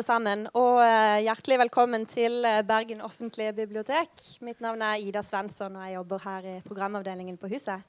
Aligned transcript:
alle 0.00 0.06
sammen, 0.06 0.46
og 0.56 0.78
uh, 0.80 1.20
hjertelig 1.20 1.58
velkommen 1.60 2.06
til 2.08 2.38
uh, 2.40 2.62
Bergen 2.64 3.02
offentlige 3.04 3.52
bibliotek. 3.52 4.08
Mitt 4.40 4.62
navn 4.64 4.80
er 4.80 4.96
Ida 4.96 5.20
Svensson, 5.20 5.74
og 5.76 5.82
jeg 5.84 5.98
jobber 5.98 6.22
her 6.24 6.46
i 6.48 6.54
programavdelingen 6.64 7.36
på 7.36 7.50
huset. 7.52 7.82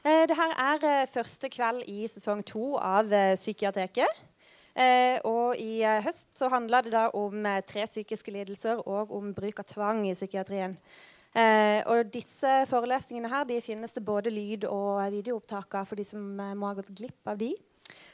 Uh, 0.00 0.22
Dette 0.30 0.46
er 0.64 1.10
første 1.12 1.50
kveld 1.52 1.82
i 1.92 2.06
sesong 2.08 2.40
to 2.48 2.78
av 2.80 3.12
Psykiateket. 3.36 4.22
og 5.28 5.58
i 5.60 5.82
høst 5.84 6.38
så 6.38 6.48
handla 6.48 6.80
det 6.80 6.94
da 6.94 7.10
om 7.12 7.44
tre 7.68 7.84
psykiske 7.84 8.32
lidelser 8.32 8.80
og 8.88 9.12
om 9.12 9.34
bruk 9.36 9.60
av 9.60 9.66
tvang 9.68 10.06
i 10.08 10.14
psykiatrien. 10.14 10.78
og 11.84 12.12
disse 12.14 12.52
forelesningene 12.70 13.28
her, 13.28 13.44
de 13.44 13.60
finnes 13.60 13.92
det 13.92 14.04
både 14.04 14.30
lyd- 14.30 14.64
og 14.64 15.04
videoopptak 15.12 15.74
av 15.74 15.84
for 15.84 15.96
de 15.96 16.04
som 16.04 16.24
må 16.56 16.70
ha 16.70 16.72
gått 16.80 16.94
glipp 16.96 17.28
av 17.28 17.36
de. 17.36 17.52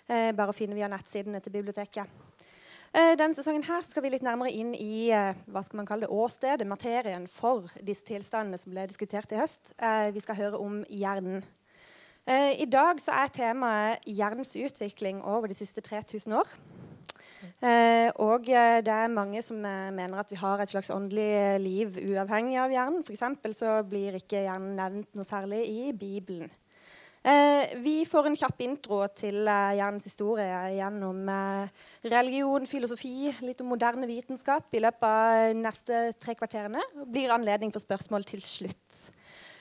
bare 0.08 0.50
å 0.50 0.56
finne 0.56 0.74
via 0.74 0.88
nettsidene 0.88 1.40
til 1.40 1.52
biblioteket. 1.52 2.27
Eh, 2.96 3.14
denne 3.20 3.36
sesongen 3.36 3.66
her 3.66 3.82
skal 3.84 4.04
vi 4.04 4.14
litt 4.14 4.24
nærmere 4.24 4.52
inn 4.54 4.72
i 4.72 5.10
eh, 5.12 5.36
hva 5.52 5.60
skal 5.64 5.82
man 5.82 5.88
kalle 5.88 6.06
det, 6.06 6.14
åstedet, 6.14 6.68
materien, 6.68 7.26
for 7.28 7.68
disse 7.84 8.06
tilstandene 8.08 8.60
som 8.60 8.72
ble 8.72 8.86
diskutert 8.88 9.32
i 9.34 9.40
høst. 9.40 9.74
Eh, 9.76 10.08
vi 10.14 10.22
skal 10.24 10.38
høre 10.38 10.60
om 10.62 10.82
hjernen. 10.88 11.44
I 12.28 12.66
dag 12.68 12.98
så 13.00 13.14
er 13.16 13.30
temaet 13.32 14.02
hjernens 14.04 14.50
utvikling 14.60 15.22
over 15.24 15.48
de 15.48 15.54
siste 15.56 15.80
3000 15.80 16.34
år. 16.36 16.50
og 18.20 18.44
det 18.44 18.92
er 18.92 19.08
mange 19.08 19.40
som 19.40 19.56
mener 19.56 20.20
at 20.20 20.28
vi 20.28 20.36
har 20.36 20.60
et 20.60 20.68
slags 20.68 20.90
åndelig 20.92 21.56
liv 21.64 21.96
uavhengig 21.96 22.58
av 22.60 22.74
hjernen. 22.74 23.06
For 23.06 23.16
så 23.56 23.78
blir 23.88 24.20
ikke 24.20 24.44
hjernen 24.44 24.76
nevnt 24.76 25.16
noe 25.16 25.24
særlig 25.24 25.62
i 25.72 25.94
Bibelen. 25.96 26.52
Eh, 27.22 27.78
vi 27.82 28.04
får 28.06 28.28
en 28.28 28.36
kjapp 28.38 28.60
intro 28.62 29.00
til 29.18 29.42
eh, 29.42 29.74
hjernens 29.80 30.06
historie 30.06 30.58
gjennom 30.76 31.26
eh, 31.32 31.86
religion, 32.06 32.66
filosofi, 32.68 33.32
litt 33.42 33.62
om 33.64 33.72
moderne 33.72 34.06
vitenskap 34.06 34.70
i 34.78 34.82
løpet 34.84 35.06
av 35.08 35.58
neste 35.58 36.02
tre 36.20 36.36
kvarterene. 36.38 36.84
Det 36.94 37.08
blir 37.10 37.34
anledning 37.34 37.74
for 37.74 37.82
spørsmål 37.82 38.26
til 38.28 38.44
slutt. 38.44 39.00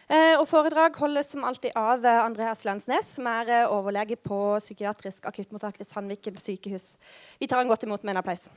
Og 0.07 0.45
Foredrag 0.47 0.95
holdes 1.01 1.33
som 1.33 1.43
alltid 1.43 1.73
av 1.75 2.05
Andreas 2.07 2.61
Lensnes, 2.63 3.09
som 3.17 3.27
er 3.27 3.65
overlege 3.67 4.15
på 4.15 4.37
psykiatrisk 4.63 5.27
akuttmottak 5.27 5.81
ved 5.81 5.89
Sandviken 5.89 6.39
sykehus. 6.39 6.93
Vi 7.41 7.49
tar 7.51 7.59
han 7.59 7.67
godt 7.67 7.83
imot 7.83 8.07
med 8.07 8.13
en 8.13 8.21
applaus. 8.21 8.47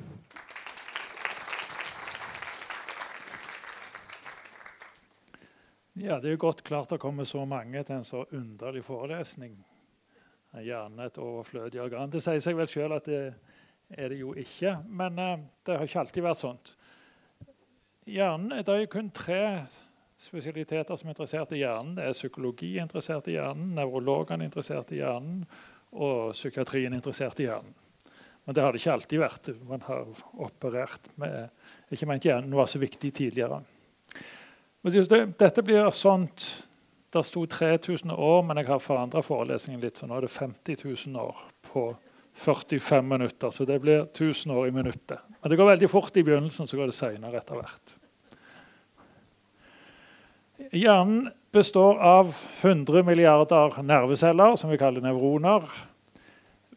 Ja, 6.00 6.16
Det 6.16 6.30
er 6.30 6.32
jo 6.32 6.46
godt 6.46 6.62
klart 6.64 6.88
det 6.88 6.96
kommer 7.00 7.26
så 7.28 7.42
mange 7.44 7.82
til 7.84 7.98
en 7.98 8.04
så 8.04 8.24
underlig 8.32 8.80
forelesning. 8.86 9.52
Gjerne 10.56 11.04
et 11.04 11.18
overflødig 11.20 11.80
organ. 11.82 12.08
Det 12.10 12.22
sier 12.24 12.40
seg 12.40 12.56
vel 12.56 12.70
sjøl 12.72 12.94
at 12.96 13.04
det 13.04 13.18
er 13.90 14.08
det 14.08 14.20
jo 14.22 14.30
ikke, 14.32 14.78
men 14.88 15.18
uh, 15.18 15.42
det 15.66 15.76
har 15.76 15.84
ikke 15.84 16.00
alltid 16.00 16.24
vært 16.24 16.40
sånt. 16.40 16.70
Hjernen, 18.08 18.64
Det 18.64 18.72
er 18.72 18.80
jo 18.80 18.86
kun 18.94 19.10
tre 19.10 19.66
spesialiteter 20.16 20.96
som 20.96 21.10
er 21.10 21.12
interessert 21.12 21.52
i 21.52 21.60
hjernen. 21.60 21.92
Det 21.98 22.06
er 22.06 22.16
psykologi 22.16 22.70
interessert 22.80 23.28
i 23.28 23.36
hjernen, 23.36 23.74
nevrologene 23.76 24.48
interessert 24.48 24.92
i 24.96 25.02
hjernen 25.02 25.44
og 25.92 26.32
psykiatrien 26.32 26.96
interessert 26.96 27.40
i 27.44 27.50
hjernen. 27.50 27.76
Men 28.46 28.56
det 28.56 28.64
har 28.64 28.72
det 28.72 28.80
ikke 28.80 28.96
alltid 28.96 29.20
vært. 29.20 29.52
Man 29.68 29.84
har 29.84 30.08
operert 30.40 31.12
med 31.20 31.50
Ikke 31.92 32.08
ment 32.08 32.24
hjernen 32.24 32.56
var 32.56 32.66
så 32.70 32.80
viktig 32.80 33.12
tidligere. 33.12 33.60
Dette 34.82 35.62
blir 35.62 35.90
sånt 35.92 36.66
Det 37.12 37.24
sto 37.26 37.42
3000 37.46 38.10
år, 38.14 38.42
men 38.46 38.60
jeg 38.60 38.68
har 38.68 38.78
forandra 38.78 39.22
forelesningen 39.22 39.80
litt, 39.82 39.96
så 39.98 40.06
nå 40.06 40.14
er 40.14 40.28
det 40.28 40.30
50 40.30 40.76
000 41.10 41.18
år 41.18 41.40
på 41.66 41.88
45 42.38 43.08
minutter. 43.08 43.50
Så 43.50 43.66
det 43.66 43.80
blir 43.82 44.04
1000 44.04 44.52
år 44.54 44.68
i 44.68 44.70
minuttet. 44.70 45.18
Men 45.42 45.50
det 45.50 45.58
går 45.58 45.72
veldig 45.72 45.90
fort 45.90 46.16
i 46.16 46.22
begynnelsen, 46.22 46.70
så 46.70 46.78
går 46.78 46.92
det 46.92 46.94
seinere 46.94 47.40
etter 47.40 47.58
hvert. 47.58 47.96
Hjernen 50.70 51.32
består 51.50 51.98
av 51.98 52.30
100 52.62 53.02
milliarder 53.02 53.82
nerveceller, 53.82 54.54
som 54.56 54.70
vi 54.70 54.78
kaller 54.78 55.02
nevroner. 55.02 55.66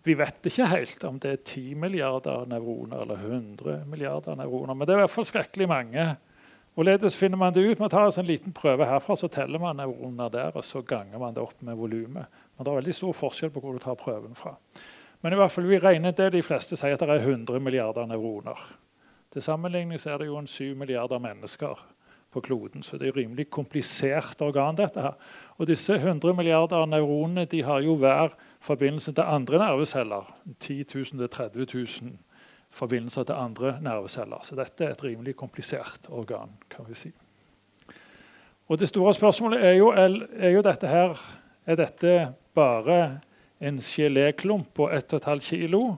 Vi 0.04 0.18
vet 0.18 0.50
ikke 0.50 0.68
helt 0.72 1.04
om 1.08 1.22
det 1.22 1.32
er 1.32 1.42
10 1.46 1.78
milliarder 1.80 2.48
nevroner 2.50 3.06
eller 3.06 3.22
100 3.22 3.84
milliarder 3.86 4.40
nevroner, 4.40 4.74
men 4.74 4.88
det 4.88 4.96
er 4.96 5.04
i 5.04 5.06
hvert 5.06 5.14
fall 5.14 5.30
skrekkelig 5.30 5.70
mange 5.70 6.08
Hvorledes 6.74 7.16
finner 7.16 7.38
man 7.38 7.54
det 7.54 7.62
ut? 7.62 7.80
Man 7.80 7.90
tar 7.90 8.20
en 8.20 8.26
liten 8.26 8.54
prøve 8.54 8.86
herfra, 8.90 9.16
så 9.16 9.28
teller 9.30 9.62
man 9.62 9.78
nevroner 9.78 10.30
der, 10.34 10.56
og 10.58 10.66
så 10.66 10.82
ganger 10.82 11.20
man 11.22 11.36
det 11.36 11.44
opp 11.44 11.62
med 11.62 11.78
volumet. 11.78 12.26
Men 12.58 12.66
det 12.66 12.72
er 12.72 12.80
veldig 12.80 12.96
stor 12.98 13.14
forskjell 13.14 13.52
på 13.54 13.62
hvor 13.62 13.78
du 13.78 13.84
tar 13.84 14.00
prøven 14.00 14.34
fra. 14.36 14.56
Men 15.22 15.36
i 15.36 15.38
hvert 15.38 15.54
fall, 15.54 15.68
vi 15.70 15.80
regner 15.80 16.16
det 16.18 16.32
de 16.34 16.42
fleste 16.42 16.78
sier 16.80 16.98
at 16.98 17.04
det 17.06 17.14
er 17.14 17.28
100 17.30 17.62
milliarder 17.62 18.10
nevroner. 18.10 18.58
Til 19.34 19.46
sammenligning 19.46 20.02
er 20.02 20.18
det 20.18 20.32
jo 20.32 20.40
en 20.42 20.50
7 20.50 20.74
milliarder 20.78 21.22
mennesker 21.22 21.86
på 22.34 22.42
kloden, 22.42 22.82
så 22.84 22.98
det 22.98 23.12
er 23.12 23.18
rimelig 23.18 23.52
komplisert 23.54 24.42
organ. 24.42 24.76
dette 24.76 25.02
her. 25.02 25.14
Og 25.58 25.68
disse 25.68 25.94
100 25.94 26.34
milliarder 26.34 26.86
nevronene 26.86 27.46
de 27.46 27.62
har 27.64 27.82
jo 27.86 27.96
hver 27.96 28.34
forbindelse 28.60 29.14
til 29.14 29.24
andre 29.24 29.58
nerveceller. 29.62 30.34
10 30.60 30.86
000 31.14 31.28
30 31.28 31.68
000 31.74 32.18
forbindelser 32.74 33.24
til 33.24 33.38
andre 33.38 33.78
nerveceller. 33.82 34.42
Så 34.44 34.58
dette 34.58 34.86
er 34.86 34.96
et 34.96 35.04
rimelig 35.04 35.36
komplisert 35.38 36.10
organ. 36.10 36.50
kan 36.70 36.86
vi 36.88 36.96
si. 36.96 37.12
Og 38.68 38.80
Det 38.80 38.88
store 38.88 39.14
spørsmålet 39.14 39.66
er 39.66 39.72
jo, 39.72 39.90
er 39.90 40.50
jo 40.50 40.62
dette 40.62 40.88
her 40.88 41.40
Er 41.66 41.76
dette 41.76 42.34
bare 42.54 43.20
en 43.62 43.78
geléklump 43.78 44.74
på 44.74 44.90
1,5 44.90 45.40
kilo? 45.40 45.96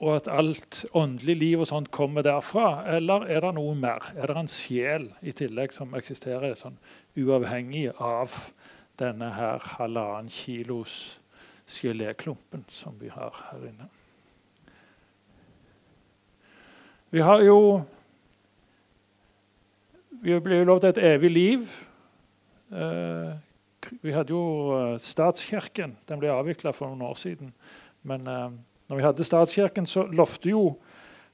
Og 0.00 0.16
at 0.16 0.28
alt 0.30 0.86
åndelig 0.94 1.36
liv 1.36 1.60
og 1.60 1.66
sånt 1.66 1.90
kommer 1.90 2.22
derfra? 2.22 2.96
Eller 2.96 3.26
er 3.30 3.40
det 3.40 3.54
noe 3.54 3.74
mer? 3.74 4.12
Er 4.16 4.26
det 4.26 4.36
en 4.36 4.48
sjel 4.48 5.12
i 5.22 5.32
tillegg 5.32 5.72
som 5.72 5.94
eksisterer 5.94 6.54
sånn 6.54 6.78
uavhengig 7.16 7.92
av 8.00 8.34
denne 8.98 9.30
her 9.34 9.62
halvannen 9.78 10.28
kilos 10.28 11.20
geléklumpen 11.68 12.64
som 12.68 12.98
vi 12.98 13.08
har 13.08 13.34
her 13.50 13.70
inne? 13.70 13.88
Vi 17.10 17.20
har 17.20 17.40
jo 17.40 17.82
Vi 20.20 20.34
ble 20.42 20.64
lovd 20.66 20.84
et 20.88 20.98
evig 20.98 21.28
liv. 21.30 21.68
Eh, 22.74 23.36
vi 24.02 24.12
hadde 24.12 24.34
jo 24.34 24.40
eh, 24.74 24.96
statskirken. 24.98 25.94
Den 26.08 26.18
ble 26.18 26.32
avvikla 26.34 26.72
for 26.74 26.90
noen 26.90 27.06
år 27.06 27.14
siden. 27.16 27.52
Men 28.02 28.26
eh, 28.26 28.50
når 28.90 28.98
vi 28.98 29.06
hadde 29.06 29.24
statskirken, 29.24 29.86
så 29.86 30.04
lovte 30.10 30.50
jo 30.50 30.64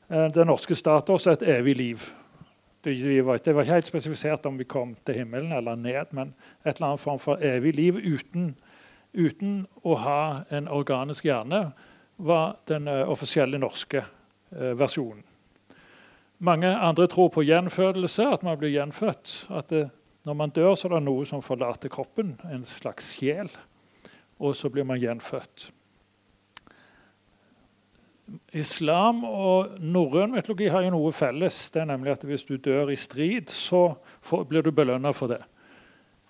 den 0.05 0.47
norske 0.47 0.77
stat 0.77 1.09
oss 1.11 1.25
et 1.33 1.43
evig 1.49 1.79
liv. 1.79 2.07
Det 2.85 2.93
var, 3.25 3.41
ikke 3.41 3.65
helt 3.65 3.89
spesifisert 3.89 4.45
om 4.47 4.61
vi 4.61 4.69
kom 4.69 4.93
til 5.01 5.23
himmelen 5.23 5.57
eller 5.57 5.81
ned, 5.81 6.13
men 6.13 6.35
et 6.61 6.77
eller 6.77 6.91
annet 6.91 7.01
form 7.01 7.19
for 7.19 7.41
evig 7.41 7.73
liv 7.75 7.97
uten, 8.05 8.51
uten 9.17 9.63
å 9.83 9.97
ha 10.05 10.23
en 10.53 10.69
organisk 10.69 11.25
hjerne, 11.25 11.71
var 12.21 12.59
den 12.69 12.91
offisielle 13.09 13.59
norske 13.59 14.05
versjonen. 14.53 15.25
Mange 16.45 16.69
andre 16.77 17.07
tror 17.09 17.31
på 17.33 17.45
gjenfødelse, 17.47 18.27
at 18.37 18.43
man 18.45 18.59
blir 18.61 18.75
gjenfødt. 18.75 19.47
At 19.51 19.71
det, 19.71 19.87
når 20.27 20.35
man 20.37 20.51
dør, 20.53 20.75
så 20.75 20.89
er 20.89 20.99
det 20.99 21.07
noe 21.07 21.25
som 21.29 21.43
forlater 21.45 21.93
kroppen, 21.93 22.35
en 22.53 22.67
slags 22.69 23.15
sjel. 23.17 23.49
Og 24.45 24.53
så 24.57 24.69
blir 24.69 24.85
man 24.85 25.01
gjenfødt. 25.01 25.71
Islam 28.57 29.25
og 29.25 29.81
norrøn 29.85 30.33
mytologi 30.33 30.69
har 30.73 30.85
jo 30.85 30.95
noe 30.95 31.13
felles. 31.13 31.59
Det 31.73 31.83
er 31.83 31.91
nemlig 31.93 32.15
at 32.15 32.25
Hvis 32.25 32.45
du 32.45 32.57
dør 32.57 32.93
i 32.93 32.97
strid, 32.97 33.49
så 33.49 33.95
får, 34.21 34.45
blir 34.45 34.63
du 34.63 34.73
belønna 34.73 35.13
for 35.13 35.33
det. 35.33 35.43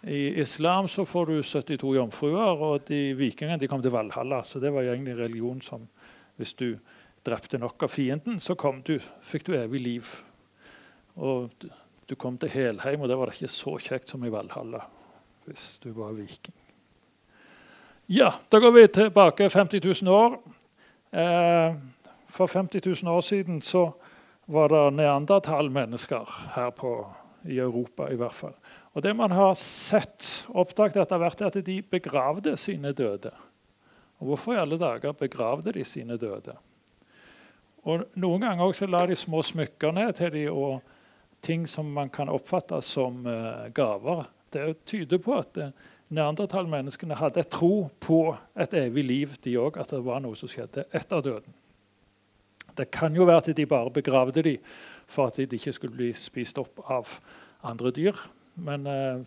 I 0.05 0.41
islam 0.41 0.89
så 0.89 1.05
får 1.05 1.27
du 1.27 1.43
72 1.43 1.95
jomfruer, 1.97 2.61
og 2.61 2.89
de 2.89 3.15
vikingene 3.17 3.59
de 3.59 3.69
kom 3.69 3.83
til 3.83 3.95
Valhalla. 3.95 4.43
Så 4.45 4.61
det 4.61 4.73
var 4.73 4.83
egentlig 4.83 5.19
religion 5.19 5.63
som 5.63 5.89
Hvis 6.37 6.53
du 6.53 6.79
drepte 7.25 7.59
nok 7.59 7.87
av 7.87 7.93
fienden, 7.93 8.41
så 8.41 8.57
du, 8.85 8.99
fikk 9.23 9.47
du 9.47 9.55
evig 9.57 9.81
liv. 9.81 10.11
Og 11.17 11.51
du, 11.59 11.69
du 12.09 12.15
kom 12.15 12.37
til 12.39 12.53
Helheim, 12.53 13.01
og 13.01 13.09
det 13.09 13.17
var 13.19 13.33
ikke 13.33 13.49
så 13.49 13.79
kjekt 13.79 14.13
som 14.13 14.25
i 14.25 14.33
Valhalla 14.33 14.85
hvis 15.45 15.79
du 15.83 15.91
var 15.93 16.15
viking. 16.17 16.57
Ja, 18.07 18.35
da 18.49 18.61
går 18.61 18.73
vi 18.73 18.89
tilbake 18.89 19.49
50 19.51 19.81
000 20.05 20.15
år. 20.15 20.39
Eh, 21.13 21.77
for 22.29 22.47
50 22.47 22.81
000 23.05 23.13
år 23.13 23.21
siden 23.21 23.61
så 23.61 23.93
var 24.47 24.69
det 24.69 24.97
neandertalmennesker 24.97 26.33
her 26.55 26.71
på, 26.71 26.95
i 27.45 27.59
Europa. 27.59 28.09
i 28.09 28.17
hvert 28.17 28.35
fall. 28.35 28.55
Og 28.93 29.03
Det 29.03 29.17
man 29.17 29.31
har 29.31 29.55
sett, 29.55 30.47
oppdaget 30.49 30.97
etter 30.97 31.19
hvert, 31.19 31.41
er 31.41 31.47
at 31.47 31.67
de 31.67 31.83
begravde 31.83 32.57
sine 32.57 32.93
døde. 32.93 33.33
Og 34.19 34.27
Hvorfor 34.27 34.53
i 34.53 34.61
alle 34.61 34.79
dager 34.79 35.13
begravde 35.13 35.73
de 35.73 35.85
sine 35.85 36.17
døde? 36.17 36.57
Og 37.85 38.05
Noen 38.17 38.45
ganger 38.47 38.65
også 38.65 38.89
la 38.89 39.03
de 39.09 39.17
små 39.19 39.43
smykker 39.45 39.93
ned 39.93 40.15
til 40.17 40.33
de 40.33 40.45
og 40.51 40.81
ting 41.45 41.67
som 41.69 41.91
man 41.93 42.09
kan 42.13 42.31
oppfatte 42.33 42.81
som 42.85 43.27
uh, 43.29 43.67
gaver. 43.77 44.25
Det 44.55 44.85
tyder 44.89 45.21
på 45.21 45.35
at 45.37 45.61
uh, 45.61 45.69
neandertalmenneskene 46.15 47.19
hadde 47.21 47.43
et 47.43 47.53
tro 47.53 47.91
på 48.01 48.21
et 48.57 48.77
evig 48.81 49.05
liv, 49.05 49.37
de 49.45 49.59
òg. 49.61 49.77
At 49.81 49.93
det 49.93 50.01
var 50.07 50.25
noe 50.25 50.39
som 50.39 50.49
skjedde 50.49 50.87
etter 50.97 51.25
døden. 51.25 51.61
Det 52.75 52.89
kan 52.91 53.15
jo 53.15 53.29
være 53.29 53.45
at 53.45 53.57
de 53.57 53.67
bare 53.71 53.93
begravde 53.93 54.43
dem 54.43 54.73
for 55.07 55.29
at 55.29 55.37
de 55.37 55.61
ikke 55.61 55.77
skulle 55.77 55.99
bli 55.99 56.11
spist 56.17 56.59
opp 56.59 56.81
av 56.91 57.19
andre 57.69 57.93
dyr. 57.95 58.17
Men 58.65 58.89
uh, 58.89 59.21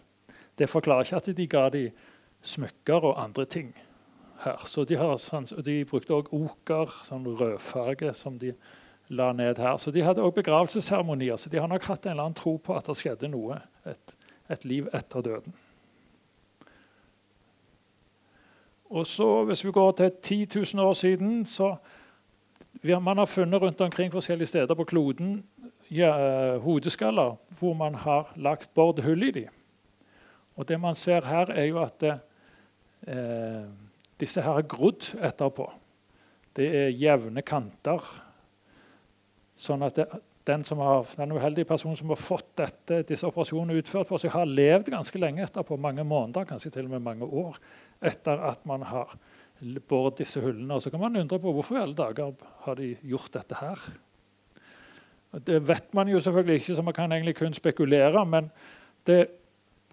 det 0.57 0.71
forklarer 0.71 1.06
ikke 1.06 1.21
at 1.21 1.38
de 1.38 1.48
ga 1.51 1.68
dem 1.77 2.06
smykker 2.42 3.06
og 3.06 3.21
andre 3.21 3.45
ting 3.45 3.69
her. 4.44 4.66
Så 4.66 4.84
de, 4.84 4.95
har, 4.95 5.16
de 5.66 5.78
brukte 5.86 6.16
òg 6.16 6.31
oker, 6.36 6.92
sånn 7.07 7.28
rødfarge, 7.39 8.13
som 8.18 8.38
de 8.42 8.54
la 9.07 9.31
ned 9.34 9.57
her. 9.62 9.78
Så 9.78 9.92
de 9.92 10.04
hadde 10.04 10.24
òg 10.24 10.36
begravelsesseremonier. 10.36 11.39
Så 11.39 11.50
de 11.50 11.62
har 11.62 11.69
nok 11.72 11.88
hatt 11.88 12.06
en 12.06 12.16
eller 12.16 12.30
annen 12.30 12.38
tro 12.38 12.57
på 12.62 12.75
at 12.75 12.89
det 12.89 12.98
skjedde 13.00 13.31
noe. 13.31 13.60
Et, 13.88 14.18
et 14.51 14.68
liv 14.68 14.89
etter 14.95 15.25
døden. 15.25 15.56
Og 18.88 19.07
så, 19.07 19.44
Hvis 19.44 19.66
vi 19.66 19.72
går 19.72 19.92
til 19.92 20.12
10 20.22 20.48
000 20.75 20.83
år 20.86 20.94
siden 20.94 21.45
så 21.45 21.75
har 22.83 23.00
Man 23.00 23.18
har 23.18 23.25
funnet 23.25 23.62
rundt 23.62 23.81
omkring 23.81 24.12
forskjellige 24.12 24.48
steder 24.48 24.75
på 24.75 24.83
kloden 24.83 25.44
ja, 25.92 26.57
hodeskaller 26.57 27.36
hvor 27.60 27.74
man 27.74 27.95
har 27.95 28.33
lagt 28.36 28.74
bord 28.74 29.00
hull 29.01 29.24
i 29.24 29.31
dem. 29.31 29.50
Og 30.56 30.68
det 30.68 30.80
man 30.80 30.95
ser 30.95 31.25
her, 31.25 31.51
er 31.51 31.66
jo 31.66 31.81
at 31.81 32.04
eh, 32.04 33.63
disse 34.22 34.42
her 34.42 34.60
er 34.60 34.69
grodd 34.69 35.12
etterpå. 35.24 35.68
Det 36.58 36.68
er 36.74 36.96
jevne 36.98 37.44
kanter. 37.46 38.02
Sånn 39.58 39.86
at 39.86 39.98
det, 39.98 40.08
den, 40.48 40.64
har, 40.80 41.10
den, 41.19 41.34
uheldige 41.36 41.68
personen 41.68 41.98
som 42.00 42.14
har 42.14 42.19
fått 42.22 42.50
dette, 42.62 43.02
disse 43.10 43.28
operasjonene 43.28 43.78
utført 43.81 44.10
på 44.10 44.19
seg, 44.22 44.34
har 44.34 44.48
levd 44.50 44.92
ganske 44.94 45.22
lenge 45.22 45.44
etterpå, 45.46 45.78
mange 45.81 46.06
måneder, 46.08 46.48
kanskje 46.50 46.72
til 46.78 46.88
og 46.88 46.96
med 46.96 47.06
mange 47.06 47.28
år, 47.28 47.58
etter 48.06 48.42
at 48.50 48.64
man 48.69 48.86
har 48.88 49.18
båret 49.90 50.22
disse 50.22 50.42
hullene. 50.42 50.78
Og 50.78 50.86
så 50.86 50.94
kan 50.94 51.04
man 51.04 51.19
undre 51.19 51.42
på 51.42 51.54
hvorfor 51.54 51.78
i 51.78 51.84
alle 51.84 51.98
dager 51.98 52.34
har 52.66 52.80
de 52.80 52.94
gjort 53.10 53.34
dette 53.36 53.60
her. 53.60 53.88
Det 55.48 55.60
vet 55.68 55.94
man 55.98 56.10
jo 56.10 56.22
selvfølgelig 56.24 56.62
ikke, 56.62 56.78
så 56.78 56.86
man 56.86 56.96
kan 56.96 57.12
egentlig 57.12 57.36
kun 57.38 57.58
spekulere. 57.58 58.24
Men 58.25 58.50
det 59.06 59.19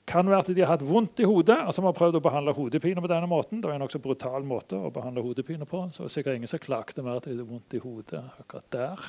kan 0.04 0.28
være 0.28 0.44
at 0.44 0.50
de 0.52 0.60
har 0.62 0.74
hatt 0.74 0.84
vondt 0.84 1.22
i 1.24 1.28
hodet. 1.28 1.56
og 1.66 1.74
som 1.74 1.86
har 1.88 1.96
prøvd 1.96 2.18
å 2.18 2.24
behandle 2.24 2.52
hodepine 2.52 3.00
på 3.00 3.08
denne 3.08 3.28
måten. 3.28 3.60
Det 3.60 3.68
var 3.68 3.78
en 3.78 3.84
nokså 3.86 4.00
brutal 4.04 4.44
måte 4.44 4.76
å 4.76 4.92
behandle 4.92 5.24
hodepine 5.24 5.64
på. 5.64 5.88
så 5.92 6.04
det 6.04 6.10
er 6.10 6.14
sikkert 6.18 6.36
ingen 6.36 6.48
som 6.48 6.58
klagde 6.58 7.02
mer 7.02 7.16
at 7.16 7.24
de 7.24 7.32
hadde 7.32 7.48
vondt 7.48 7.74
i 7.74 7.80
hodet 7.80 8.22
akkurat 8.40 8.70
der. 8.70 9.08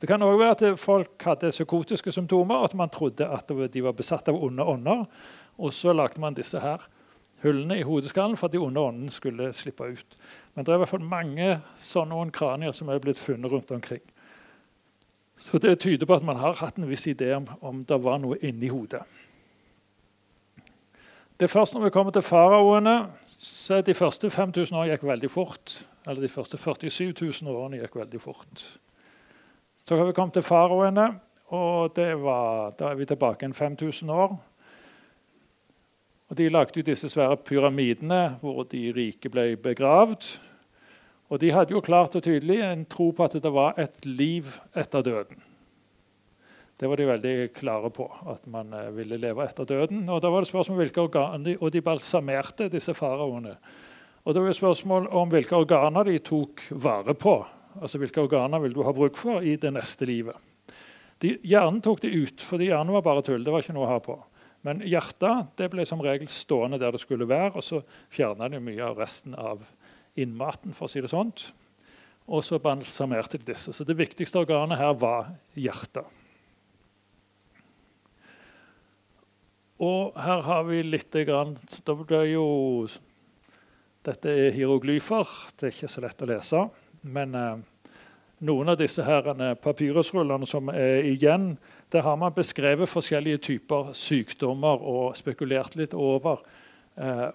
Det 0.00 0.08
kan 0.08 0.22
òg 0.22 0.38
være 0.38 0.56
at 0.56 0.80
folk 0.80 1.22
hadde 1.22 1.52
psykotiske 1.52 2.12
symptomer, 2.12 2.56
og 2.56 2.64
at 2.64 2.74
man 2.74 2.90
trodde 2.90 3.28
at 3.28 3.46
de 3.46 3.82
var 3.84 3.92
besatt 3.92 4.28
av 4.28 4.40
onde 4.42 4.64
ånder. 4.64 5.04
Og 5.58 5.72
så 5.72 5.92
lagde 5.92 6.20
man 6.20 6.34
disse 6.34 6.58
her 6.58 6.82
hullene 7.42 7.78
i 7.78 7.84
hodeskallen 7.86 8.36
for 8.38 8.48
at 8.48 8.54
de 8.54 8.58
onde 8.62 8.80
åndene 8.80 9.10
skulle 9.14 9.52
slippe 9.52 9.84
ut. 9.84 10.16
Men 10.54 10.64
det 10.64 10.72
er 10.72 10.80
i 10.80 10.82
hvert 10.82 10.90
fall 10.90 11.06
mange 11.06 11.60
sånne 11.78 12.24
kranier 12.34 12.74
som 12.74 12.90
er 12.90 13.02
blitt 13.02 13.20
funnet 13.20 13.52
rundt 13.52 13.70
omkring. 13.70 14.02
Så 15.38 15.58
det 15.58 15.80
tyder 15.82 16.06
på 16.06 16.14
at 16.14 16.26
man 16.26 16.38
har 16.38 16.58
hatt 16.60 16.78
en 16.78 16.88
viss 16.90 17.06
idé 17.10 17.32
om 17.36 17.46
om 17.60 17.84
det 17.84 17.98
var 18.02 18.18
noe 18.22 18.38
inni 18.46 18.70
hodet. 18.70 19.02
Det 21.42 21.48
er 21.48 21.58
først 21.58 21.74
når 21.74 21.82
vi 21.82 21.90
kommer 21.90 22.12
til 22.14 22.22
faraoene, 22.22 22.92
så 23.42 23.80
er 23.80 23.80
de 23.82 23.94
første 23.98 24.28
5000 24.30 24.76
årene 24.78 24.92
gikk 24.92 25.08
veldig 25.08 25.30
fort. 25.30 25.72
Eller 26.06 26.22
de 26.22 26.28
første 26.30 26.54
47 26.54 27.08
000 27.42 27.50
årene 27.50 27.80
gikk 27.80 27.96
veldig 27.98 28.20
fort. 28.22 28.62
Så 29.82 29.98
har 29.98 30.06
vi 30.06 30.14
kommet 30.14 30.38
til 30.38 30.46
faraoene, 30.46 31.08
og 31.50 31.98
var, 31.98 32.70
da 32.78 32.92
er 32.92 32.94
vi 32.94 33.08
tilbake 33.10 33.42
igjen 33.42 33.58
5000 33.58 34.14
år. 34.14 34.38
Og 36.30 36.38
De 36.38 36.48
lagde 36.48 36.78
jo 36.78 36.86
disse 36.86 37.10
svære 37.10 37.42
pyramidene 37.42 38.36
hvor 38.38 38.62
de 38.62 38.92
rike 38.94 39.28
ble 39.28 39.56
begravd. 39.56 40.38
Og 41.28 41.40
De 41.40 41.50
hadde 41.50 41.74
jo 41.74 41.82
klart 41.82 42.14
og 42.14 42.22
tydelig 42.22 42.62
en 42.62 42.86
tro 42.86 43.10
på 43.10 43.24
at 43.24 43.34
det 43.42 43.52
var 43.52 43.74
et 43.82 44.06
liv 44.06 44.46
etter 44.76 45.02
døden. 45.02 45.42
Det 46.82 46.88
var 46.90 46.98
de 46.98 47.04
veldig 47.06 47.34
klare 47.54 47.92
på, 47.94 48.08
at 48.26 48.46
man 48.50 48.72
eh, 48.74 48.88
ville 48.90 49.14
leve 49.22 49.44
etter 49.46 49.68
døden. 49.70 50.00
Og 50.10 50.18
da 50.18 50.32
var 50.34 50.42
det 50.42 50.48
spørsmål 50.48 50.74
om 50.74 50.80
hvilke 50.80 51.02
organer, 51.04 51.58
Og 51.60 51.70
de 51.70 51.80
balsamerte 51.80 52.66
disse 52.72 52.90
faraoene. 52.98 53.52
Og 54.24 54.34
det 54.34 54.42
var 54.42 54.52
spørsmål 54.52 55.06
om 55.14 55.28
hvilke 55.30 55.54
organer 55.54 56.08
de 56.10 56.18
tok 56.18 56.64
vare 56.70 57.14
på 57.14 57.36
Altså 57.80 57.98
hvilke 58.02 58.20
organer 58.20 58.58
vil 58.60 58.74
du 58.74 58.82
ha 58.82 58.92
bruk 58.92 59.16
for 59.16 59.40
i 59.46 59.54
det 59.56 59.70
neste 59.72 60.04
livet. 60.04 60.34
De, 61.22 61.36
hjernen 61.46 61.78
tok 61.80 62.02
de 62.02 62.10
ut, 62.10 62.42
fordi 62.42 62.66
hjernen 62.66 62.92
var 62.92 63.04
bare 63.06 63.22
tull. 63.22 63.44
det 63.44 63.52
var 63.54 63.62
ikke 63.62 63.76
noe 63.78 63.86
å 63.86 63.92
ha 63.94 64.00
på. 64.02 64.16
Men 64.66 64.82
hjertet 64.82 65.54
det 65.56 65.68
ble 65.70 65.86
som 65.86 66.02
regel 66.02 66.26
stående 66.28 66.80
der 66.82 66.92
det 66.92 67.00
skulle 67.00 67.28
være, 67.30 67.54
og 67.54 67.62
så 67.62 67.80
fjerna 68.10 68.50
de 68.50 68.60
mye 68.60 68.82
av 68.82 68.98
resten 68.98 69.38
av 69.38 69.62
innmaten. 70.16 70.74
for 70.74 70.90
å 70.90 70.90
si 70.90 71.00
det 71.00 71.14
sånt. 71.14 71.52
Og 72.26 72.42
så 72.44 72.58
balsamerte 72.58 73.38
de 73.38 73.52
disse. 73.54 73.72
Så 73.72 73.86
det 73.86 73.96
viktigste 73.96 74.42
organet 74.42 74.78
her 74.82 74.92
var 74.98 75.30
hjertet. 75.54 76.04
Og 79.82 80.14
her 80.22 80.44
har 80.46 80.62
vi 80.68 80.82
litt 80.86 81.14
grann, 81.26 81.56
det 81.58 82.22
jo, 82.30 82.86
Dette 84.02 84.30
er 84.30 84.54
hieroglyfer. 84.54 85.28
Det 85.58 85.68
er 85.68 85.74
ikke 85.74 85.90
så 85.90 86.02
lett 86.02 86.22
å 86.22 86.28
lese. 86.30 86.62
Men 87.02 87.34
eh, 87.38 87.60
noen 88.46 88.72
av 88.72 88.78
disse 88.78 89.04
her 89.06 89.28
papyrusrullene 89.62 90.46
som 90.46 90.70
er 90.70 91.06
igjen, 91.06 91.52
der 91.94 92.06
har 92.06 92.18
man 92.18 92.34
beskrevet 92.34 92.90
forskjellige 92.90 93.42
typer 93.46 93.92
sykdommer 93.94 94.82
og 94.82 95.16
spekulert 95.18 95.76
litt 95.78 95.94
over 95.94 96.42
eh, 96.98 97.28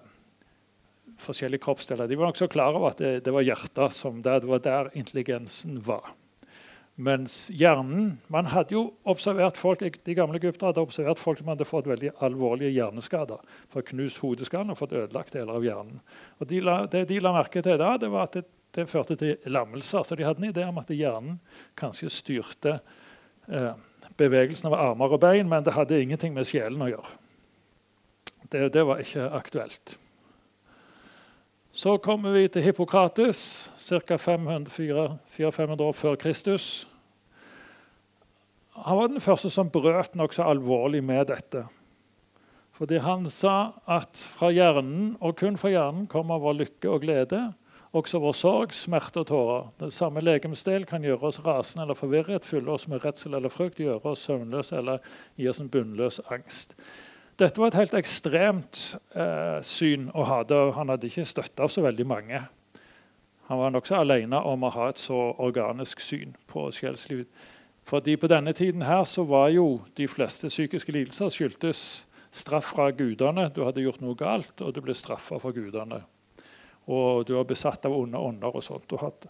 forskjellige 1.20 1.64
kroppsdeler. 1.64 2.08
De 2.08 2.18
var 2.18 2.30
nokså 2.30 2.48
klar 2.52 2.76
over 2.76 2.92
at 2.92 3.02
det, 3.02 3.12
det 3.24 3.34
var 3.34 3.46
hjertet 3.46 3.96
som 3.96 4.22
der, 4.24 4.42
det 4.44 4.50
var 4.50 4.64
der 4.64 4.90
intelligensen 4.98 5.80
var. 5.84 6.12
Mens 6.98 7.46
hjernen 7.54 8.16
Man 8.26 8.48
hadde 8.50 8.74
jo 8.74 8.80
observert 9.06 9.56
folk, 9.56 9.84
De 10.04 10.14
gamle 10.18 10.40
Egypter 10.40 10.72
hadde 10.72 10.82
observert 10.82 11.20
folk 11.22 11.38
som 11.38 11.50
hadde 11.52 11.68
fått 11.68 11.86
veldig 11.86 12.10
alvorlige 12.26 12.74
hjerneskader. 12.74 13.38
For 13.70 13.86
knust 13.86 14.18
hodeskallen 14.18 14.74
og 14.74 14.80
fått 14.80 14.96
ødelagt 14.98 15.36
deler 15.36 15.60
av 15.60 15.66
hjernen. 15.66 16.00
Og 16.40 16.50
de 16.50 16.60
la, 16.60 16.86
Det 16.86 17.06
de 17.08 17.20
la 17.22 17.32
merke 17.36 17.62
til 17.62 17.78
da, 17.78 17.96
det 17.96 18.10
var 18.10 18.26
at 18.26 18.40
det 18.40 18.48
det 18.74 18.88
førte 18.88 19.16
til 19.18 19.36
lammelser. 19.50 20.04
Så 20.04 20.16
de 20.16 20.26
hadde 20.26 20.42
en 20.42 20.50
idé 20.50 20.66
om 20.68 20.80
at 20.80 20.90
hjernen 20.92 21.38
kanskje 21.78 22.10
styrte 22.12 22.78
eh, 23.48 23.72
bevegelsen 24.20 24.68
av 24.70 24.76
armer 24.78 25.14
og 25.14 25.22
bein, 25.22 25.48
men 25.48 25.64
det 25.64 25.76
hadde 25.76 26.00
ingenting 26.02 26.34
med 26.36 26.48
sjelen 26.48 26.84
å 26.84 26.90
gjøre. 26.90 27.16
Det, 28.48 28.68
det 28.72 28.84
var 28.86 29.02
ikke 29.02 29.28
aktuelt. 29.36 29.96
Så 31.72 31.98
kommer 32.02 32.34
vi 32.34 32.46
til 32.50 32.64
Hippokrates, 32.64 33.40
ca. 33.78 34.16
400-500 34.18 35.84
år 35.84 35.92
før 35.94 36.16
Kristus. 36.18 36.88
Han 38.84 38.98
var 38.98 39.10
den 39.10 39.22
første 39.24 39.50
som 39.50 39.70
brøt 39.72 40.14
nokså 40.18 40.46
alvorlig 40.46 41.02
med 41.04 41.26
dette. 41.32 41.64
Fordi 42.78 43.00
han 43.02 43.24
sa 43.30 43.72
at 43.90 44.14
fra 44.38 44.52
hjernen, 44.54 45.16
og 45.18 45.34
kun 45.40 45.56
fra 45.58 45.72
hjernen, 45.72 46.06
kommer 46.10 46.38
vår 46.38 46.60
lykke 46.60 46.92
og 46.92 47.02
glede. 47.02 47.40
Også 47.96 48.20
vår 48.22 48.36
sorg, 48.36 48.74
smerte 48.76 49.24
og 49.24 49.30
tårer. 49.30 49.68
Den 49.80 49.90
samme 49.90 50.22
legemsdel 50.22 50.84
kan 50.86 51.02
gjøre 51.02 51.30
oss 51.30 51.40
rasende 51.42 51.86
eller 51.86 51.98
forvirret, 51.98 52.46
fylle 52.46 52.70
oss 52.70 52.86
med 52.88 53.02
redsel 53.02 53.34
eller 53.34 53.50
frykt, 53.50 53.80
gjøre 53.82 54.12
oss 54.12 54.26
søvnløse 54.28 54.78
eller 54.78 55.02
gi 55.40 55.48
oss 55.50 55.62
en 55.64 55.72
bunnløs 55.72 56.20
angst. 56.30 56.76
Dette 57.38 57.58
var 57.58 57.72
et 57.72 57.80
helt 57.80 57.96
ekstremt 57.98 58.80
eh, 59.14 59.58
syn 59.64 60.08
å 60.14 60.26
ha. 60.28 60.42
Det. 60.46 60.58
Han 60.76 60.92
hadde 60.92 61.08
ikke 61.08 61.26
støtte 61.26 61.64
av 61.64 61.72
så 61.72 61.82
veldig 61.86 62.06
mange. 62.10 62.44
Han 63.48 63.62
var 63.62 63.72
nokså 63.72 64.02
alene 64.02 64.38
om 64.44 64.66
å 64.66 64.74
ha 64.74 64.90
et 64.90 65.00
så 65.00 65.18
organisk 65.40 66.02
syn 66.04 66.34
på 66.50 66.68
sjelslivet. 66.74 67.30
Fordi 67.88 68.16
På 68.16 68.28
denne 68.28 68.52
tiden 68.52 68.82
her 68.82 69.04
så 69.04 69.24
var 69.24 69.48
jo 69.48 69.80
de 69.96 70.08
fleste 70.08 70.48
psykiske 70.52 70.92
lidelser 70.92 71.32
skyldtes 71.32 72.06
straff 72.30 72.74
fra 72.74 72.90
gudene. 72.90 73.48
Du 73.48 73.64
hadde 73.64 73.80
gjort 73.80 74.02
noe 74.04 74.14
galt, 74.14 74.60
og 74.60 74.74
du 74.74 74.82
ble 74.84 74.94
straffa 74.94 75.40
for 75.40 75.56
gudene 75.56 76.02
og 76.88 77.26
du 77.26 77.34
var 77.36 77.44
besatt 77.44 77.84
av 77.84 77.96
onde 77.96 78.18
ånder. 78.18 78.56
og 78.56 78.64
sånt. 78.64 78.92
Og 78.92 79.28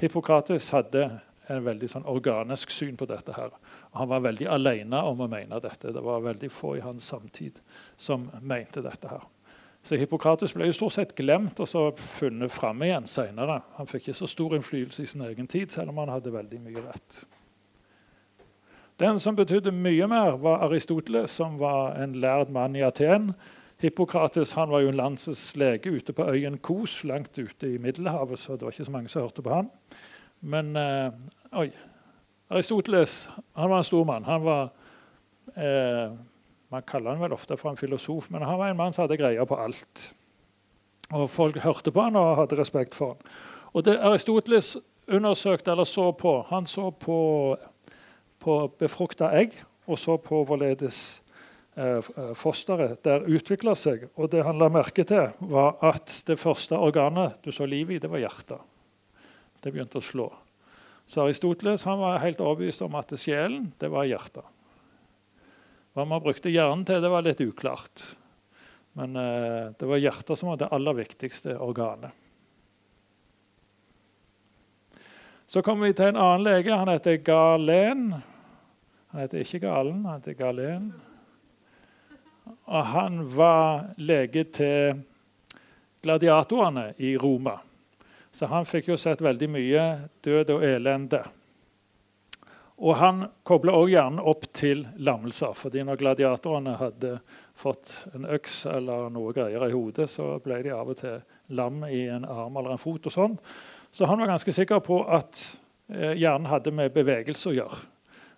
Hippokrates 0.00 0.70
hadde 0.72 1.20
en 1.48 1.62
veldig 1.64 1.88
sånn 1.88 2.08
organisk 2.08 2.70
syn 2.70 2.96
på 2.96 3.06
dette. 3.06 3.32
her. 3.32 3.52
Og 3.92 3.98
han 4.00 4.08
var 4.08 4.20
veldig 4.20 4.48
alene 4.48 5.02
om 5.02 5.20
å 5.20 5.28
mene 5.28 5.60
dette. 5.60 5.92
Det 5.92 6.02
var 6.02 6.20
veldig 6.20 6.50
få 6.50 6.76
i 6.76 6.80
hans 6.80 7.04
samtid 7.04 7.60
som 7.96 8.30
mente 8.40 8.82
dette. 8.82 9.08
her. 9.08 9.22
Så 9.82 9.96
Hippokrates 9.96 10.52
ble 10.52 10.66
jo 10.66 10.72
stort 10.72 10.92
sett 10.92 11.14
glemt 11.14 11.60
og 11.60 11.68
så 11.68 11.92
funnet 11.96 12.50
fram 12.50 12.82
igjen 12.82 13.06
seinere. 13.06 13.62
Han 13.76 13.86
fikk 13.86 14.08
ikke 14.08 14.14
så 14.14 14.26
stor 14.26 14.56
innflytelse 14.56 15.02
i 15.02 15.06
sin 15.06 15.22
egen 15.22 15.46
tid, 15.46 15.70
selv 15.70 15.90
om 15.90 15.98
han 15.98 16.08
hadde 16.08 16.32
veldig 16.32 16.60
mye 16.60 16.82
rett. 16.88 17.26
Den 19.00 19.18
som 19.20 19.36
betydde 19.36 19.72
mye 19.72 20.06
mer, 20.08 20.38
var 20.40 20.64
Aristoteles, 20.64 21.30
som 21.30 21.58
var 21.60 21.98
en 22.00 22.14
lærd 22.16 22.50
mann 22.50 22.76
i 22.76 22.84
Aten 22.86 23.34
Hippokrates 23.78 24.54
han 24.56 24.70
var 24.72 24.80
jo 24.80 24.88
en 24.88 24.96
landets 24.96 25.50
lege 25.60 25.90
ute 25.92 26.14
på 26.16 26.24
øyen 26.32 26.56
Kos, 26.64 27.02
langt 27.04 27.36
ute 27.38 27.74
i 27.74 27.78
Middelhavet, 27.78 28.38
så 28.38 28.56
det 28.56 28.64
var 28.64 28.72
ikke 28.72 28.88
så 28.88 28.94
mange 28.94 29.12
som 29.12 29.26
hørte 29.26 29.44
på 29.44 29.52
han. 29.52 29.68
Men 30.40 30.70
eh, 30.80 31.66
Aristoteles 32.48 33.26
han 33.56 33.70
var 33.70 33.82
en 33.82 33.88
stor 33.88 34.04
mann. 34.08 34.24
Han 34.24 34.44
var, 34.44 34.70
eh, 35.56 36.16
Man 36.70 36.82
kaller 36.82 37.10
han 37.10 37.20
vel 37.20 37.32
ofte 37.32 37.56
for 37.56 37.70
en 37.70 37.76
filosof, 37.76 38.30
men 38.30 38.42
han 38.42 38.58
var 38.58 38.70
en 38.70 38.76
mann 38.76 38.92
som 38.92 39.04
hadde 39.04 39.20
greie 39.20 39.46
på 39.46 39.56
alt. 39.60 40.12
Og 41.12 41.30
Folk 41.30 41.56
hørte 41.62 41.92
på 41.92 42.02
han 42.02 42.16
og 42.16 42.36
hadde 42.36 42.58
respekt 42.58 42.94
for 42.94 43.12
han. 43.12 43.20
Og 43.72 43.84
det 43.84 44.00
Aristoteles 44.00 44.76
undersøkte 45.06 45.70
eller 45.70 45.84
så 45.84 46.12
på 46.12 46.42
Han 46.48 46.66
så 46.66 46.90
på, 46.90 47.56
på 48.46 48.58
befrukta 48.78 49.32
egg 49.34 49.56
og 49.86 49.98
så 49.98 50.16
på 50.22 50.42
hvorledes 50.46 51.00
eh, 51.78 52.00
fosteret 52.38 53.02
der 53.06 53.26
utvikla 53.26 53.76
seg. 53.78 54.08
Og 54.18 54.30
det 54.32 54.44
han 54.46 54.58
la 54.60 54.70
merke 54.72 55.06
til, 55.06 55.30
var 55.50 55.76
at 55.84 56.10
det 56.28 56.38
første 56.40 56.78
organet 56.78 57.38
du 57.44 57.52
så 57.54 57.68
liv 57.68 57.94
i, 57.94 58.00
det 58.02 58.10
var 58.10 58.22
hjertet. 58.22 58.62
Det 59.62 59.72
begynte 59.72 60.00
å 60.00 60.04
slå. 60.04 60.28
Så 61.06 61.22
Aristoteles 61.22 61.86
var 61.86 62.18
helt 62.22 62.42
overbevist 62.42 62.82
om 62.82 62.96
at 62.98 63.14
sjelen 63.18 63.70
det 63.78 63.90
var 63.92 64.08
hjertet. 64.08 64.46
Hva 65.94 66.04
man 66.04 66.20
brukte 66.20 66.52
hjernen 66.52 66.84
til, 66.84 67.00
det 67.00 67.10
var 67.10 67.24
litt 67.24 67.40
uklart. 67.40 68.02
Men 68.98 69.16
eh, 69.16 69.72
det 69.78 69.86
var 69.88 70.02
hjertet 70.02 70.38
som 70.38 70.50
var 70.50 70.60
det 70.60 70.70
aller 70.74 70.98
viktigste 70.98 71.56
organet. 71.62 72.12
Så 75.46 75.62
kommer 75.62 75.86
vi 75.86 75.94
til 75.94 76.10
en 76.10 76.18
annen 76.18 76.42
lege. 76.42 76.74
Han 76.74 76.90
heter 76.90 77.20
Galen. 77.22 78.08
Han 79.12 79.20
heter 79.22 79.44
ikke 79.44 79.62
Galen, 79.66 80.04
han 80.04 80.20
heter 80.20 80.38
Galen. 80.38 80.88
Og 82.66 82.82
han 82.92 83.22
var 83.36 83.92
lege 83.96 84.44
til 84.54 85.00
gladiatorene 86.02 86.92
i 86.98 87.16
Roma. 87.18 87.56
Så 88.30 88.46
han 88.50 88.68
fikk 88.68 88.90
jo 88.92 88.98
sett 89.00 89.22
veldig 89.24 89.48
mye 89.50 89.84
død 90.24 90.52
og 90.58 90.64
elende. 90.66 91.22
Og 92.76 92.98
han 93.00 93.22
kobla 93.46 93.72
òg 93.78 93.94
hjernen 93.94 94.20
opp 94.20 94.44
til 94.52 94.84
lammelser. 95.00 95.54
fordi 95.54 95.82
når 95.82 95.96
gladiatorene 95.96 96.76
hadde 96.76 97.18
fått 97.54 98.06
en 98.14 98.26
øks 98.28 98.66
eller 98.66 99.08
noe 99.10 99.32
greier 99.32 99.64
i 99.64 99.72
hodet, 99.72 100.10
så 100.10 100.36
ble 100.44 100.60
de 100.62 100.74
av 100.76 100.90
og 100.92 101.00
til 101.00 101.22
lam 101.48 101.84
i 101.88 102.04
en 102.12 102.24
arm 102.24 102.56
eller 102.56 102.76
en 102.76 102.82
fot. 102.82 103.06
og 103.06 103.12
sånn. 103.12 103.38
Så 103.92 104.06
han 104.06 104.18
var 104.18 104.26
ganske 104.26 104.52
sikker 104.52 104.80
på 104.84 105.00
at 105.08 105.58
eh, 105.88 106.12
hjernen 106.20 106.50
hadde 106.50 106.70
med 106.70 106.92
bevegelse 106.92 107.48
å 107.48 107.56
gjøre. 107.56 107.95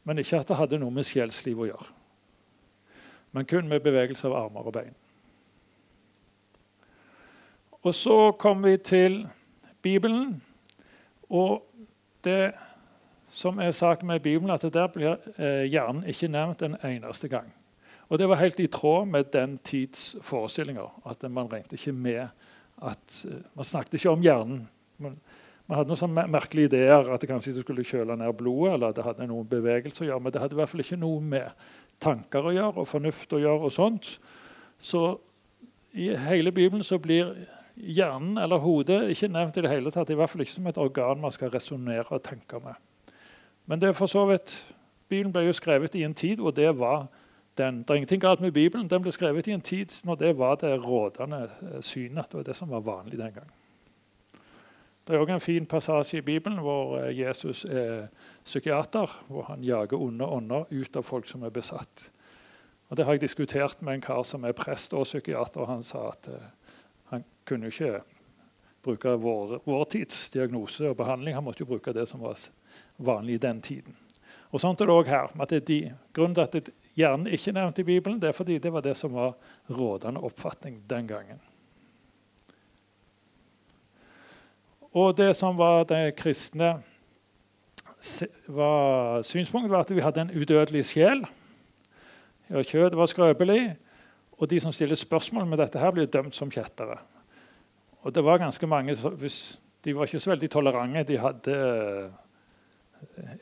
Men 0.08 0.22
ikke 0.22 0.40
at 0.40 0.48
det 0.48 0.56
hadde 0.56 0.78
noe 0.80 0.94
med 0.94 1.04
sjelsliv 1.04 1.58
å 1.60 1.68
gjøre. 1.68 1.90
Men 3.36 3.44
kun 3.44 3.68
med 3.68 3.84
bevegelse 3.84 4.24
av 4.30 4.38
armer 4.38 4.70
og 4.70 4.72
bein. 4.72 4.94
Og 7.84 7.92
så 7.94 8.32
kommer 8.40 8.72
vi 8.72 8.78
til 8.88 9.18
Bibelen. 9.84 10.38
Og 11.28 11.60
det 12.24 12.54
som 13.28 13.60
er 13.60 13.70
saken 13.76 14.08
med 14.08 14.24
Bibelen, 14.24 14.50
at 14.50 14.64
der 14.72 14.88
blir 14.92 15.18
eh, 15.36 15.68
hjernen 15.68 16.06
ikke 16.08 16.30
nevnt 16.32 16.64
en 16.64 16.78
eneste 16.80 17.28
gang. 17.28 17.52
Og 18.08 18.18
Det 18.18 18.28
var 18.28 18.40
helt 18.40 18.60
i 18.60 18.66
tråd 18.66 19.06
med 19.12 19.28
den 19.32 19.58
tids 19.58 20.16
forestillinger. 20.22 20.88
at 21.04 21.30
Man 21.30 21.52
regnet 21.52 21.72
ikke 21.72 21.92
med 21.92 22.28
at, 22.82 23.24
eh, 23.28 23.44
man 23.54 23.64
snakket 23.64 23.94
ikke 23.94 24.10
om 24.10 24.22
hjernen. 24.22 24.68
Man, 24.98 25.20
man 25.68 25.76
hadde 25.76 25.92
noen 25.92 26.00
sånne 26.00 26.24
merkelige 26.32 26.70
ideer 26.70 27.10
at 27.12 27.20
det 27.20 27.28
kanskje 27.28 27.60
skulle 27.60 27.84
kjøle 27.84 28.16
ned 28.16 28.32
blodet. 28.38 28.74
eller 28.74 28.88
at 28.88 28.96
det 28.96 29.04
hadde 29.04 29.26
noen 29.28 29.48
bevegelse 29.48 30.04
å 30.04 30.08
gjøre, 30.08 30.20
Men 30.22 30.32
det 30.32 30.40
hadde 30.40 30.56
i 30.56 30.60
hvert 30.60 30.68
fall 30.68 30.80
ikke 30.80 30.96
noe 30.96 31.20
med 31.20 31.50
tanker 32.00 32.40
å 32.40 32.54
gjøre 32.54 32.80
og 32.80 32.88
fornuft 32.88 33.32
å 33.32 33.40
gjøre. 33.42 33.60
og 33.60 33.72
sånt. 33.72 34.18
Så 34.78 35.20
i 35.92 36.16
hele 36.16 36.52
Bibelen 36.52 36.82
så 36.82 36.98
blir 36.98 37.34
hjernen 37.76 38.38
eller 38.38 38.58
hodet 38.58 39.10
ikke 39.10 39.28
nevnt 39.28 39.56
i 39.56 39.60
det 39.60 39.70
hele 39.70 39.90
tatt. 39.90 40.10
I 40.10 40.14
hvert 40.14 40.30
fall 40.30 40.40
ikke 40.40 40.56
som 40.56 40.66
et 40.66 40.78
organ 40.78 41.20
man 41.20 41.30
skal 41.30 41.50
resonnere 41.50 42.10
og 42.10 42.22
tenke 42.22 42.60
med. 42.64 42.74
Men 43.66 43.80
det 43.80 43.88
er 43.88 43.92
for 43.92 44.06
så 44.06 44.24
vidt 44.26 44.74
Bibelen 45.08 45.32
ble 45.32 45.46
jo 45.46 45.52
skrevet 45.52 45.94
i 45.94 46.04
en 46.04 46.14
tid 46.14 46.40
hvor 46.40 46.50
det 46.50 46.78
var 46.78 47.08
den. 47.58 47.82
Det 47.82 47.90
er 47.90 48.00
ingenting 48.00 48.20
galt 48.20 48.40
med 48.40 48.52
Bibelen. 48.52 48.88
Den 48.88 49.02
ble 49.02 49.12
skrevet 49.12 49.48
i 49.48 49.52
en 49.52 49.60
tid 49.60 49.92
når 50.04 50.14
det 50.14 50.38
var 50.38 50.56
det 50.56 50.78
rådende 50.80 51.44
eh, 51.44 51.80
synet. 51.80 52.30
Det 52.30 52.34
var 52.40 52.42
det 52.42 52.56
som 52.56 52.70
var 52.70 52.80
vanlig 52.80 53.18
den 53.18 53.32
gang. 53.34 53.50
Det 55.08 55.16
er 55.16 55.22
også 55.22 55.34
en 55.38 55.40
fin 55.40 55.66
passasje 55.66 56.18
i 56.18 56.24
Bibelen 56.24 56.58
hvor 56.60 56.98
eh, 56.98 57.14
Jesus 57.16 57.64
er 57.64 58.10
psykiater. 58.44 59.08
Hvor 59.28 59.46
han 59.48 59.64
jager 59.64 59.96
onde 59.96 60.26
ånder 60.26 60.66
ut 60.68 60.96
av 60.96 61.02
folk 61.02 61.28
som 61.28 61.46
er 61.48 61.54
besatt. 61.54 62.10
Og 62.88 62.96
Det 62.96 63.04
har 63.04 63.16
jeg 63.16 63.22
diskutert 63.24 63.82
med 63.82 63.94
en 63.94 64.04
kar 64.04 64.22
som 64.22 64.44
er 64.44 64.52
prest 64.52 64.92
og 64.92 65.08
psykiater. 65.08 65.60
og 65.60 65.68
Han 65.68 65.82
sa 65.82 66.10
at 66.10 66.28
uh, 66.28 66.74
han 67.10 67.24
kunne 67.44 67.72
ikke 67.72 68.02
bruke 68.84 69.16
vår, 69.16 69.62
vår, 69.64 69.84
tids 69.84 70.28
diagnose 70.30 70.90
og 70.90 70.96
behandling. 70.96 71.34
Han 71.34 71.44
måtte 71.44 71.64
jo 71.64 71.72
bruke 71.72 71.92
det 71.92 72.08
som 72.08 72.20
var 72.20 72.36
vanlig 72.96 73.34
i 73.34 73.44
den 73.48 73.60
tiden. 73.60 73.96
Og 74.52 74.60
sånt 74.60 74.80
er 74.80 74.88
det 74.88 74.94
også 74.94 75.10
her. 75.10 75.40
At 75.40 75.68
de, 75.68 75.78
grunnen 76.12 76.34
til 76.36 76.60
at 76.60 76.70
hjernen 76.96 77.32
ikke 77.32 77.50
er 77.50 77.60
nevnt 77.62 77.78
i 77.78 77.88
Bibelen, 77.88 78.20
det 78.20 78.28
er 78.28 78.36
fordi 78.36 78.58
det 78.58 78.72
var 78.72 78.84
det 78.84 78.96
som 78.96 79.12
var 79.12 79.36
rådende 79.70 80.20
oppfatning 80.20 80.82
den 80.88 81.08
gangen. 81.08 81.40
Og 84.98 85.16
det 85.16 85.32
som 85.36 85.58
var 85.58 85.84
det 85.88 86.16
kristne 86.18 86.78
var 88.46 89.22
synspunktet, 89.26 89.70
var 89.70 89.84
at 89.84 89.92
vi 89.94 90.02
hadde 90.02 90.24
en 90.24 90.32
udødelig 90.34 90.84
sjel. 90.86 91.22
Ja, 92.48 92.62
kjødet 92.62 92.98
var 92.98 93.10
skrøpelig. 93.10 93.62
Og 94.38 94.50
de 94.50 94.60
som 94.62 94.72
stiller 94.72 94.98
spørsmål 94.98 95.46
med 95.50 95.58
dette, 95.58 95.80
her 95.82 95.94
blir 95.94 96.06
dømt 96.10 96.34
som 96.34 96.50
kjettere. 96.50 96.98
Og 98.06 98.14
det 98.14 98.24
var 98.24 98.38
ganske 98.38 98.66
mange, 98.66 98.94
De 99.84 99.94
var 99.94 100.06
ikke 100.06 100.18
så 100.18 100.30
veldig 100.30 100.50
tolerante. 100.50 101.02
De 101.02 101.18
hadde 101.18 101.54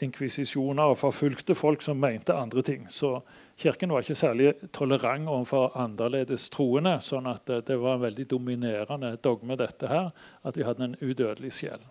inkvisisjoner 0.04 0.92
og 0.92 0.98
forfulgte 1.00 1.56
folk 1.56 1.82
som 1.84 2.00
mente 2.00 2.34
andre 2.34 2.62
ting. 2.62 2.86
Så 2.90 3.20
Kirken 3.58 3.92
var 3.92 4.04
ikke 4.04 4.18
særlig 4.18 4.52
tolerant 4.72 5.28
overfor 5.28 5.76
annerledes 5.80 6.48
troende. 6.52 6.98
sånn 7.00 7.26
at 7.30 7.46
det, 7.46 7.62
det 7.70 7.78
var 7.80 7.96
en 7.96 8.04
veldig 8.04 8.26
dominerende 8.30 9.16
dogme 9.22 9.56
dette 9.56 9.88
her, 9.88 10.10
at 10.44 10.56
vi 10.56 10.64
hadde 10.66 10.84
en 10.84 10.98
udødelig 11.00 11.52
sjel. 11.52 11.84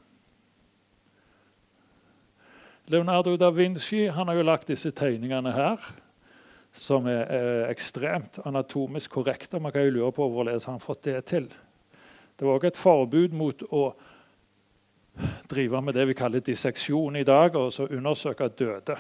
Leonardo 2.88 3.34
da 3.38 3.50
Vinci 3.50 4.06
han 4.14 4.28
har 4.30 4.38
jo 4.38 4.46
lagt 4.46 4.70
disse 4.70 4.92
tegningene 4.94 5.54
her, 5.56 5.82
som 6.76 7.08
er, 7.10 7.24
er 7.34 7.70
ekstremt 7.72 8.38
anatomisk 8.46 9.16
korrekte. 9.16 9.60
Man 9.60 9.74
kan 9.74 9.88
jo 9.88 9.96
lure 9.96 10.12
på 10.14 10.28
hvordan 10.30 10.62
han 10.68 10.84
fått 10.84 11.08
det 11.08 11.24
til. 11.32 11.48
Det 12.36 12.46
var 12.46 12.60
også 12.60 12.68
et 12.68 12.78
forbud 12.78 13.34
mot 13.34 13.64
å 13.72 13.88
drive 15.50 15.82
med 15.82 15.96
det 15.96 16.06
vi 16.10 16.18
kaller 16.18 16.44
disseksjon 16.44 17.16
i 17.20 17.26
dag, 17.28 17.56
og 17.56 17.74
så 17.74 17.88
undersøke 17.88 18.48
døde. 18.48 18.98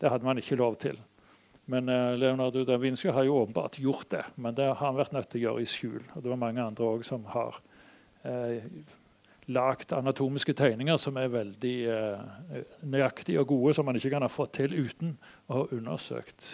Det 0.00 0.10
hadde 0.10 0.24
man 0.24 0.38
ikke 0.38 0.58
lov 0.60 0.76
til. 0.82 0.98
Men 1.66 1.88
eh, 1.88 2.12
Leonardo 2.18 2.64
da 2.64 2.76
Vinci 2.78 3.10
har 3.10 3.24
jo 3.26 3.40
åpenbart 3.42 3.78
gjort 3.82 4.10
det. 4.10 4.24
Men 4.34 4.54
det 4.54 4.68
har 4.68 4.78
han 4.82 4.98
vært 4.98 5.16
nødt 5.16 5.30
til 5.32 5.40
å 5.40 5.44
gjøre 5.46 5.64
i 5.64 5.70
skjul. 5.70 6.04
Og 6.14 6.22
det 6.22 6.30
var 6.30 6.38
mange 6.42 6.62
andre 6.62 6.92
òg 6.92 7.02
som 7.06 7.24
har 7.32 7.58
eh, 8.22 8.62
lagd 9.46 9.92
anatomiske 9.94 10.54
tegninger 10.58 10.98
som 10.98 11.18
er 11.18 11.32
veldig 11.32 11.74
eh, 11.90 12.62
nøyaktige 12.82 13.42
og 13.42 13.50
gode, 13.54 13.74
som 13.74 13.86
man 13.86 13.98
ikke 13.98 14.12
kan 14.14 14.26
ha 14.26 14.30
fått 14.30 14.56
til 14.58 14.74
uten 14.74 15.16
å 15.46 15.60
ha 15.60 15.66
undersøkt 15.76 16.48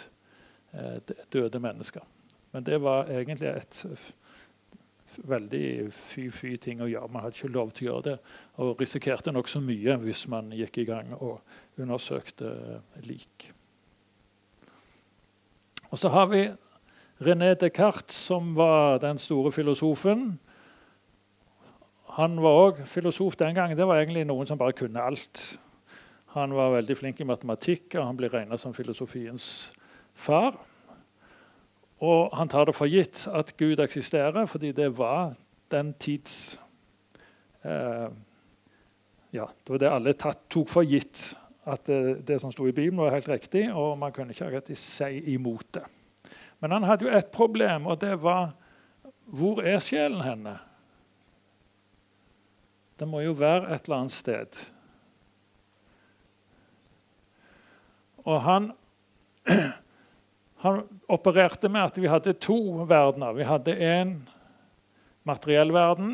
eh, 0.77 1.15
døde 1.33 1.61
mennesker. 1.61 2.05
Men 2.53 2.65
det 2.65 2.81
var 2.81 3.09
egentlig 3.09 3.49
et 3.49 3.79
veldig 5.27 5.91
fy-fy 5.93 6.55
ting 6.61 6.81
å 6.83 6.89
gjøre. 6.89 7.09
Man 7.11 7.23
hadde 7.25 7.37
ikke 7.37 7.53
lov 7.53 7.73
til 7.73 7.87
å 7.87 7.89
gjøre 7.89 8.05
det, 8.07 8.15
og 8.63 8.81
risikerte 8.81 9.33
nokså 9.33 9.61
mye 9.63 9.97
hvis 10.03 10.25
man 10.31 10.51
gikk 10.55 10.81
i 10.83 10.87
gang 10.89 11.13
og 11.19 11.41
undersøkte 11.81 12.53
lik. 13.07 13.49
Og 15.93 15.99
så 16.01 16.09
har 16.09 16.29
vi 16.31 16.47
René 17.23 17.53
Descartes, 17.53 18.17
som 18.17 18.55
var 18.57 18.97
den 19.03 19.19
store 19.21 19.51
filosofen. 19.53 20.33
Han 22.17 22.39
var 22.41 22.59
òg 22.63 22.81
filosof 22.89 23.37
den 23.37 23.55
gangen. 23.55 23.77
Det 23.77 23.87
var 23.87 24.01
egentlig 24.01 24.25
noen 24.25 24.49
som 24.49 24.57
bare 24.57 24.75
kunne 24.77 25.01
alt. 25.01 25.43
Han 26.33 26.53
var 26.57 26.73
veldig 26.73 26.97
flink 26.97 27.21
i 27.21 27.29
matematikk, 27.29 27.93
og 27.95 28.07
han 28.07 28.17
ble 28.17 28.31
regna 28.33 28.57
som 28.57 28.73
filosofiens 28.73 29.45
far. 30.13 30.57
Og 32.03 32.33
han 32.35 32.51
tar 32.51 32.67
det 32.67 32.75
for 32.75 32.91
gitt 32.91 33.25
at 33.31 33.53
Gud 33.59 33.79
eksisterer, 33.79 34.45
fordi 34.49 34.73
det 34.75 34.89
var 34.97 35.37
den 35.71 35.93
tids 35.99 36.59
eh, 37.63 38.09
Ja, 39.33 39.47
det 39.63 39.73
var 39.73 39.79
det 39.81 39.89
alle 39.89 40.13
tatt, 40.13 40.43
tok 40.51 40.69
for 40.69 40.85
gitt. 40.85 41.31
At 41.65 41.87
det, 41.87 42.27
det 42.27 42.41
som 42.41 42.51
sto 42.51 42.67
i 42.67 42.75
Bibelen, 42.75 42.99
var 42.99 43.15
helt 43.15 43.29
riktig, 43.31 43.69
og 43.71 43.95
man 43.97 44.11
kunne 44.13 44.35
ikke 44.35 44.51
rett 44.51 44.69
si 44.77 45.23
imot 45.33 45.71
det. 45.79 45.85
Men 46.59 46.75
han 46.75 46.85
hadde 46.85 47.07
jo 47.07 47.15
et 47.15 47.31
problem, 47.33 47.87
og 47.87 48.01
det 48.03 48.17
var 48.21 48.53
Hvor 49.23 49.61
er 49.63 49.79
sjelen 49.79 50.21
henne? 50.21 50.57
Det 52.99 53.07
må 53.07 53.21
jo 53.23 53.31
være 53.31 53.71
et 53.73 53.87
eller 53.87 54.01
annet 54.03 54.11
sted. 54.11 54.59
Og 58.27 58.41
han 58.43 58.67
Han 60.63 60.85
opererte 61.11 61.67
med 61.67 61.89
at 61.89 61.97
vi 61.99 62.07
hadde 62.07 62.37
to 62.39 62.55
verdener. 62.87 63.33
Vi 63.35 63.43
hadde 63.43 63.73
en 63.83 64.13
materiell 65.27 65.73
verden. 65.75 66.13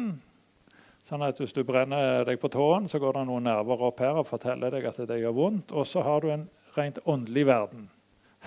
Sånn 1.05 1.21
at 1.25 1.37
Hvis 1.37 1.53
du 1.53 1.61
brenner 1.65 2.25
deg 2.25 2.39
på 2.41 2.49
tåen, 2.49 2.87
så 2.89 2.97
går 3.01 3.19
det 3.19 3.25
noen 3.29 3.45
nerver 3.45 3.83
opp 3.85 4.01
her 4.01 4.17
og 4.17 4.25
forteller 4.25 4.73
deg 4.73 4.87
at 4.89 4.97
det 5.09 5.19
gjør 5.21 5.37
vondt. 5.37 5.73
Og 5.73 5.85
så 5.85 6.01
har 6.05 6.25
du 6.25 6.31
en 6.33 6.47
rent 6.73 6.97
åndelig 7.05 7.45
verden 7.45 7.85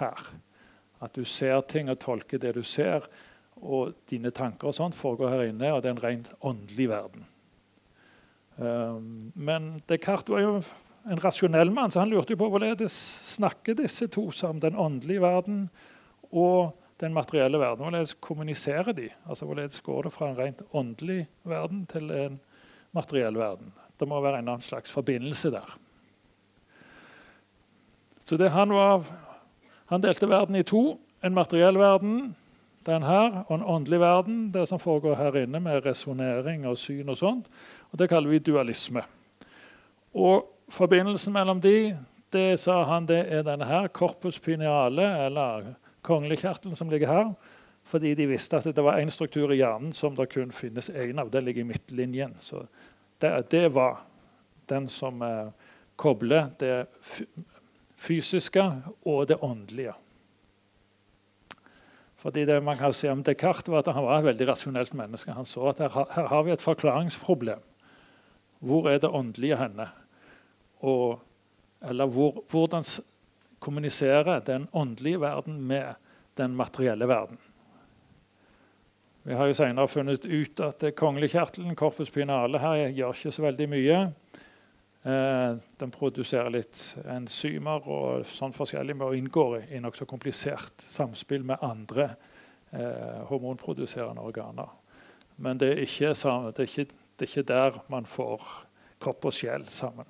her. 0.00 0.26
At 1.02 1.14
du 1.14 1.22
ser 1.22 1.62
ting 1.70 1.90
og 1.90 2.00
tolker 2.02 2.42
det 2.42 2.56
du 2.58 2.62
ser. 2.66 3.06
Og 3.62 3.94
dine 4.10 4.34
tanker 4.34 4.72
og 4.72 4.74
sånt 4.74 4.98
foregår 4.98 5.36
her 5.36 5.46
inne, 5.52 5.70
og 5.70 5.84
det 5.84 5.92
er 5.92 5.96
en 6.00 6.02
rent 6.02 6.34
åndelig 6.42 6.88
verden. 6.90 7.26
Um, 8.58 9.32
men 9.38 9.76
Descartes 9.86 10.34
var 10.34 10.42
jo 10.42 10.58
en 11.06 11.22
rasjonell 11.22 11.70
mann, 11.70 11.94
så 11.94 12.02
han 12.02 12.10
lurte 12.10 12.34
på 12.38 12.50
hvorledes 12.50 12.94
snakker 13.38 13.78
disse 13.78 14.10
to 14.10 14.30
sammen, 14.34 14.62
den 14.62 14.78
åndelige 14.78 15.22
verden 15.22 15.66
og 16.32 16.78
den 17.00 17.14
materielle 17.14 17.58
verden. 17.58 17.84
Hvorledes 17.84 18.14
kommuniserer 18.14 18.92
de? 18.92 19.08
Altså 19.28 19.46
Hvorledes 19.46 19.80
går 19.80 20.02
det 20.02 20.12
fra 20.12 20.30
en 20.30 20.38
rent 20.38 20.62
åndelig 20.72 21.26
verden 21.44 21.86
til 21.86 22.10
en 22.10 22.40
materiell 22.92 23.38
verden? 23.38 23.72
Det 24.00 24.08
må 24.08 24.20
være 24.20 24.38
en 24.38 24.48
annen 24.48 24.62
slags 24.62 24.92
forbindelse 24.92 25.50
der. 25.50 25.78
Så 28.24 28.36
det, 28.36 28.50
han, 28.50 28.72
var, 28.72 29.04
han 29.86 30.02
delte 30.02 30.28
verden 30.28 30.56
i 30.56 30.62
to. 30.62 31.00
En 31.24 31.34
materiell 31.34 31.78
verden, 31.78 32.36
den 32.86 33.02
her, 33.02 33.42
og 33.48 33.54
en 33.54 33.66
åndelig 33.66 34.00
verden, 34.00 34.38
det 34.54 34.68
som 34.68 34.78
foregår 34.78 35.14
her 35.14 35.36
inne 35.42 35.60
med 35.60 35.84
resonnering 35.86 36.66
og 36.66 36.78
syn 36.78 37.08
og 37.08 37.16
sånt. 37.16 37.46
Og 37.90 37.98
Det 37.98 38.08
kaller 38.08 38.30
vi 38.30 38.38
dualisme. 38.38 39.02
Og 40.14 40.48
Forbindelsen 40.72 41.32
mellom 41.32 41.60
de, 41.60 41.98
det 42.32 42.60
sa 42.60 42.84
han, 42.88 43.06
det 43.06 43.26
er 43.28 43.42
denne 43.44 43.66
her, 43.68 43.88
corpus 43.92 44.38
pineale, 44.40 45.04
eller 45.26 45.74
konglekjertelen 46.02 46.76
som 46.76 46.90
ligger 46.90 47.10
her. 47.10 47.34
Fordi 47.84 48.14
de 48.14 48.28
visste 48.30 48.58
at 48.58 48.68
det 48.76 48.84
var 48.84 49.00
én 49.00 49.10
struktur 49.10 49.52
i 49.52 49.58
hjernen 49.58 49.92
som 49.96 50.14
det 50.14 50.28
kun 50.30 50.52
finnes 50.54 50.90
én 50.90 51.18
av. 51.18 51.30
Det 51.30 51.42
ligger 51.42 51.64
i 51.64 51.70
midtlinjen. 51.72 52.36
Så 52.40 52.64
det, 53.18 53.32
det 53.50 53.68
var 53.74 54.04
den 54.70 54.86
som 54.88 55.22
eh, 55.22 55.50
kobler 55.96 56.52
det 56.62 56.86
fysiske 57.98 58.62
og 59.04 59.26
det 59.28 59.40
åndelige. 59.42 59.94
Fordi 62.22 62.44
det 62.46 62.60
man 62.62 62.78
kan 62.78 62.94
si 62.94 63.08
om 63.10 63.22
Descartes 63.26 63.70
var 63.70 63.82
at 63.82 63.94
Han 63.94 64.04
var 64.04 64.18
et 64.18 64.30
veldig 64.30 64.48
rasjonelt 64.48 64.94
menneske. 64.94 65.34
Han 65.34 65.44
så 65.44 65.72
at 65.72 65.80
her, 65.82 66.06
her 66.14 66.26
har 66.30 66.42
vi 66.42 66.52
et 66.52 66.62
forklaringsproblem. 66.62 67.58
Hvor 68.60 68.88
er 68.88 68.98
det 68.98 69.10
åndelige 69.10 69.58
henne? 69.58 69.88
Og, 70.80 71.18
eller 71.82 72.06
hvor, 72.06 72.44
hvordan 72.50 72.84
kommuniserer 73.62 74.42
den 74.46 74.66
åndelige 74.72 75.22
verden 75.22 75.60
med 75.66 75.94
den 76.38 76.56
materielle 76.58 77.08
verden? 77.08 77.38
Vi 79.22 79.34
har 79.38 79.46
jo 79.46 79.54
senere 79.54 79.86
funnet 79.86 80.24
ut 80.26 80.60
at 80.66 80.82
kongekjertelen, 80.98 81.76
corpus 81.78 82.10
pinale, 82.10 82.58
her 82.58 82.88
gjør 82.90 83.14
ikke 83.14 83.30
så 83.30 83.44
veldig 83.44 83.68
mye. 83.70 83.98
Eh, 85.02 85.52
den 85.78 85.90
produserer 85.94 86.50
litt 86.50 86.80
enzymer 87.10 87.86
og 87.90 88.26
sånn 88.26 88.54
forskjellig, 88.54 88.96
men 88.98 89.16
inngår 89.18 89.60
i 89.74 89.80
nokså 89.82 90.06
komplisert 90.10 90.82
samspill 90.82 91.46
med 91.46 91.62
andre 91.62 92.08
eh, 92.70 93.22
hormonproduserende 93.30 94.22
organer. 94.22 94.74
Men 95.42 95.58
det 95.58 95.72
er, 95.72 95.84
ikke, 95.86 96.12
det, 96.14 96.52
er 96.58 96.68
ikke, 96.68 96.86
det 97.18 97.26
er 97.26 97.30
ikke 97.30 97.48
der 97.50 97.78
man 97.90 98.06
får 98.10 98.42
kropp 99.02 99.30
og 99.30 99.34
sjel 99.34 99.66
sammen. 99.70 100.06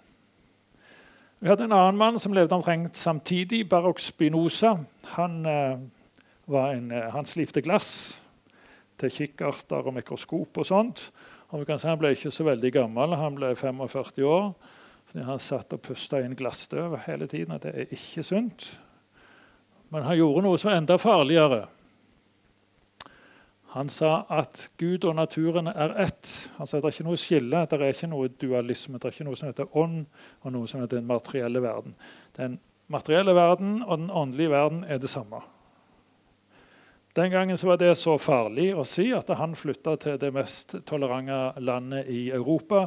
Vi 1.42 1.48
hadde 1.50 1.64
en 1.66 1.72
annen 1.74 1.96
mann 1.98 2.20
som 2.22 2.34
levde 2.36 2.54
omtrent 2.54 2.94
samtidig, 2.94 3.64
Barok 3.68 3.98
Spinoza. 3.98 4.76
Han, 5.16 5.46
eh, 5.46 5.72
en, 6.54 6.90
eh, 6.90 7.10
han 7.10 7.26
slipte 7.26 7.60
glass 7.60 8.20
til 8.96 9.10
kikkerter 9.10 9.88
og 9.88 9.94
mikroskop 9.94 10.58
og 10.58 10.66
sånt. 10.66 11.10
Og 11.50 11.66
Han 11.66 11.98
ble 11.98 12.14
ikke 12.14 12.30
så 12.30 12.44
veldig 12.44 12.72
gammel, 12.72 13.16
han 13.16 13.34
ble 13.34 13.56
45 13.56 14.22
år. 14.24 14.54
Fordi 15.04 15.24
han 15.24 15.38
satt 15.38 15.72
og 15.72 15.82
pusta 15.82 16.20
inn 16.20 16.36
glassstøv 16.36 16.96
hele 17.06 17.26
tiden. 17.26 17.58
Det 17.58 17.74
er 17.74 17.86
ikke 17.90 18.22
sunt. 18.22 18.80
Men 19.90 20.02
han 20.04 20.16
gjorde 20.16 20.42
noe 20.42 20.56
som 20.56 20.70
var 20.70 20.78
enda 20.78 20.96
farligere. 20.96 21.66
Han 23.72 23.88
sa 23.88 24.26
at 24.28 24.66
Gud 24.80 25.04
og 25.08 25.16
naturen 25.16 25.70
er 25.70 25.94
ett. 26.04 26.28
Han 26.58 26.68
sa 26.68 26.78
at 26.78 26.82
Det 26.82 26.90
er 26.90 26.96
ikke 26.98 27.08
noe 27.08 27.20
skille, 27.20 27.62
det 27.70 27.78
er 27.78 27.94
ikke 27.94 28.10
noe 28.12 28.28
dualisme. 28.28 28.98
Det 28.98 29.08
er 29.08 29.16
ikke 29.16 29.28
noe 29.30 29.38
som 29.40 29.48
heter 29.48 29.78
ånd, 29.78 30.04
og 30.42 30.52
noe 30.52 30.68
som 30.68 30.82
heter 30.82 31.00
den 31.00 31.08
materielle 31.08 31.62
verden. 31.64 31.96
Den 32.36 32.58
materielle 32.92 33.34
verden 33.34 33.80
og 33.82 33.98
den 33.98 34.10
åndelige 34.10 34.52
verden 34.52 34.84
er 34.84 35.00
det 35.00 35.10
samme. 35.10 35.40
Den 37.16 37.30
gangen 37.30 37.58
var 37.62 37.76
det 37.76 37.96
så 38.00 38.16
farlig 38.16 38.70
å 38.76 38.84
si 38.88 39.10
at 39.12 39.28
han 39.36 39.56
flytta 39.56 39.96
til 40.00 40.20
det 40.20 40.30
mest 40.32 40.78
tolerante 40.88 41.60
landet 41.60 42.08
i 42.08 42.30
Europa 42.32 42.86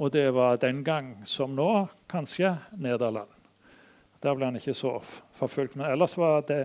og 0.00 0.12
det 0.12 0.30
var 0.32 0.56
den 0.56 0.84
gang, 0.84 1.20
som 1.28 1.52
nå, 1.52 1.86
kanskje 2.08 2.54
Nederland. 2.80 3.28
Der 4.20 4.36
ble 4.36 4.48
han 4.48 4.56
ikke 4.56 4.72
så 4.76 4.94
forfulgt. 5.36 5.76
Men 5.76 5.90
ellers 5.92 6.16
var 6.16 6.40
det 6.48 6.62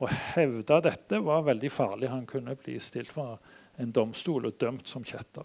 å 0.00 0.08
hevde 0.08 0.80
dette 0.84 1.20
var 1.24 1.44
veldig 1.46 1.70
farlig. 1.72 2.08
Han 2.08 2.26
kunne 2.28 2.56
bli 2.56 2.78
stilt 2.80 3.12
for 3.12 3.38
en 3.80 3.92
domstol 3.92 4.48
og 4.48 4.56
dømt 4.60 4.88
som 4.88 5.04
kjetter. 5.04 5.44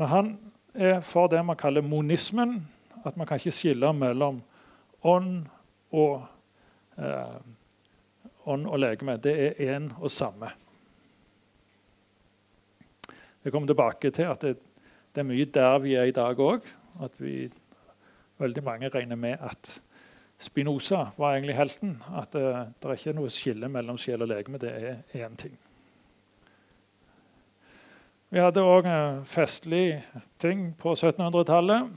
Men 0.00 0.08
han 0.08 0.30
er 0.72 1.00
for 1.04 1.28
det 1.28 1.42
man 1.44 1.58
kaller 1.60 1.84
monismen. 1.84 2.60
At 3.04 3.16
man 3.18 3.26
kan 3.26 3.40
ikke 3.40 3.54
skille 3.54 3.92
mellom 3.92 4.40
ånd 5.08 5.46
og, 5.92 6.22
eh, 6.96 7.38
ånd 8.46 8.66
og 8.66 8.78
legeme. 8.78 9.18
Det 9.20 9.34
er 9.36 9.78
én 9.78 9.90
og 10.00 10.10
samme. 10.10 10.52
Vi 13.42 13.50
kommer 13.50 13.66
tilbake 13.66 14.10
til 14.10 14.30
at 14.30 14.40
det 14.40 14.56
det 15.12 15.20
er 15.20 15.28
mye 15.28 15.44
der 15.44 15.78
vi 15.84 15.92
er 16.00 16.08
i 16.08 16.14
dag 16.16 16.38
òg. 16.40 16.68
At 17.04 17.12
vi, 17.20 17.50
veldig 18.40 18.62
mange 18.64 18.88
regner 18.88 19.16
med 19.16 19.40
at 19.44 19.74
Spinoza 20.42 21.04
var 21.16 21.36
egentlig 21.36 21.54
helten. 21.56 21.96
At 22.18 22.32
det, 22.34 22.42
eh, 22.42 22.64
det 22.82 22.90
er 22.90 22.98
ikke 22.98 23.18
noe 23.18 23.30
skille 23.30 23.68
mellom 23.70 23.98
sjel 24.00 24.24
og 24.24 24.32
legeme. 24.32 24.58
Det 24.58 24.72
er 24.72 25.26
én 25.26 25.36
ting. 25.36 25.54
Vi 28.32 28.40
hadde 28.40 28.64
òg 28.64 28.86
festlig 29.28 30.02
ting 30.40 30.72
på 30.80 30.94
1700-tallet. 30.96 31.90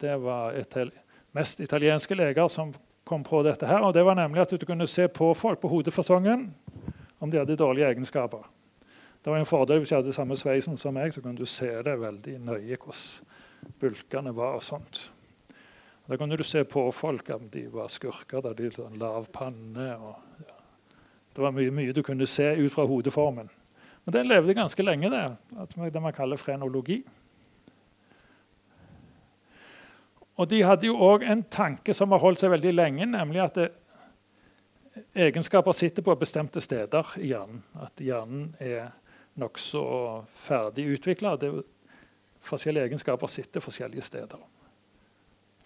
Det 0.00 0.16
var 0.20 0.56
ital 0.56 0.90
mest 1.32 1.60
italienske 1.60 2.14
leger 2.14 2.48
som 2.48 2.72
kom 3.04 3.22
på 3.24 3.42
dette. 3.42 3.66
her, 3.66 3.80
og 3.80 3.94
det 3.94 4.04
var 4.04 4.14
nemlig 4.14 4.40
At 4.40 4.60
du 4.60 4.66
kunne 4.66 4.86
se 4.86 5.08
på 5.08 5.34
folk 5.34 5.60
på 5.60 5.68
hodefasongen 5.68 6.54
om 7.20 7.30
de 7.30 7.38
hadde 7.38 7.56
dårlige 7.56 7.86
egenskaper. 7.86 8.48
Det 9.24 9.30
var 9.30 9.38
en 9.38 9.46
fordel 9.46 9.78
hvis 9.78 9.92
jeg 9.92 9.98
hadde 9.98 10.12
samme 10.12 10.36
sveisen 10.36 10.76
som 10.76 10.94
meg, 10.94 11.12
så 11.12 11.20
kunne 11.20 11.38
du 11.38 11.46
se 11.46 11.82
det 11.82 12.00
veldig 12.00 12.38
nøye 12.38 12.76
hvordan 12.76 13.70
bulkene 13.80 14.36
var. 14.36 14.54
og 14.54 14.62
sånt. 14.62 15.12
Da 16.12 16.16
kunne 16.20 16.36
du 16.36 16.44
se 16.44 16.60
på 16.68 16.82
folk 16.92 17.30
om 17.32 17.46
de 17.48 17.62
var 17.72 17.88
skurker. 17.88 18.42
da 18.44 18.52
de 18.52 18.68
hadde 18.68 18.98
lav 19.00 19.30
panne. 19.32 19.86
Og, 19.96 20.44
ja. 20.44 20.58
Det 21.32 21.40
var 21.42 21.54
mye, 21.56 21.70
mye, 21.72 21.92
du 21.92 22.02
kunne 22.02 22.26
se 22.26 22.50
ut 22.52 22.72
fra 22.72 22.84
hodeformen. 22.84 23.48
Men 24.04 24.12
den 24.12 24.28
levde 24.28 24.54
ganske 24.54 24.82
lenge, 24.82 25.08
det, 25.08 25.22
det 25.92 26.02
man 26.02 26.12
kaller 26.12 26.36
frenologi. 26.36 27.00
Og 30.36 30.50
De 30.50 30.62
hadde 30.62 30.86
jo 30.86 31.00
òg 31.00 31.24
en 31.24 31.42
tanke 31.48 31.94
som 31.96 32.12
har 32.12 32.20
holdt 32.20 32.44
seg 32.44 32.52
veldig 32.52 32.76
lenge, 32.76 33.08
nemlig 33.08 33.40
at 33.40 33.56
det, 33.56 33.70
egenskaper 35.16 35.72
sitter 35.72 36.04
på 36.04 36.20
bestemte 36.20 36.60
steder 36.60 37.16
i 37.24 37.32
hjernen. 37.32 37.64
At 37.80 38.04
hjernen 38.04 38.50
er 38.60 38.90
nokså 39.40 39.86
ferdig 40.28 40.90
utvikla. 40.92 41.38
Forskjellige 42.44 42.90
egenskaper 42.90 43.32
sitter 43.32 43.64
forskjellige 43.64 44.12
steder. 44.12 44.50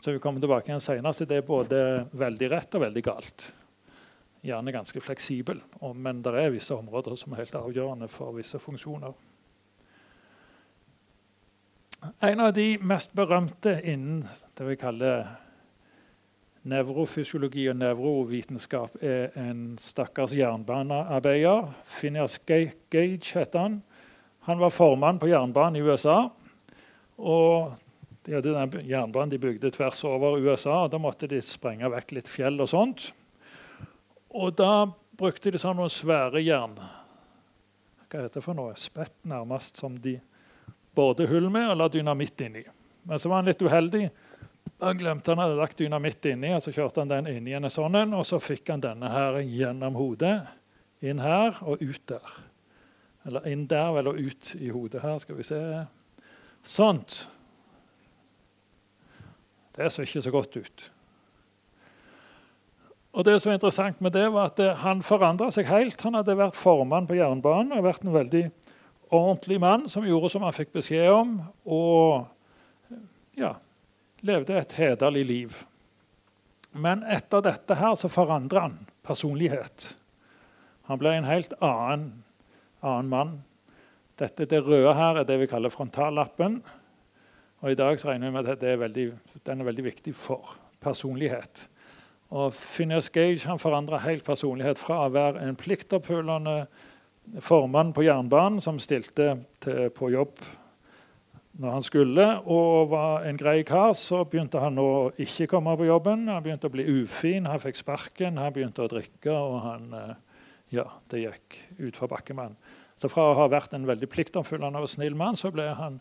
Så 0.00 0.12
vi 0.12 0.20
kommer 0.22 0.40
tilbake 0.40 0.70
igjen 0.70 0.82
senere 0.82 1.26
det 1.26 1.38
er 1.40 1.46
både 1.46 1.78
veldig 2.12 2.50
rett 2.52 2.74
og 2.76 2.84
veldig 2.86 3.02
galt. 3.04 3.46
Gjerne 4.46 4.74
ganske 4.74 5.00
fleksibel, 5.02 5.62
men 5.94 6.20
det 6.22 6.34
er 6.38 6.52
visse 6.54 6.74
områder 6.76 7.16
som 7.18 7.32
er 7.32 7.42
helt 7.42 7.56
avgjørende 7.58 8.08
for 8.12 8.36
visse 8.36 8.60
funksjoner. 8.62 9.16
En 12.22 12.40
av 12.44 12.52
de 12.54 12.76
mest 12.86 13.16
berømte 13.16 13.80
innen 13.82 14.22
det 14.54 14.68
vi 14.68 14.76
kaller 14.78 15.26
nevrofysiologi 16.66 17.68
og 17.70 17.78
nevrovitenskap 17.80 18.98
er 19.04 19.34
en 19.38 19.76
stakkars 19.80 20.34
jernbanearbeider. 20.36 21.70
Phineas 21.86 22.38
Gage 22.46 23.38
heter 23.38 23.58
han. 23.58 23.80
Han 24.46 24.60
var 24.62 24.74
formann 24.74 25.18
på 25.18 25.30
jernbanen 25.30 25.80
i 25.80 25.82
USA. 25.86 26.28
og 27.16 27.72
de 28.26 28.34
hadde 28.34 28.52
den 28.52 28.88
jernbanen 28.88 29.30
de 29.30 29.38
bygde 29.38 29.70
tvers 29.70 30.02
over 30.04 30.40
USA. 30.42 30.84
og 30.84 30.90
Da 30.90 30.98
måtte 30.98 31.28
de 31.30 31.38
sprenge 31.44 31.86
vekk 31.92 32.16
litt 32.16 32.30
fjell 32.30 32.58
og 32.58 32.70
sånt. 32.72 33.12
Og 34.34 34.54
da 34.58 34.88
brukte 35.16 35.52
de 35.54 35.60
sånn 35.62 35.78
noen 35.78 35.92
svære 35.92 36.42
jern... 36.42 36.74
Hva 38.06 38.22
heter 38.22 38.38
det 38.38 38.42
for 38.44 38.54
noe? 38.58 38.74
Spett, 38.78 39.14
nærmest, 39.26 39.78
som 39.78 39.96
de 40.02 40.16
både 40.96 41.26
hull 41.30 41.48
med 41.52 41.68
og 41.72 41.78
la 41.80 41.88
dynamitt 41.90 42.42
inni. 42.46 42.62
Men 43.06 43.20
så 43.20 43.30
var 43.30 43.42
han 43.42 43.50
litt 43.50 43.62
uheldig. 43.62 44.04
Han 44.82 44.98
glemte 44.98 45.34
han 45.34 45.42
hadde 45.42 45.58
lagt 45.58 45.78
dynamitt 45.78 46.26
inni, 46.30 46.52
og 46.54 46.62
så 46.64 46.74
kjørte 46.74 47.02
han 47.02 47.10
den 47.10 47.30
inn 47.30 47.50
i 47.50 47.54
en 47.58 47.68
sånn 47.70 47.98
og 48.14 48.24
så 48.26 48.40
fikk 48.42 48.72
han 48.72 48.82
denne 48.84 49.10
her 49.10 49.38
gjennom 49.42 49.98
hodet. 49.98 50.38
Inn 51.04 51.22
her 51.22 51.58
og 51.62 51.82
ut 51.82 52.02
der. 52.10 52.34
Eller 53.26 53.46
inn 53.50 53.66
der 53.70 53.98
og 54.02 54.18
ut 54.18 54.54
i 54.58 54.70
hodet 54.70 55.02
her. 55.02 55.18
Skal 55.22 55.38
vi 55.38 55.46
se. 55.46 55.60
Sånt. 56.62 57.26
Det 59.76 59.90
så 59.92 60.04
ikke 60.06 60.22
så 60.24 60.32
godt 60.34 60.56
ut. 60.56 60.86
Og 63.16 63.24
det 63.24 63.38
som 63.40 63.50
var 63.50 63.56
interessant 63.56 64.00
med 64.04 64.12
det 64.12 64.26
var 64.32 64.50
at 64.50 64.60
Han 64.82 65.02
forandra 65.04 65.48
seg 65.52 65.68
helt. 65.70 66.00
Han 66.04 66.18
hadde 66.18 66.36
vært 66.36 66.56
formann 66.56 67.08
på 67.08 67.16
jernbanen 67.16 67.76
og 67.76 67.86
vært 67.86 68.04
en 68.04 68.16
veldig 68.16 68.44
ordentlig 69.14 69.60
mann 69.62 69.86
som 69.88 70.04
gjorde 70.04 70.32
som 70.32 70.44
han 70.44 70.56
fikk 70.56 70.74
beskjed 70.76 71.08
om. 71.12 71.38
og 71.64 72.26
ja, 73.36 73.52
levde 74.24 74.56
et 74.56 74.72
hederlig 74.72 75.24
liv. 75.28 75.56
Men 76.72 77.04
etter 77.04 77.44
dette 77.44 77.76
her 77.76 77.94
så 77.96 78.08
forandra 78.12 78.66
han 78.66 78.78
personlighet. 79.06 79.92
Han 80.88 81.00
ble 81.00 81.12
en 81.16 81.28
helt 81.28 81.52
annen, 81.60 82.24
annen 82.80 83.12
mann. 83.12 83.36
Dette 84.16 84.46
det 84.48 84.62
røde 84.64 84.94
her 84.96 85.20
er 85.20 85.28
det 85.28 85.38
vi 85.42 85.48
kaller 85.50 85.72
frontallappen. 85.72 86.60
Og 87.64 87.72
I 87.72 87.78
dag 87.78 87.98
så 88.00 88.10
regner 88.10 88.28
vi 88.28 88.36
med 88.36 88.50
at 88.52 88.62
er 88.62 88.82
veldig, 88.82 89.06
den 89.46 89.60
er 89.60 89.68
veldig 89.70 89.84
viktig 89.86 90.14
for 90.14 90.56
personlighet. 90.82 91.68
Og 92.36 92.52
Phineas 92.52 93.08
Gage 93.14 93.46
han 93.46 93.62
forandra 93.62 94.02
helt 94.02 94.26
personlighet 94.26 94.78
fra 94.82 95.04
å 95.06 95.14
være 95.14 95.46
en 95.46 95.56
pliktoppfyllende 95.56 96.66
formann 97.42 97.94
på 97.94 98.04
jernbanen 98.06 98.60
som 98.62 98.78
stilte 98.82 99.36
til, 99.62 99.90
på 99.94 100.10
jobb 100.14 100.42
når 101.56 101.72
han 101.72 101.84
skulle, 101.84 102.24
og 102.52 102.90
var 102.92 103.24
en 103.24 103.38
grei 103.40 103.62
kar, 103.64 103.94
så 103.96 104.24
begynte 104.28 104.60
han 104.60 104.76
å 104.76 105.08
ikke 105.22 105.48
komme 105.54 105.72
på 105.78 105.86
jobben. 105.88 106.26
Han 106.28 106.42
begynte 106.44 106.68
å 106.68 106.74
bli 106.74 106.84
ufin, 106.84 107.48
han 107.48 107.62
fikk 107.62 107.78
sparken, 107.80 108.40
han 108.40 108.52
begynte 108.52 108.84
å 108.84 108.90
drikke, 108.92 109.32
og 109.32 109.56
han, 109.64 109.86
eh, 109.96 110.42
ja, 110.76 110.84
det 111.08 111.22
gikk 111.22 111.56
utfor 111.88 112.12
bakken 112.12 112.36
med 112.36 112.50
han. 112.50 112.58
Så 113.00 113.08
fra 113.12 113.30
å 113.30 113.38
ha 113.40 113.48
vært 113.48 113.72
en 113.72 113.88
veldig 113.88 114.08
pliktoppfyllende 114.12 114.82
og 114.84 114.88
snill 114.88 115.16
mann, 115.16 115.36
så 115.36 115.52
ble 115.52 115.68
han 115.80 116.00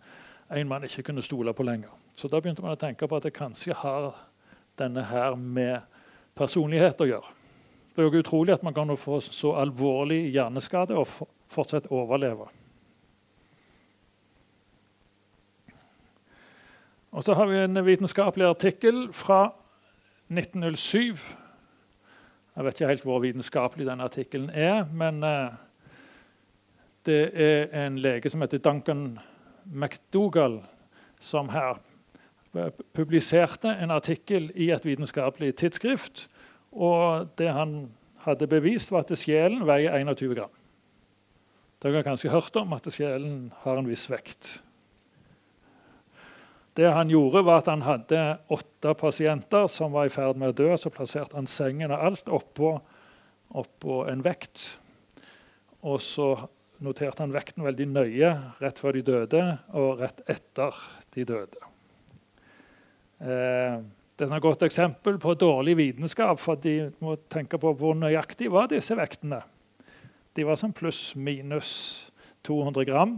en 0.50 0.68
man 0.68 0.84
ikke 0.84 1.04
kunne 1.04 1.24
stole 1.26 1.54
på 1.54 1.64
lenger. 1.64 1.90
Så 2.16 2.28
da 2.28 2.40
begynte 2.40 2.62
man 2.62 2.76
å 2.76 2.80
tenke 2.80 3.08
på 3.08 3.18
at 3.18 3.26
det 3.26 3.34
kanskje 3.36 3.74
har 3.74 4.14
denne 4.80 5.04
her 5.10 5.36
med 5.36 5.82
personlighet 6.36 7.02
å 7.02 7.10
gjøre. 7.10 7.34
Det 7.96 8.04
er 8.04 8.12
jo 8.12 8.22
utrolig 8.22 8.54
at 8.54 8.64
man 8.64 8.76
kan 8.76 8.92
få 9.00 9.22
så 9.24 9.54
alvorlig 9.56 10.28
hjerneskade 10.36 10.98
og 11.00 11.08
fortsatt 11.52 11.88
overleve. 11.96 12.48
Og 17.16 17.24
så 17.24 17.34
har 17.34 17.48
vi 17.48 17.62
en 17.64 17.86
vitenskapelig 17.86 18.46
artikkel 18.50 19.06
fra 19.16 19.54
1907. 20.28 21.16
Jeg 22.56 22.66
vet 22.66 22.76
ikke 22.76 22.90
helt 22.90 23.06
hvor 23.08 23.22
vitenskapelig 23.24 23.88
denne 23.88 24.04
artikkelen 24.04 24.50
er, 24.52 24.84
men 24.92 25.24
uh, 25.24 25.56
det 27.08 27.32
er 27.32 27.72
en 27.86 28.02
lege 28.04 28.30
som 28.30 28.44
heter 28.44 28.60
Duncan 28.60 29.16
McDougall, 29.66 30.62
som 31.22 31.50
her 31.50 31.80
publiserte 32.96 33.74
en 33.82 33.92
artikkel 33.92 34.52
i 34.56 34.70
et 34.72 34.86
vitenskapelig 34.86 35.56
tidsskrift. 35.60 36.28
Og 36.72 37.28
det 37.40 37.50
han 37.52 37.90
hadde 38.26 38.48
bevist, 38.52 38.92
var 38.92 39.06
at 39.06 39.18
sjelen 39.20 39.66
veier 39.68 39.96
21 39.98 40.36
gram. 40.38 40.54
Dere 41.84 42.00
har 42.00 42.08
kanskje 42.08 42.32
hørt 42.34 42.56
om 42.58 42.74
at 42.74 42.88
sjelen 42.94 43.52
har 43.64 43.80
en 43.80 43.90
viss 43.90 44.08
vekt. 44.10 44.56
Det 46.76 46.90
han 46.92 47.12
gjorde, 47.12 47.44
var 47.48 47.62
at 47.62 47.70
han 47.72 47.86
hadde 47.86 48.22
åtte 48.52 48.96
pasienter 49.00 49.68
som 49.72 49.94
var 49.96 50.10
i 50.10 50.12
ferd 50.12 50.40
med 50.40 50.52
å 50.52 50.58
dø. 50.58 50.72
Så 50.76 50.92
plasserte 50.92 51.38
han 51.38 51.48
sengen 51.48 51.94
og 51.94 52.02
alt 52.10 52.32
oppå, 52.32 52.74
oppå 53.56 54.02
en 54.12 54.24
vekt. 54.26 54.66
Og 55.86 56.02
så 56.04 56.34
noterte 56.84 57.24
han 57.24 57.34
vekten 57.34 57.66
veldig 57.66 57.88
nøye 57.92 58.32
rett 58.62 58.80
før 58.82 58.98
de 58.98 59.04
døde, 59.08 59.44
og 59.78 60.02
rett 60.02 60.24
etter 60.32 60.80
de 61.16 61.26
døde. 61.28 61.70
Eh, 63.24 63.78
det 64.16 64.28
er 64.28 64.36
et 64.38 64.44
godt 64.44 64.64
eksempel 64.64 65.18
på 65.20 65.36
dårlig 65.40 65.76
vitenskap, 65.80 66.40
for 66.40 66.60
de 66.60 66.92
må 67.04 67.18
tenke 67.32 67.60
på 67.60 67.74
hvor 67.76 67.96
nøyaktig 68.00 68.48
var 68.52 68.70
disse 68.72 68.96
vektene. 68.96 69.42
De 70.36 70.44
var 70.48 70.60
som 70.60 70.74
pluss-minus 70.76 71.72
200 72.48 72.86
gram. 72.88 73.18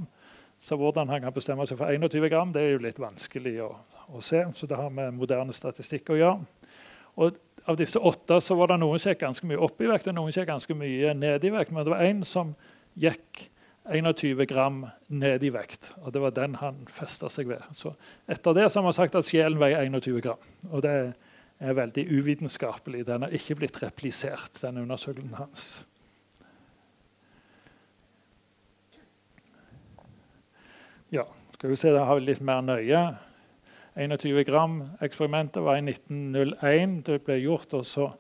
Så 0.60 0.78
hvordan 0.78 1.10
han 1.10 1.22
kan 1.22 1.34
bestemme 1.34 1.66
seg 1.70 1.78
for 1.78 1.90
21 1.94 2.30
gram, 2.32 2.54
det 2.54 2.64
er 2.64 2.72
jo 2.72 2.86
litt 2.86 3.02
vanskelig 3.02 3.60
å, 3.62 3.72
å 4.10 4.22
se. 4.26 4.42
Så 4.58 4.70
det 4.70 4.78
har 4.80 4.90
med 4.94 5.14
moderne 5.14 5.54
statistikk 5.54 6.10
å 6.14 6.18
gjøre. 6.18 6.72
Og 7.18 7.38
av 7.70 7.78
disse 7.78 8.00
åtte 8.00 8.40
så 8.42 8.56
var 8.58 8.72
det 8.72 8.80
noen 8.82 9.02
som 9.02 9.12
gikk 9.12 9.22
ganske 9.26 9.50
mye 9.50 9.62
opp 9.62 9.82
i 9.82 9.90
vekt, 9.92 10.10
og 10.10 10.18
noen 10.18 10.34
som 10.34 10.42
gikk 10.42 10.50
ganske 10.50 10.78
mye 10.78 11.14
ned 11.18 11.46
i 11.46 11.54
vekt. 11.54 11.74
Men 11.74 11.86
det 11.86 11.94
var 11.94 12.06
én 12.06 12.24
som 12.26 12.56
gikk 12.98 13.48
21 13.88 14.46
gram 14.50 14.82
ned 15.08 15.44
i 15.44 15.52
vekt. 15.54 15.94
Og 16.04 16.12
det 16.14 16.22
var 16.22 16.36
den 16.36 16.58
han 16.60 16.82
festa 16.92 17.30
seg 17.32 17.52
ved. 17.52 17.64
Så 17.78 17.94
etter 18.28 18.56
det 18.58 18.68
så 18.70 18.82
har 18.82 18.88
man 18.90 18.98
sagt 18.98 19.16
at 19.16 19.28
sjelen 19.28 19.60
veier 19.62 19.86
21 19.88 20.20
gram. 20.26 20.50
Og 20.72 20.84
det 20.84 20.96
er 21.60 21.78
veldig 21.78 22.04
uvitenskapelig. 22.12 23.06
Den 23.08 23.26
har 23.26 23.36
ikke 23.36 23.56
blitt 23.62 23.80
replisert, 23.84 24.60
den 24.62 24.84
undersøkelsen 24.84 25.38
hans. 25.40 25.70
Ja, 31.14 31.24
skal 31.56 31.72
vi 31.72 31.80
se, 31.80 31.94
da 31.96 32.04
har 32.04 32.20
vi 32.20 32.28
litt 32.28 32.44
mer 32.44 32.62
nøye. 32.66 33.02
21 33.98 34.44
gram-eksperimentet 34.46 35.64
var 35.64 35.80
i 35.80 35.86
1901 35.88 37.00
det 37.08 37.22
ble 37.26 37.40
gjort, 37.40 37.72
og 37.74 37.86
så 37.88 38.12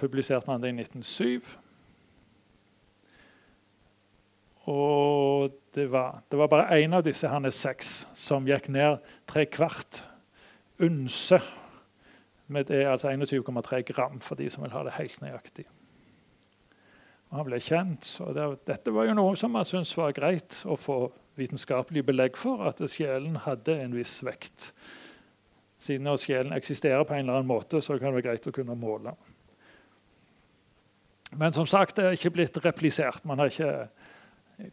publiserte 0.00 0.50
han 0.50 0.64
det 0.64 0.72
i 0.72 0.80
1907. 0.80 1.67
Og 4.66 5.54
det 5.74 5.86
var, 5.92 6.22
det 6.30 6.38
var 6.38 6.50
bare 6.50 6.80
én 6.80 6.94
av 6.96 7.04
disse 7.06 7.28
han 7.30 7.46
seks 7.52 8.08
som 8.18 8.48
gikk 8.48 8.68
ned 8.74 8.98
tre 9.26 9.46
kvart 9.46 10.02
unse. 10.82 11.38
Med 12.48 12.66
det 12.70 12.86
altså 12.88 13.12
21,3 13.12 13.82
gram 13.92 14.20
for 14.20 14.34
de 14.34 14.48
som 14.50 14.64
vil 14.64 14.72
ha 14.72 14.82
det 14.84 14.96
helt 14.96 15.20
nøyaktig. 15.20 15.66
Og 17.28 17.36
han 17.36 17.48
ble 17.48 17.60
kjent. 17.60 18.08
og 18.24 18.34
det, 18.34 18.46
Dette 18.70 18.92
var 18.94 19.08
jo 19.08 19.16
noe 19.18 19.36
som 19.36 19.52
man 19.52 19.66
syntes 19.68 19.96
var 19.98 20.16
greit 20.16 20.62
å 20.64 20.78
få 20.80 21.02
vitenskapelig 21.38 22.02
belegg 22.08 22.38
for 22.40 22.64
at 22.66 22.80
sjelen 22.90 23.36
hadde 23.44 23.76
en 23.78 23.94
viss 23.94 24.18
vekt. 24.26 24.72
Siden 25.78 26.08
når 26.08 26.22
sjelen 26.24 26.56
eksisterer 26.56 27.04
på 27.06 27.14
en 27.14 27.26
eller 27.26 27.38
annen 27.38 27.50
måte, 27.50 27.82
så 27.84 27.98
kan 27.98 28.10
det 28.10 28.18
være 28.18 28.30
greit 28.30 28.48
å 28.48 28.54
kunne 28.54 28.74
måle. 28.78 29.12
Men 31.36 31.52
som 31.52 31.68
sagt, 31.68 31.98
det 31.98 32.06
er 32.06 32.16
ikke 32.16 32.32
blitt 32.38 32.58
replisert. 32.64 33.26
Man 33.28 33.38
har 33.38 33.52
ikke 33.52 33.90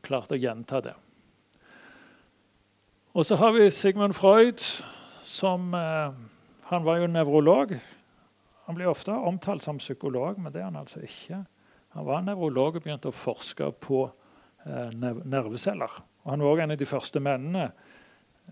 klart 0.05 0.33
å 0.33 0.39
gjenta 0.39 0.81
det. 0.81 0.93
Og 3.15 3.25
så 3.25 3.37
har 3.39 3.53
vi 3.55 3.69
Sigmund 3.71 4.15
Freud, 4.17 4.59
som 5.23 5.73
eh, 5.73 6.11
Han 6.65 6.83
var 6.83 6.97
jo 6.97 7.07
nevrolog. 7.07 7.75
Han 8.65 8.75
blir 8.75 8.89
ofte 8.89 9.13
omtalt 9.13 9.63
som 9.63 9.77
psykolog, 9.77 10.39
men 10.41 10.51
det 10.51 10.63
er 10.63 10.71
han 10.71 10.79
altså 10.81 11.03
ikke. 11.05 11.43
Han 11.93 12.05
var 12.07 12.25
nevrolog 12.25 12.79
og 12.79 12.83
begynte 12.83 13.11
å 13.11 13.15
forske 13.15 13.69
på 13.85 14.01
eh, 14.65 14.89
nerveceller. 14.97 15.93
Og 16.25 16.33
han 16.33 16.41
var 16.41 16.55
også 16.55 16.65
en 16.65 16.73
av 16.73 16.81
de 16.81 16.89
første 16.89 17.21
mennene 17.21 17.67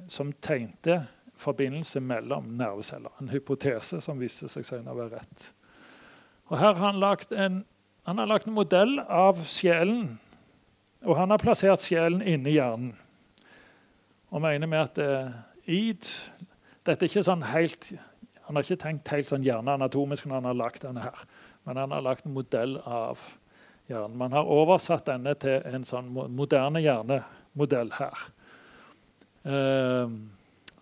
som 0.08 0.30
tegnte 0.46 1.00
forbindelse 1.42 2.00
mellom 2.06 2.54
nerveceller. 2.58 3.12
En 3.20 3.34
hypotese 3.34 4.00
som 4.06 4.22
viste 4.22 4.48
seg 4.52 4.68
senere 4.68 4.94
å 4.94 5.02
være 5.02 5.18
rett. 5.18 5.48
Og 6.52 6.60
her 6.60 6.76
har 6.76 6.86
han 6.86 7.02
lagt 7.02 7.34
en, 7.34 7.64
han 8.06 8.22
har 8.22 8.30
lagt 8.30 8.48
en 8.48 8.58
modell 8.58 9.00
av 9.02 9.42
sjelen. 9.50 10.20
Og 11.04 11.18
han 11.20 11.34
har 11.34 11.42
plassert 11.42 11.84
sjelen 11.84 12.22
inni 12.22 12.56
hjernen. 12.56 12.94
Og 14.34 14.42
mener 14.42 14.70
med 14.70 14.80
at 14.80 15.00
eh, 15.04 15.34
id 15.70 16.08
Dette 16.84 17.06
er 17.06 17.12
ikke 17.12 17.24
sånn 17.24 17.46
helt 17.48 17.92
Han 18.48 18.58
har 18.58 18.66
ikke 18.66 18.82
tenkt 18.82 19.12
helt 19.14 19.30
sånn 19.30 19.46
hjerneanatomisk 19.46 20.26
når 20.28 20.40
han 20.40 20.48
har 20.50 20.58
lagt 20.60 20.84
denne 20.84 21.04
her. 21.06 21.26
Men 21.64 21.80
han 21.80 21.94
har 21.96 22.04
lagt 22.04 22.26
en 22.28 22.36
modell 22.36 22.76
av 22.84 23.22
hjernen. 23.88 24.18
Man 24.20 24.36
har 24.36 24.50
oversatt 24.52 25.06
denne 25.08 25.36
til 25.40 25.64
en 25.70 25.86
sånn 25.88 26.10
moderne 26.12 26.82
hjernemodell 26.84 27.94
her. 27.96 28.26
Ehm, 29.48 30.18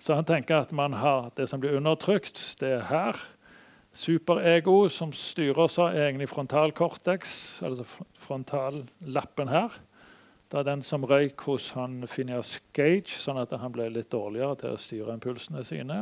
så 0.02 0.18
han 0.18 0.26
tenker 0.26 0.64
at 0.64 0.74
man 0.74 0.98
har 0.98 1.30
det 1.38 1.46
som 1.50 1.62
blir 1.62 1.78
undertrykt, 1.78 2.42
det 2.62 2.74
er 2.80 2.88
her. 2.90 3.22
Superego, 3.94 4.88
som 4.90 5.14
styrer 5.14 5.70
er 5.90 6.08
egentlig 6.08 6.32
frontalkortex, 6.32 7.62
altså 7.68 7.86
frontallappen 8.18 9.52
her. 9.52 9.78
Det 10.52 10.60
er 10.60 10.68
den 10.68 10.82
som 10.84 11.06
røyk 11.08 11.40
hos 11.48 11.70
han 11.78 12.02
Phineas 12.12 12.58
Gage, 12.76 13.14
sånn 13.16 13.40
at 13.40 13.54
han 13.56 13.72
ble 13.72 13.86
litt 13.88 14.10
dårligere 14.12 14.58
til 14.60 14.74
å 14.76 14.80
styre 14.84 15.14
impulsene 15.16 15.64
sine. 15.64 16.02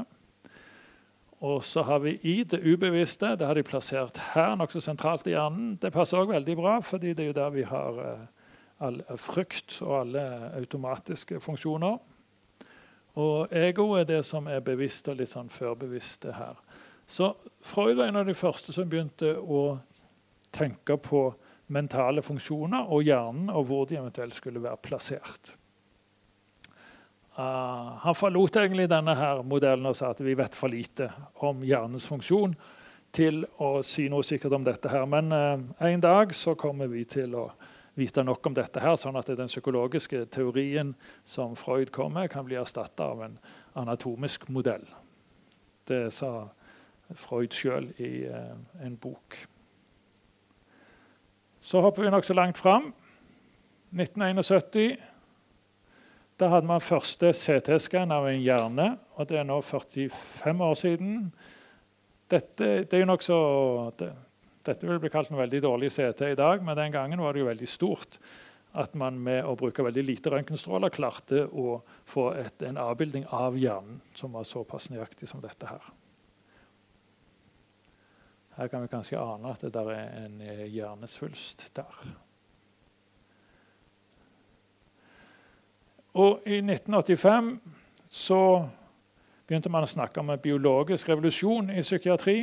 Og 1.46 1.62
så 1.64 1.84
har 1.86 2.02
vi 2.02 2.16
i 2.26 2.42
det 2.44 2.58
ubevisste. 2.66 3.36
Det 3.38 3.46
har 3.46 3.56
de 3.56 3.64
plassert 3.64 4.18
her, 4.34 4.56
nokså 4.58 4.82
sentralt 4.82 5.30
i 5.30 5.36
hjernen. 5.36 5.76
Det 5.78 5.92
passer 5.94 6.18
òg 6.18 6.34
veldig 6.34 6.56
bra, 6.58 6.80
fordi 6.82 7.14
det 7.14 7.24
er 7.24 7.30
jo 7.30 7.36
der 7.38 7.54
vi 7.54 7.66
har 7.70 8.00
eh, 8.04 8.24
all 8.90 8.98
frykt 9.22 9.78
og 9.86 9.94
alle 10.00 10.24
automatiske 10.58 11.38
funksjoner. 11.46 12.00
Og 13.22 13.54
ego 13.54 13.92
er 14.00 14.10
det 14.10 14.24
som 14.26 14.50
er 14.50 14.66
bevisst 14.66 15.12
og 15.12 15.22
litt 15.22 15.32
sånn 15.36 15.52
førbevisste 15.54 16.34
her. 16.40 16.58
Så 17.06 17.36
Freud 17.62 18.02
var 18.02 18.10
en 18.10 18.20
av 18.24 18.26
de 18.26 18.36
første 18.38 18.74
som 18.74 18.90
begynte 18.90 19.36
å 19.38 19.78
tenke 20.58 20.98
på 20.98 21.28
mentale 21.74 22.24
funksjoner 22.26 22.90
og 22.90 23.06
hjernen, 23.06 23.50
og 23.54 23.68
hvor 23.70 23.88
de 23.90 24.00
eventuelt 24.00 24.36
skulle 24.36 24.62
være 24.64 24.82
plassert. 24.84 25.56
Uh, 27.40 27.96
han 28.04 28.18
forlot 28.18 28.58
egentlig 28.60 28.90
denne 28.92 29.14
her 29.16 29.44
modellen 29.48 29.88
og 29.88 29.96
sa 29.96 30.10
at 30.12 30.20
vi 30.26 30.36
vet 30.36 30.56
for 30.58 30.72
lite 30.72 31.08
om 31.46 31.62
hjernens 31.64 32.10
funksjon 32.10 32.56
til 33.16 33.46
å 33.64 33.78
si 33.86 34.10
noe 34.12 34.26
sikkert 34.28 34.58
om 34.58 34.66
dette. 34.66 34.90
her. 34.92 35.06
Men 35.08 35.32
uh, 35.32 35.62
en 35.88 36.04
dag 36.04 36.34
så 36.36 36.56
kommer 36.60 36.90
vi 36.92 37.06
til 37.08 37.38
å 37.40 37.46
vite 38.00 38.24
nok 38.24 38.50
om 38.50 38.56
dette, 38.56 38.82
her, 38.84 38.96
sånn 39.00 39.18
at 39.20 39.32
den 39.36 39.52
psykologiske 39.52 40.26
teorien 40.32 40.94
som 41.28 41.56
Freud 41.60 41.92
kom 41.96 42.14
med, 42.16 42.30
kan 42.32 42.46
bli 42.48 42.60
erstatta 42.60 43.08
av, 43.12 43.24
en 43.24 43.40
anatomisk 43.80 44.48
modell. 44.52 44.86
Det 45.88 46.08
sa 46.16 46.50
Freud 47.16 47.56
sjøl 47.56 47.90
i 48.04 48.28
uh, 48.28 48.56
en 48.84 49.00
bok. 49.00 49.40
Så 51.70 51.82
hopper 51.86 52.02
vi 52.02 52.10
nokså 52.10 52.34
langt 52.34 52.58
fram. 52.58 52.88
1971. 53.94 54.96
Da 56.40 56.48
hadde 56.50 56.66
man 56.66 56.82
første 56.82 57.30
CT-skann 57.36 58.14
av 58.16 58.26
en 58.26 58.42
hjerne, 58.42 58.88
og 59.20 59.28
det 59.30 59.38
er 59.38 59.46
nå 59.46 59.60
45 59.62 60.64
år 60.66 60.80
siden. 60.80 61.20
Dette, 62.30 62.72
det 62.90 63.04
så, 63.22 63.40
det, 64.00 64.10
dette 64.66 64.88
vil 64.88 65.02
bli 65.04 65.12
kalt 65.14 65.30
en 65.30 65.38
veldig 65.38 65.62
dårlig 65.62 65.92
CT 65.94 66.32
i 66.32 66.40
dag, 66.40 66.64
men 66.66 66.78
den 66.78 66.96
gangen 66.96 67.22
var 67.22 67.34
det 67.34 67.44
jo 67.44 67.52
veldig 67.52 67.70
stort 67.70 68.18
at 68.80 68.94
man 68.98 69.18
med 69.22 69.46
å 69.46 69.56
bruke 69.58 69.86
veldig 69.86 70.06
lite 70.06 70.34
røntgenstråler 70.34 70.94
klarte 70.94 71.46
å 71.46 71.80
få 72.06 72.32
et, 72.38 72.62
en 72.66 72.82
avbildning 72.82 73.26
av 73.34 73.58
hjernen 73.58 74.02
som 74.18 74.34
var 74.34 74.46
såpass 74.46 74.90
nøyaktig 74.94 75.30
som 75.30 75.42
dette 75.42 75.70
her. 75.70 75.82
Her 78.60 78.68
kan 78.68 78.82
vi 78.84 78.92
kanskje 78.92 79.20
ane 79.20 79.54
at 79.54 79.62
det 79.64 79.70
der 79.72 79.90
er 79.94 80.26
en 80.26 80.42
eh, 80.44 80.66
hjernesvulst 80.68 81.70
der. 81.78 82.00
Og 86.20 86.42
i 86.44 86.58
1985 86.60 87.54
så 88.10 88.42
begynte 89.48 89.72
man 89.72 89.88
å 89.88 89.90
snakke 89.90 90.20
om 90.20 90.34
en 90.34 90.42
biologisk 90.44 91.08
revolusjon 91.08 91.72
i 91.72 91.86
psykiatri. 91.86 92.36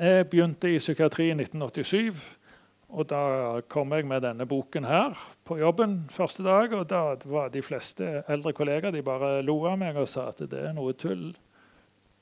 Jeg 0.00 0.30
begynte 0.32 0.72
i 0.72 0.80
psykiatri 0.80 1.28
i 1.28 1.36
1987. 1.36 2.24
Og 2.90 3.06
da 3.12 3.60
kom 3.68 3.92
jeg 3.92 4.08
med 4.08 4.24
denne 4.24 4.48
boken 4.48 4.88
her 4.88 5.18
på 5.44 5.60
jobben 5.60 6.06
første 6.10 6.46
dag. 6.46 6.72
Og 6.72 6.88
da 6.88 7.02
var 7.28 7.52
de 7.52 7.60
fleste 7.62 8.24
eldre 8.32 8.56
kollegaer 8.56 8.96
de 8.96 9.04
bare 9.04 9.42
lo 9.44 9.60
av 9.68 9.76
meg 9.84 10.00
og 10.00 10.08
sa 10.08 10.30
at 10.32 10.40
det 10.48 10.64
er 10.70 10.72
noe 10.78 10.96
tull. 10.96 11.34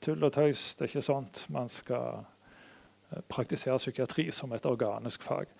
Tull 0.01 0.23
og 0.23 0.33
tøys. 0.33 0.73
Det 0.75 0.85
er 0.85 0.91
ikke 0.93 1.05
sånt 1.05 1.43
man 1.53 1.69
skal 1.71 2.21
eh, 2.21 3.23
praktisere 3.27 3.79
psykiatri 3.81 4.29
som 4.35 4.53
et 4.55 4.67
organisk 4.69 5.25
fag. 5.27 5.51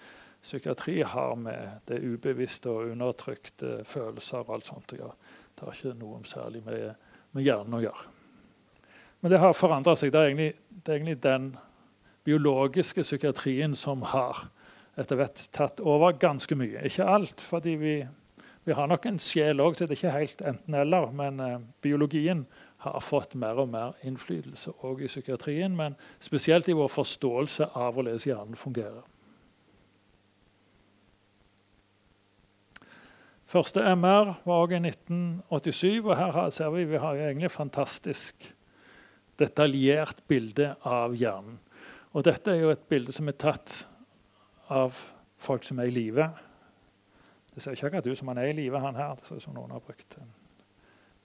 Psykiatri 0.41 1.01
har 1.01 1.35
med 1.35 1.81
det 1.89 1.99
ubevisste 1.99 2.71
og 2.71 2.93
undertrykte 2.93 3.81
følelser 3.83 4.45
og 4.45 4.53
alt 4.55 4.69
sånt 4.69 4.93
å 4.95 5.01
gjøre. 5.01 5.17
Det 5.55 5.65
har 5.65 5.75
ikke 5.75 5.99
noe 5.99 6.21
særlig 6.27 6.63
med, 6.63 6.93
med 7.35 7.43
hjernen 7.43 7.75
å 7.75 7.83
gjøre. 7.83 8.05
Men 9.19 9.33
det 9.33 9.41
har 9.43 9.57
forandra 9.57 9.97
seg. 9.99 10.13
Det 10.13 10.21
er, 10.21 10.29
egentlig, 10.29 10.53
det 10.69 10.93
er 10.93 11.01
egentlig 11.01 11.19
den 11.25 11.49
biologiske 12.23 13.03
psykiatrien 13.03 13.75
som 13.75 14.05
har 14.13 14.45
etter 14.99 15.19
hvert 15.19 15.43
tatt 15.55 15.83
over 15.83 16.15
ganske 16.19 16.55
mye. 16.59 16.85
Ikke 16.87 17.07
alt, 17.07 17.43
fordi 17.43 17.75
vi, 17.79 17.93
vi 18.67 18.75
har 18.75 18.87
nok 18.87 19.09
en 19.09 19.19
sjel 19.19 19.59
òg, 19.63 19.75
så 19.75 19.87
det 19.87 19.95
er 19.95 19.99
ikke 19.99 20.15
helt 20.15 20.43
enten-eller. 20.53 21.11
Men 21.15 21.43
eh, 21.43 21.59
biologien 21.83 22.45
har 22.79 22.99
fått 23.03 23.35
mer 23.35 23.59
og 23.59 23.69
mer 23.73 23.95
innflytelse 24.07 24.71
òg 24.87 25.03
i 25.03 25.09
psykiatrien. 25.11 25.75
Men 25.75 25.97
spesielt 26.23 26.69
i 26.69 26.75
vår 26.77 26.91
forståelse 26.93 27.71
av 27.75 27.95
hvordan 27.95 28.21
hjernen 28.23 28.59
fungerer. 28.59 29.03
Første 33.49 33.81
MR 33.81 34.35
var 34.45 34.61
også 34.61 34.77
i 34.77 34.91
1987, 34.91 36.05
og 36.05 36.15
her 36.17 36.49
ser 36.53 36.69
vi 36.69 36.85
vi 36.85 37.01
har 37.01 37.17
egentlig 37.17 37.49
fantastisk 37.51 38.45
detaljert 39.41 40.21
bilde 40.27 40.75
av 40.85 41.15
hjernen. 41.17 41.57
Og 42.13 42.25
dette 42.25 42.53
er 42.53 42.61
jo 42.61 42.73
et 42.73 42.85
bilde 42.89 43.13
som 43.13 43.27
er 43.29 43.37
tatt 43.41 43.81
av 44.69 44.97
folk 45.41 45.65
som 45.65 45.81
er 45.81 45.89
i 45.89 45.95
live. 45.95 46.29
Det 47.53 47.63
ser 47.63 47.73
ikke 47.73 47.89
akkurat 47.89 48.11
ut 48.11 48.21
som 48.21 48.29
han 48.31 48.41
er 48.41 48.51
i 48.51 48.57
live, 48.61 48.79
han 48.79 48.97
her. 48.97 49.17
Det 49.17 49.25
ser 49.25 49.41
ut 49.41 49.47
som 49.47 49.57
noen 49.57 49.73
har 49.73 49.81
brukt 49.81 50.17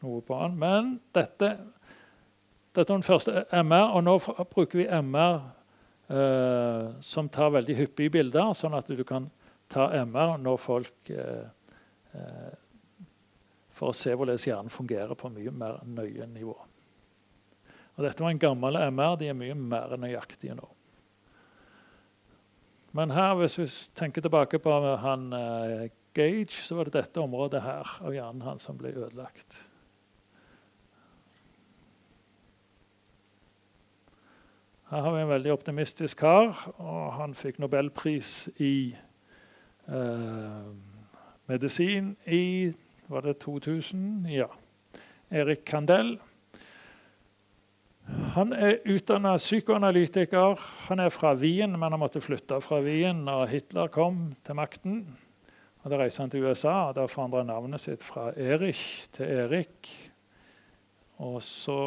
noe 0.05 0.23
på 0.25 0.39
den. 0.43 0.59
Men 0.61 0.95
dette, 1.17 1.51
dette 2.75 2.87
er 2.87 2.93
den 2.93 3.07
første 3.07 3.45
MR, 3.51 3.95
og 3.97 4.05
nå 4.07 4.19
bruker 4.53 4.83
vi 4.83 4.89
MR 4.89 5.41
eh, 6.13 6.93
som 7.05 7.31
tar 7.33 7.55
veldig 7.57 7.79
hyppige 7.81 8.17
bilder, 8.19 8.53
sånn 8.57 8.77
at 8.77 8.93
du 8.93 9.05
kan 9.09 9.31
ta 9.73 9.89
MR 10.05 10.37
når 10.43 10.61
folk 10.61 11.11
eh, 11.11 11.49
eh, 12.13 12.53
For 13.75 13.91
å 13.91 13.97
se 13.97 14.13
hvordan 14.15 14.39
hjernen 14.39 14.71
fungerer 14.71 15.19
på 15.19 15.33
mye 15.35 15.51
mer 15.51 15.81
nøye 15.83 16.29
nivå. 16.31 16.55
Og 17.95 18.05
dette 18.07 18.23
var 18.23 18.31
en 18.31 18.39
gammel 18.43 18.79
MR. 18.91 19.17
De 19.19 19.31
er 19.31 19.39
mye 19.39 19.57
mer 19.59 19.97
nøyaktige 19.99 20.55
nå. 20.59 20.69
Men 22.95 23.11
her, 23.11 23.35
hvis 23.41 23.59
vi 23.59 23.67
tenker 23.99 24.23
tilbake 24.23 24.61
på 24.63 24.75
han 25.03 25.27
uh, 25.35 25.87
Gage, 26.15 26.55
så 26.55 26.79
var 26.79 26.87
det 26.87 27.01
dette 27.01 27.23
området 27.23 27.65
her 27.65 27.95
av 28.07 28.15
hjernen 28.15 28.45
hans 28.47 28.67
som 28.69 28.79
ble 28.79 28.93
ødelagt. 28.95 29.57
Her 34.95 35.01
har 35.03 35.15
vi 35.17 35.23
en 35.25 35.31
veldig 35.33 35.51
optimistisk 35.51 36.21
kar, 36.23 36.53
og 36.79 37.17
han 37.17 37.33
fikk 37.35 37.57
nobelpris 37.59 38.29
i 38.63 38.95
eh, 39.91 40.69
medisin 41.51 42.13
i 42.31 42.71
Var 43.11 43.25
det 43.27 43.33
2000? 43.43 44.29
Ja. 44.31 44.47
Erik 45.35 45.65
Kandel. 45.67 46.13
Han 48.37 48.55
er 48.55 48.87
utdanna 48.87 49.35
psykoanalytiker. 49.35 50.63
Han 50.87 51.03
er 51.03 51.11
fra 51.11 51.35
Wien, 51.43 51.75
men 51.75 51.91
han 51.91 51.99
måtte 51.99 52.23
flytte 52.23 52.61
fra 52.63 52.79
Wien 52.87 53.27
når 53.27 53.51
Hitler 53.51 53.91
kom 53.91 54.23
til 54.47 54.61
makten. 54.63 55.03
Og 55.83 55.91
Da 55.91 55.99
reiste 56.05 56.23
han 56.23 56.31
til 56.31 56.47
USA, 56.47 56.77
og 56.93 56.95
da 56.95 57.11
forandra 57.11 57.43
navnet 57.43 57.83
sitt 57.83 58.07
fra 58.07 58.31
Erich 58.39 59.11
til 59.11 59.27
Erik. 59.27 59.91
Og 61.19 61.43
så 61.43 61.83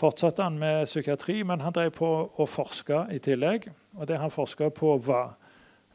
fortsatte 0.00 0.42
han 0.42 0.58
med 0.58 0.88
psykiatri, 0.88 1.42
men 1.44 1.60
han 1.60 1.74
drev 1.76 1.92
på 1.96 2.08
å 2.36 2.46
forske 2.48 3.04
i 3.12 3.20
tillegg. 3.22 3.68
Og 3.98 4.08
det 4.08 4.18
han 4.20 4.32
forska 4.32 4.70
på, 4.74 4.96
var 5.04 5.34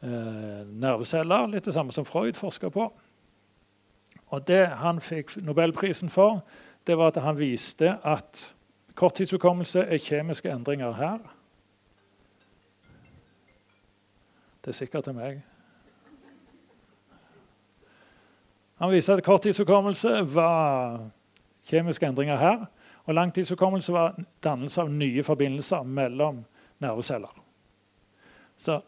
eh, 0.05 0.61
nerveceller, 0.69 1.49
litt 1.51 1.65
det 1.65 1.73
samme 1.75 1.95
som 1.95 2.05
Freud 2.05 2.37
forska 2.37 2.69
på. 2.73 2.89
Og 4.33 4.45
det 4.47 4.65
han 4.81 5.01
fikk 5.01 5.35
Nobelprisen 5.45 6.13
for, 6.13 6.43
det 6.85 6.97
var 6.97 7.13
at 7.13 7.23
han 7.25 7.37
viste 7.39 7.97
at 8.05 8.51
Korttidshukommelse 8.95 9.81
er 9.91 9.99
kjemiske 9.99 10.51
endringer 10.51 10.93
her. 10.95 11.17
Det 14.63 14.71
er 14.71 14.77
sikkert 14.77 15.03
til 15.03 15.13
meg. 15.13 15.41
Han 18.79 18.91
viste 18.91 19.13
at 19.13 19.23
korttidshukommelse 19.23 20.23
var 20.35 21.03
kjemiske 21.67 22.07
endringer 22.07 22.39
her. 22.39 22.65
Og 23.05 23.13
langtidshukommelse 23.13 23.93
var 23.93 24.19
dannelse 24.43 24.81
av 24.81 24.91
nye 24.91 25.23
forbindelser 25.23 25.83
mellom 25.83 26.43
nerveceller. 26.81 27.41
Så 28.57 28.79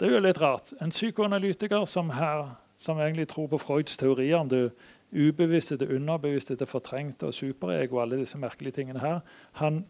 det 0.00 0.08
er 0.08 0.16
jo 0.16 0.22
litt 0.22 0.40
rart. 0.40 0.72
En 0.82 0.90
psykoanalytiker 0.90 1.84
som, 1.84 2.10
her, 2.10 2.54
som 2.76 3.00
egentlig 3.00 3.28
tror 3.28 3.46
på 3.50 3.58
Freuds 3.58 3.96
teorier 3.96 4.38
om 4.38 4.48
det 4.48 4.70
ubevisste, 5.12 5.76
det 5.76 5.90
underbevisste, 5.94 6.56
det 6.56 6.68
fortrengte 6.68 7.26
og 7.26 7.34
superego 7.34 8.00
alle 8.00 8.18
disse 8.22 8.38
merkelige 8.38 8.72
tingene 8.72 9.00
her, 9.00 9.20
han, 9.52 9.84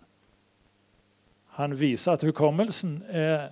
han 1.46 1.80
viser 1.80 2.12
at 2.12 2.24
hukommelsen 2.24 3.02
er 3.08 3.48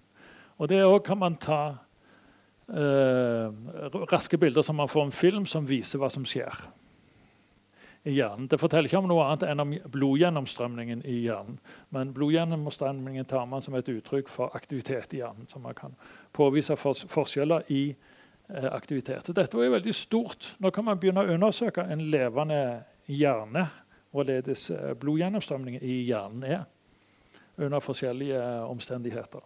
Og 0.63 0.71
det 0.71 0.87
òg 0.87 1.03
kan 1.11 1.19
man 1.19 1.35
ta 1.43 1.75
eh, 2.71 3.51
raske 4.15 4.39
bilder 4.39 4.63
som 4.63 4.79
man 4.79 4.89
får 4.89 5.05
en 5.09 5.13
film 5.13 5.47
som 5.47 5.69
viser 5.69 5.99
hva 5.99 6.07
som 6.07 6.23
skjer. 6.23 6.55
I 8.05 8.15
hjernen. 8.17 8.47
Det 8.49 8.59
forteller 8.61 8.89
ikke 8.89 9.01
om 9.03 9.09
noe 9.11 9.25
annet 9.27 9.45
enn 9.51 9.61
om 9.61 9.75
blodgjennomstrømningen 9.93 11.03
i 11.09 11.19
hjernen. 11.27 11.59
Men 11.93 12.15
blodgjennomstrømningen 12.17 13.29
tar 13.29 13.45
man 13.51 13.65
som 13.65 13.77
et 13.77 13.91
uttrykk 13.93 14.31
for 14.33 14.57
aktivitet 14.57 15.15
i 15.15 15.21
hjernen. 15.21 15.49
Så 15.51 15.61
man 15.61 15.77
kan 15.77 15.97
påvise 16.37 16.79
forskjeller 16.81 17.69
i 17.69 17.83
eh, 17.91 18.71
aktivitet. 18.73 19.27
Så 19.27 19.37
dette 19.37 19.59
var 19.59 19.69
jo 19.69 19.77
veldig 19.77 19.95
stort. 19.95 20.55
Nå 20.65 20.73
kan 20.73 20.89
man 20.89 21.01
begynne 21.01 21.27
å 21.27 21.37
undersøke 21.37 21.85
en 21.85 22.07
levende 22.13 22.61
hjerne. 23.11 23.69
Hvorledes 24.15 24.71
eh, 24.73 24.93
blodgjennomstrømningen 25.01 25.85
i 25.85 26.01
hjernen 26.09 26.49
er 26.49 26.65
under 27.61 27.85
forskjellige 27.85 28.41
omstendigheter. 28.65 29.45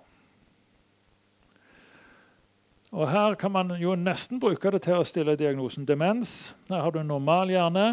Og 2.95 3.09
Her 3.11 3.35
kan 3.35 3.51
man 3.51 3.75
jo 3.81 3.97
nesten 3.99 4.39
bruke 4.39 4.71
det 4.71 4.85
til 4.85 5.01
å 5.01 5.07
stille 5.07 5.35
diagnosen 5.35 5.83
demens. 5.83 6.55
Her 6.69 6.85
har 6.87 6.95
du 6.95 7.03
normal 7.03 7.51
hjerne. 7.51 7.87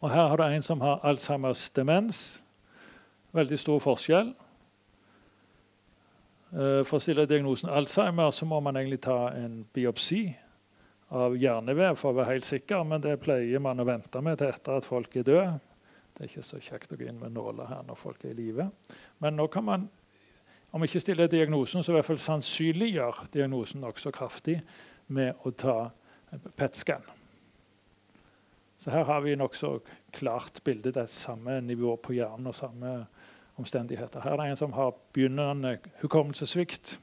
Og 0.00 0.10
her 0.10 0.28
har 0.32 0.36
du 0.36 0.44
en 0.44 0.62
som 0.64 0.80
har 0.80 1.02
Alzheimers 1.04 1.70
demens. 1.76 2.42
Veldig 3.36 3.58
stor 3.60 3.82
forskjell. 3.84 4.32
Eh, 6.50 6.80
for 6.88 6.96
å 6.96 7.02
stille 7.02 7.28
diagnosen 7.30 7.70
Alzheimer 7.70 8.32
så 8.34 8.48
må 8.48 8.58
man 8.64 8.80
egentlig 8.80 9.02
ta 9.04 9.28
en 9.36 9.60
biopsi 9.74 10.24
av 11.14 11.36
hjernevev 11.38 11.98
for 11.98 12.10
å 12.10 12.20
være 12.20 12.36
helt 12.36 12.48
sikker, 12.48 12.82
men 12.86 13.02
det 13.04 13.18
pleier 13.22 13.62
man 13.62 13.82
å 13.82 13.86
vente 13.86 14.22
med 14.24 14.40
til 14.40 14.50
etter 14.50 14.80
at 14.80 14.88
folk 14.88 15.14
er 15.20 15.26
døde. 15.26 15.60
Det 16.14 16.24
er 16.24 16.32
ikke 16.32 16.48
så 16.48 16.62
kjekt 16.62 16.92
å 16.94 16.98
gå 16.98 17.06
inn 17.10 17.20
med 17.20 17.36
nåler 17.36 17.70
her 17.70 17.86
når 17.86 17.98
folk 17.98 18.24
er 18.24 18.32
i 18.32 18.40
live. 18.40 18.70
Men 19.22 19.38
nå 19.38 19.46
kan 19.52 19.66
man 19.66 19.88
om 20.70 20.84
ikke 20.86 21.02
stille 21.02 21.26
diagnosen, 21.30 21.82
så 21.82 21.92
i 21.92 21.98
hvert 21.98 22.06
fall 22.06 22.20
sannsynliggjør 22.22 23.24
diagnosen 23.34 23.82
nokså 23.82 24.12
kraftig 24.14 24.60
med 25.10 25.34
å 25.42 25.50
ta 25.50 25.78
PET-scan. 26.30 27.02
Så 28.80 28.90
her 28.90 29.04
har 29.04 29.20
vi 29.20 29.36
nokså 29.36 29.74
klart 30.10 30.62
bilde. 30.64 30.88
Det 30.92 31.02
er 31.02 31.12
samme 31.12 31.58
nivå 31.60 31.98
på 32.00 32.14
hjernen 32.16 32.48
og 32.48 32.56
samme 32.56 32.94
omstendigheter. 33.60 34.22
Her 34.24 34.32
er 34.32 34.40
det 34.40 34.46
en 34.54 34.56
som 34.56 34.72
har 34.72 34.94
begynnende 35.12 35.74
hukommelsessvikt. 36.00 36.94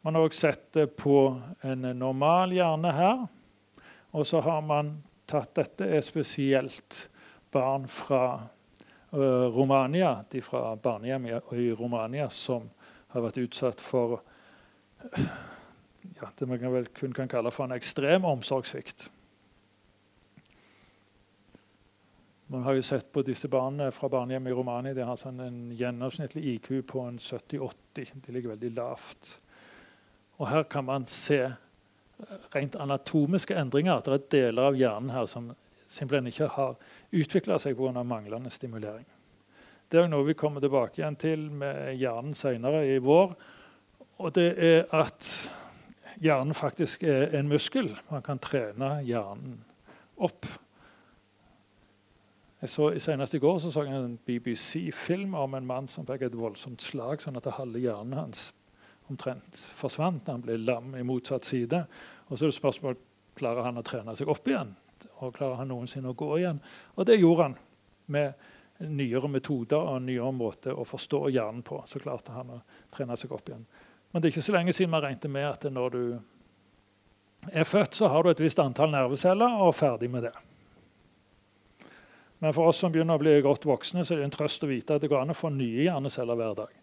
Man 0.00 0.16
har 0.16 0.24
også 0.24 0.40
sett 0.40 0.70
det 0.72 0.86
på 0.96 1.18
en 1.60 1.84
normal 1.98 2.54
hjerne 2.56 2.92
her. 2.96 3.26
Og 4.16 4.24
så 4.26 4.40
har 4.40 4.62
man 4.64 4.94
tatt 5.28 5.52
Dette 5.58 5.84
er 5.84 6.00
spesielt 6.06 7.10
barn 7.52 7.84
fra 7.90 8.22
uh, 9.12 9.46
Romania. 9.52 10.14
De 10.32 10.40
fra 10.40 10.76
barnehjem 10.80 11.26
i 11.28 11.66
Romania 11.76 12.30
som 12.32 12.70
har 13.12 13.26
vært 13.26 13.42
utsatt 13.42 13.84
for 13.84 14.22
ja, 15.12 16.30
det 16.38 16.48
man 16.48 16.64
vel 16.72 16.88
kun 16.96 17.12
kan 17.12 17.28
kalle 17.28 17.52
for 17.52 17.68
en 17.68 17.76
ekstrem 17.76 18.24
omsorgssvikt. 18.24 19.10
Man 22.46 22.62
har 22.62 22.76
jo 22.78 22.82
sett 22.82 23.08
på 23.12 23.24
disse 23.26 23.48
barna 23.50 23.88
fra 23.90 24.08
barnehjemmet 24.08 24.52
i 24.52 24.54
Romania. 24.54 24.94
De 24.94 25.02
har 25.02 25.18
sånn 25.18 25.40
en 25.42 25.56
gjennomsnittlig 25.74 26.44
IQ 26.52 26.68
på 26.86 27.02
en 27.02 27.16
70-80. 27.18 28.12
De 28.22 28.34
ligger 28.34 28.52
veldig 28.52 28.70
lavt. 28.76 29.30
Og 30.38 30.46
her 30.46 30.62
kan 30.70 30.84
man 30.86 31.08
se 31.10 31.40
rent 32.54 32.76
anatomiske 32.78 33.56
endringer. 33.58 33.98
Det 33.98 34.14
er 34.14 34.28
deler 34.30 34.70
av 34.70 34.78
hjernen 34.78 35.10
her 35.10 35.26
som 35.26 35.48
simpelthen 35.90 36.30
ikke 36.30 36.46
har 36.54 36.76
utvikla 37.10 37.58
seg 37.62 37.74
pga. 37.78 38.04
manglende 38.06 38.50
stimulering. 38.50 39.06
Det 39.90 40.00
er 40.00 40.08
noe 40.10 40.26
vi 40.26 40.34
kommer 40.38 40.62
tilbake 40.62 41.00
igjen 41.00 41.18
til 41.18 41.48
med 41.50 41.98
hjernen 41.98 42.34
senere 42.34 42.84
i 42.86 43.00
vår. 43.02 43.34
Og 44.22 44.32
det 44.38 44.52
er 44.54 44.86
at 44.94 45.32
hjernen 46.22 46.54
faktisk 46.54 47.02
er 47.02 47.34
en 47.34 47.50
muskel. 47.50 47.90
Man 48.10 48.22
kan 48.22 48.38
trene 48.38 49.00
hjernen 49.02 49.58
opp 50.16 50.46
jeg 52.66 52.72
så, 52.74 52.90
senest 53.00 53.36
i 53.38 53.40
går 53.42 53.58
så, 53.62 53.70
så 53.72 53.86
jeg 53.86 53.96
en 53.96 54.18
BBC-film 54.26 55.34
om 55.38 55.54
en 55.54 55.66
mann 55.66 55.86
som 55.90 56.06
fikk 56.06 56.26
et 56.26 56.36
voldsomt 56.36 56.82
slag, 56.82 57.22
sånn 57.22 57.38
at 57.38 57.46
halve 57.56 57.80
hjernen 57.82 58.18
hans 58.18 58.50
omtrent 59.10 59.60
forsvant 59.78 60.26
han 60.28 60.42
ble 60.42 60.58
lam 60.58 60.96
i 60.98 61.04
motsatt 61.06 61.46
side. 61.46 61.84
Og 62.26 62.34
så 62.34 62.46
er 62.46 62.50
det 62.50 62.58
spørsmål 62.58 62.98
klarer 63.38 63.68
han 63.68 63.78
å 63.78 63.86
trene 63.86 64.16
seg 64.18 64.30
opp 64.32 64.48
igjen. 64.50 64.72
Og 65.22 65.34
klarer 65.36 65.60
han 65.60 65.70
noensinne 65.70 66.10
å 66.10 66.18
gå 66.18 66.30
igjen? 66.40 66.58
Og 66.96 67.06
det 67.06 67.20
gjorde 67.20 67.48
han 67.48 67.58
med 68.12 68.86
nyere 68.96 69.28
metoder 69.32 69.78
og 69.78 70.00
en 70.00 70.08
nyere 70.08 70.32
måte 70.36 70.74
å 70.74 70.84
forstå 70.88 71.26
hjernen 71.30 71.62
på. 71.66 71.78
Så 71.88 72.02
klarte 72.02 72.34
han 72.34 72.56
å 72.56 72.62
trene 72.92 73.16
seg 73.18 73.32
opp 73.36 73.48
igjen. 73.48 73.64
Men 74.10 74.22
det 74.22 74.28
er 74.28 74.34
ikke 74.34 74.48
så 74.48 74.56
lenge 74.56 74.74
siden 74.76 74.92
man 74.92 75.04
regnet 75.04 75.30
med 75.32 75.48
at 75.48 75.68
når 75.70 75.94
du 75.94 76.02
er 77.52 77.68
født, 77.68 77.94
så 77.94 78.10
har 78.10 78.24
du 78.24 78.32
et 78.32 78.42
visst 78.42 78.60
antall 78.62 78.90
nerveceller 78.90 79.60
og 79.60 79.70
er 79.70 79.80
ferdig 79.80 80.10
med 80.10 80.26
det. 80.28 80.34
Men 82.46 82.54
for 82.54 82.68
oss 82.70 82.78
som 82.78 82.92
begynner 82.94 83.18
å 83.18 83.18
bli 83.18 83.32
godt 83.42 83.64
voksne, 83.66 84.04
så 84.06 84.14
er 84.14 84.20
det 84.20 84.26
en 84.28 84.32
trøst 84.36 84.62
å 84.62 84.68
vite 84.70 84.94
at 84.94 85.02
det 85.02 85.08
går 85.10 85.24
an 85.24 85.32
å 85.32 85.34
få 85.34 85.48
nye 85.50 85.88
hjerneceller 85.88 86.36
hver 86.38 86.52
dag. 86.54 86.74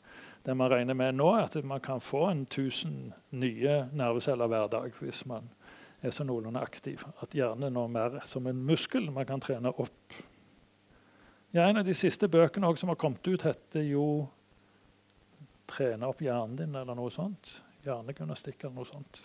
Det 0.43 0.55
man 0.59 0.67
regner 0.73 0.97
med 0.99 1.15
nå, 1.15 1.29
er 1.37 1.45
at 1.45 1.53
man 1.63 1.79
kan 1.79 2.01
få 2.03 2.25
en 2.33 2.41
1000 2.43 3.13
nye 3.39 3.75
nerveceller 3.95 4.49
hver 4.51 4.65
dag 4.73 4.97
hvis 4.99 5.21
man 5.31 5.47
er 6.03 6.11
så 6.11 6.25
noenlunde 6.27 6.59
aktiv. 6.59 7.05
At 7.23 7.31
hjernen 7.31 7.79
er 7.79 7.93
mer 7.93 8.17
som 8.27 8.49
en 8.51 8.59
muskel 8.67 9.07
man 9.15 9.29
kan 9.29 9.39
trene 9.39 9.71
opp. 9.71 10.17
Ja, 11.55 11.69
en 11.69 11.79
av 11.79 11.87
de 11.87 11.95
siste 11.95 12.27
bøkene 12.27 12.73
som 12.75 12.91
har 12.91 12.99
kommet 12.99 13.23
ut, 13.31 13.47
heter 13.47 13.87
jo 13.87 14.27
'Trene 15.63 16.11
opp 16.11 16.19
hjernen 16.19 16.59
din', 16.59 16.75
eller 16.75 16.99
noe 16.99 17.09
sånt. 17.09 17.63
Hjernegymnastikk 17.87 18.65
eller 18.65 18.75
noe 18.81 18.91
sånt. 18.91 19.21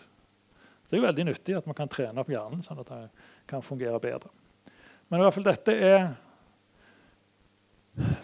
Det 0.87 0.94
er 0.94 1.03
jo 1.03 1.09
veldig 1.09 1.27
nyttig 1.33 1.59
at 1.59 1.66
man 1.66 1.74
kan 1.74 1.90
trene 1.90 2.22
opp 2.22 2.31
hjernen 2.31 2.62
sånn 2.62 2.79
at 2.79 2.94
det 2.94 3.11
kan 3.51 3.61
fungere 3.61 3.98
bedre. 3.98 4.31
Men 5.09 5.18
i 5.18 5.22
hvert 5.24 5.35
fall 5.35 5.51
dette 5.51 5.74
er 5.74 6.28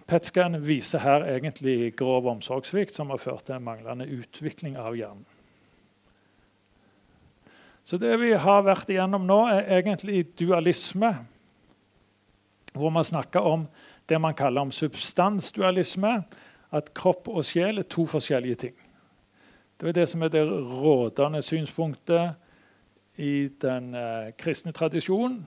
PET-scan 0.06 0.60
viser 0.62 1.02
her 1.02 1.24
egentlig 1.26 1.94
grov 1.98 2.28
omsorgssvikt 2.30 2.94
som 2.94 3.10
har 3.10 3.22
ført 3.22 3.46
til 3.48 3.56
en 3.56 3.64
manglende 3.66 4.06
utvikling 4.06 4.76
av 4.78 4.96
hjernen. 4.98 5.24
Så 7.84 7.98
det 8.00 8.14
vi 8.22 8.30
har 8.32 8.62
vært 8.64 8.88
igjennom 8.88 9.26
nå, 9.28 9.40
er 9.52 9.68
egentlig 9.80 10.22
dualisme. 10.38 11.10
Hvor 12.72 12.90
man 12.90 13.04
snakker 13.04 13.44
om 13.44 13.66
det 14.08 14.18
man 14.20 14.34
kaller 14.34 14.64
om 14.64 14.72
substansdualisme. 14.72 16.14
At 16.74 16.94
kropp 16.96 17.28
og 17.28 17.44
sjel 17.46 17.82
er 17.82 17.88
to 17.90 18.06
forskjellige 18.08 18.60
ting. 18.64 18.78
Det 19.78 19.90
er 19.90 19.98
det 19.98 20.08
som 20.08 20.22
er 20.24 20.32
det 20.32 20.46
rådende 20.48 21.42
synspunktet 21.44 22.40
i 23.20 23.48
den 23.62 23.92
eh, 23.94 24.32
kristne 24.38 24.72
tradisjonen 24.74 25.42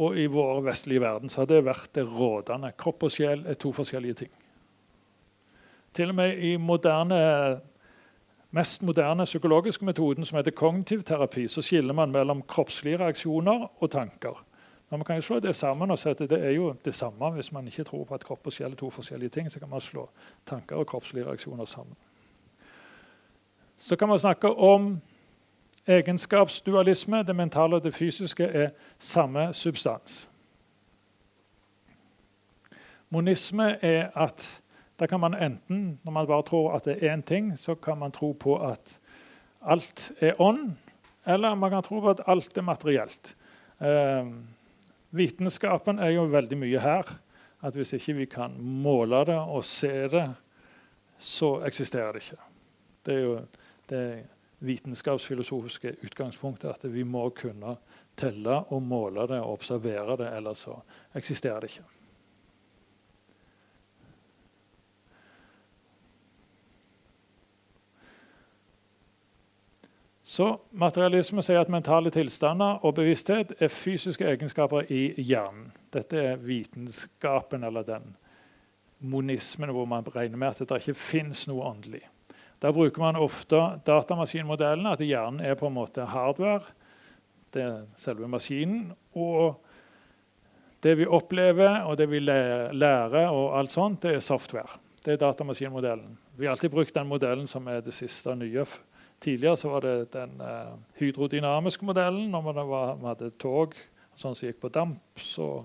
og 0.00 0.16
i 0.16 0.26
vår 0.32 0.62
vestlige 0.64 1.02
verden 1.02 1.28
så 1.28 1.42
har 1.42 1.50
det 1.50 1.64
vært 1.66 1.90
det 1.94 2.06
rådende. 2.08 2.72
Kropp 2.80 3.04
og 3.04 3.12
sjel 3.12 3.44
er 3.46 3.58
to 3.60 3.72
forskjellige 3.76 4.22
ting. 4.22 4.30
Til 5.94 6.12
og 6.12 6.14
med 6.14 6.38
i 6.38 6.54
moderne, 6.56 7.18
mest 8.56 8.82
moderne 8.86 9.26
psykologiske 9.26 9.84
metoden, 9.84 10.24
som 10.24 10.38
heter 10.38 10.54
kognitiv 10.56 11.02
terapi, 11.02 11.48
så 11.48 11.62
skiller 11.62 11.96
man 11.96 12.14
mellom 12.14 12.42
kroppslige 12.48 13.00
reaksjoner 13.02 13.66
og 13.68 13.90
tanker. 13.90 14.44
Men 14.90 14.98
man 14.98 15.06
kan 15.06 15.20
jo 15.20 15.22
slå 15.22 15.40
det 15.40 15.54
sammen 15.54 15.90
og 15.90 15.98
si 15.98 16.10
at 16.10 16.18
det 16.18 16.38
er 16.38 16.54
jo 16.56 16.72
det 16.84 16.94
samme. 16.94 17.30
Hvis 17.34 17.52
man 17.52 17.66
ikke 17.66 17.84
tror 17.84 18.04
på 18.04 18.14
at 18.14 18.24
kropp 18.26 18.46
og 18.46 18.54
sjel 18.54 18.72
er 18.72 18.78
to 18.78 18.90
forskjellige 18.90 19.36
ting, 19.36 19.50
så 19.50 19.60
kan 19.60 19.70
man 19.70 19.80
slå 19.80 20.08
tanker 20.46 20.76
og 20.76 20.86
kroppslige 20.86 21.26
reaksjoner 21.28 21.64
sammen. 21.64 21.94
Så 23.76 23.96
kan 23.96 24.08
man 24.08 24.18
snakke 24.18 24.50
om 24.50 25.00
Egenskapsdualisme, 25.86 27.22
det 27.22 27.36
mentale 27.36 27.76
og 27.76 27.84
det 27.84 27.94
fysiske, 27.94 28.44
er 28.44 28.70
samme 28.98 29.52
substans. 29.52 30.30
Monisme 33.10 33.76
er 33.82 34.10
at 34.14 34.62
da 35.00 35.06
kan 35.06 35.20
man 35.20 35.34
enten, 35.34 35.98
når 36.04 36.12
man 36.12 36.26
bare 36.26 36.42
tror 36.42 36.74
at 36.76 36.84
det 36.84 36.98
er 37.00 37.16
én 37.16 37.22
ting, 37.22 37.58
så 37.58 37.74
kan 37.74 37.98
man 37.98 38.12
tro 38.12 38.32
på 38.32 38.58
at 38.68 39.00
alt 39.66 40.12
er 40.20 40.40
ånd, 40.40 40.76
eller 41.26 41.54
man 41.54 41.70
kan 41.70 41.82
tro 41.82 42.00
på 42.00 42.10
at 42.10 42.20
alt 42.26 42.58
er 42.58 42.62
materielt. 42.62 43.36
Eh, 43.80 44.26
vitenskapen 45.10 45.98
er 45.98 46.10
jo 46.14 46.28
veldig 46.28 46.58
mye 46.58 46.80
her. 46.80 47.08
At 47.62 47.76
hvis 47.76 47.92
ikke 47.92 48.14
vi 48.14 48.24
kan 48.24 48.54
måle 48.60 49.24
det 49.28 49.36
og 49.36 49.64
se 49.64 50.08
det, 50.08 50.26
så 51.18 51.58
eksisterer 51.66 52.12
det 52.12 52.22
ikke. 52.24 52.42
Det 53.06 53.14
er 53.14 53.20
jo 53.20 53.34
det 53.90 54.04
vitenskapsfilosofiske 54.60 55.94
utgangspunktet 56.04 56.70
at 56.74 56.92
vi 56.92 57.04
må 57.04 57.28
kunne 57.36 57.76
telle 58.16 58.60
og 58.68 58.82
måle 58.82 59.24
det 59.30 59.40
og 59.40 59.56
observere 59.56 60.18
det, 60.20 60.28
ellers 60.36 60.66
så 60.66 60.76
eksisterer 61.16 61.60
det 61.60 61.72
ikke. 61.72 61.88
Så 70.30 70.46
Materialisme 70.78 71.42
sier 71.42 71.58
at 71.58 71.70
mentale 71.72 72.12
tilstander 72.14 72.84
og 72.86 72.94
bevissthet 73.00 73.56
er 73.58 73.72
fysiske 73.72 74.28
egenskaper 74.30 74.86
i 74.92 75.08
hjernen. 75.18 75.72
Dette 75.90 76.20
er 76.22 76.38
vitenskapen, 76.38 77.64
eller 77.66 77.82
den 77.82 78.14
monismen 79.00 79.72
hvor 79.74 79.88
man 79.90 80.06
regner 80.14 80.38
med 80.38 80.52
at 80.52 80.62
det 80.62 80.78
ikke 80.84 80.94
fins 80.94 81.48
noe 81.50 81.66
åndelig. 81.66 82.04
Da 82.60 82.72
bruker 82.76 83.00
man 83.00 83.16
ofte 83.16 83.58
datamaskinmodellene, 83.88 84.92
at 84.92 85.04
hjernen 85.04 85.40
er 85.40 85.56
på 85.56 85.70
en 85.70 85.76
måte 85.78 86.04
hardware. 86.04 86.74
Det 87.54 87.62
er 87.64 87.78
selve 87.98 88.28
maskinen. 88.28 88.90
Og 89.16 89.56
det 90.84 90.96
vi 91.00 91.08
opplever, 91.08 91.82
og 91.88 91.96
det 92.00 92.10
vi 92.10 92.20
lærer, 92.20 93.32
og 93.32 93.56
alt 93.58 93.72
sånt, 93.72 94.02
det 94.04 94.18
er 94.18 94.24
software. 94.24 94.78
Det 95.00 95.14
er 95.14 95.22
datamaskinmodellen. 95.22 96.18
Vi 96.36 96.46
har 96.46 96.52
alltid 96.52 96.72
brukt 96.72 96.94
den 96.94 97.08
modellen 97.08 97.48
som 97.48 97.68
er 97.68 97.80
det 97.84 97.96
siste 97.96 98.36
nye. 98.36 98.64
Tidligere 99.20 99.56
så 99.56 99.72
var 99.72 99.84
det 99.84 100.12
den 100.12 100.40
uh, 100.40 100.76
hydrodynamiske 101.00 101.84
modellen. 101.84 102.30
Når 102.32 102.44
man 102.52 103.08
hadde 103.08 103.32
tog 103.40 103.76
som 104.16 104.36
gikk 104.36 104.60
på 104.60 104.68
damp, 104.72 105.00
så 105.16 105.64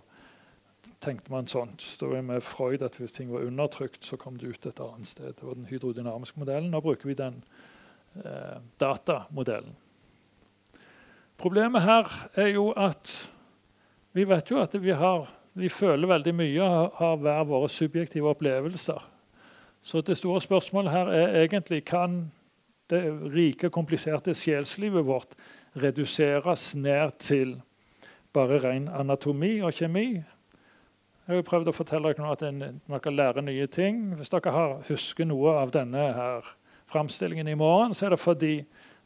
tenkte 1.03 1.31
man 1.31 1.47
sånt. 1.47 1.81
Så 1.81 2.09
det 2.11 2.23
med 2.25 2.43
Freud 2.43 2.81
at 2.81 2.97
Hvis 2.97 3.13
ting 3.13 3.31
var 3.33 3.45
undertrykt, 3.45 4.05
så 4.05 4.17
kom 4.17 4.37
det 4.37 4.47
ut 4.47 4.65
et 4.65 4.79
annet 4.79 5.07
sted. 5.07 5.33
Det 5.33 5.43
var 5.43 5.53
den 5.53 5.67
hydrodynamiske 5.69 6.39
modellen. 6.39 6.71
Nå 6.71 6.81
bruker 6.81 7.07
vi 7.07 7.13
den 7.13 7.43
eh, 8.15 8.59
datamodellen. 8.79 9.75
Problemet 11.37 11.81
her 11.81 12.29
er 12.35 12.47
jo 12.47 12.69
at 12.71 13.31
vi 14.15 14.23
vet 14.23 14.51
jo 14.51 14.61
at 14.61 14.75
vi, 14.79 14.93
har, 14.95 15.27
vi 15.53 15.69
føler 15.69 16.07
veldig 16.07 16.33
mye 16.35 16.63
og 16.63 16.93
har 16.95 17.17
hver 17.19 17.43
våre 17.43 17.69
subjektive 17.69 18.29
opplevelser. 18.31 19.01
Så 19.81 20.01
det 20.01 20.15
store 20.17 20.39
spørsmålet 20.41 20.91
her 20.91 21.11
er 21.11 21.41
egentlig 21.43 21.83
kan 21.85 22.31
det 22.89 23.01
rike, 23.33 23.69
kompliserte 23.69 24.33
sjelslivet 24.37 25.05
vårt 25.05 25.35
reduseres 25.75 26.75
ned 26.75 27.17
til 27.19 27.57
bare 28.33 28.61
ren 28.63 28.87
anatomi 28.87 29.59
og 29.65 29.73
kjemi? 29.75 30.23
Jeg 31.25 31.33
har 31.33 31.39
jo 31.39 31.45
prøvd 31.47 31.69
å 31.71 31.73
fortelle 31.73 32.09
dere 32.13 32.21
nå 32.21 32.33
at 32.35 32.43
man 32.85 33.01
kan 33.01 33.15
lære 33.17 33.41
nye 33.41 33.65
ting. 33.65 34.11
Hvis 34.13 34.29
dere 34.29 34.51
har, 34.53 34.75
husker 34.85 35.25
noe 35.25 35.55
av 35.57 35.71
denne 35.73 36.03
her 36.13 36.51
framstillingen 36.91 37.47
i 37.49 37.55
morgen, 37.57 37.95
så 37.97 38.05
er 38.05 38.13
det 38.13 38.21
fordi 38.21 38.51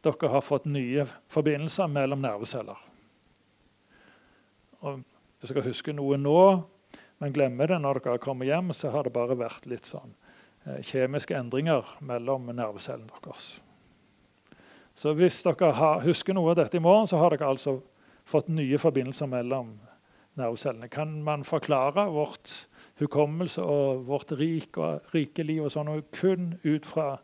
dere 0.03 0.31
har 0.33 0.43
fått 0.43 0.67
nye 0.67 1.05
forbindelser 1.31 1.87
mellom 1.87 2.19
nerveceller. 2.19 2.81
Og 4.83 4.99
hvis 5.39 5.55
dere 5.55 5.63
husker 5.69 5.95
noe 5.95 6.19
nå, 6.19 6.41
men 7.23 7.35
glemmer 7.35 7.71
det 7.71 7.79
når 7.79 8.01
dere 8.03 8.19
kommer 8.23 8.51
hjem, 8.51 8.75
så 8.75 8.91
har 8.91 9.07
det 9.07 9.15
bare 9.15 9.39
vært 9.39 9.71
litt 9.71 9.87
sånn 9.87 10.11
eh, 10.67 10.83
kjemiske 10.83 11.39
endringer 11.39 11.87
mellom 12.03 12.51
nervecellene 12.51 13.23
deres. 13.23 13.61
Så 14.91 15.15
hvis 15.15 15.39
dere 15.47 15.71
har, 15.71 16.03
husker 16.03 16.35
noe 16.35 16.51
av 16.51 16.59
dette 16.59 16.79
i 16.79 16.83
morgen, 16.83 17.07
så 17.07 17.23
har 17.23 17.31
dere 17.31 17.47
altså 17.47 17.79
fått 18.27 18.51
nye 18.51 18.75
forbindelser 18.75 19.31
mellom 19.31 19.77
nervecellene. 20.39 20.89
Kan 20.91 21.19
man 21.23 21.43
forklare 21.47 22.07
vårt 22.13 22.69
hukommelse 22.99 23.63
og 23.63 24.05
vårt 24.07 24.31
rik 24.39 24.77
og 24.77 25.13
rike 25.13 25.43
liv 25.45 25.63
og 25.65 25.73
sånn 25.73 25.91
kun 26.15 26.53
ut 26.65 26.87
fra 26.87 27.17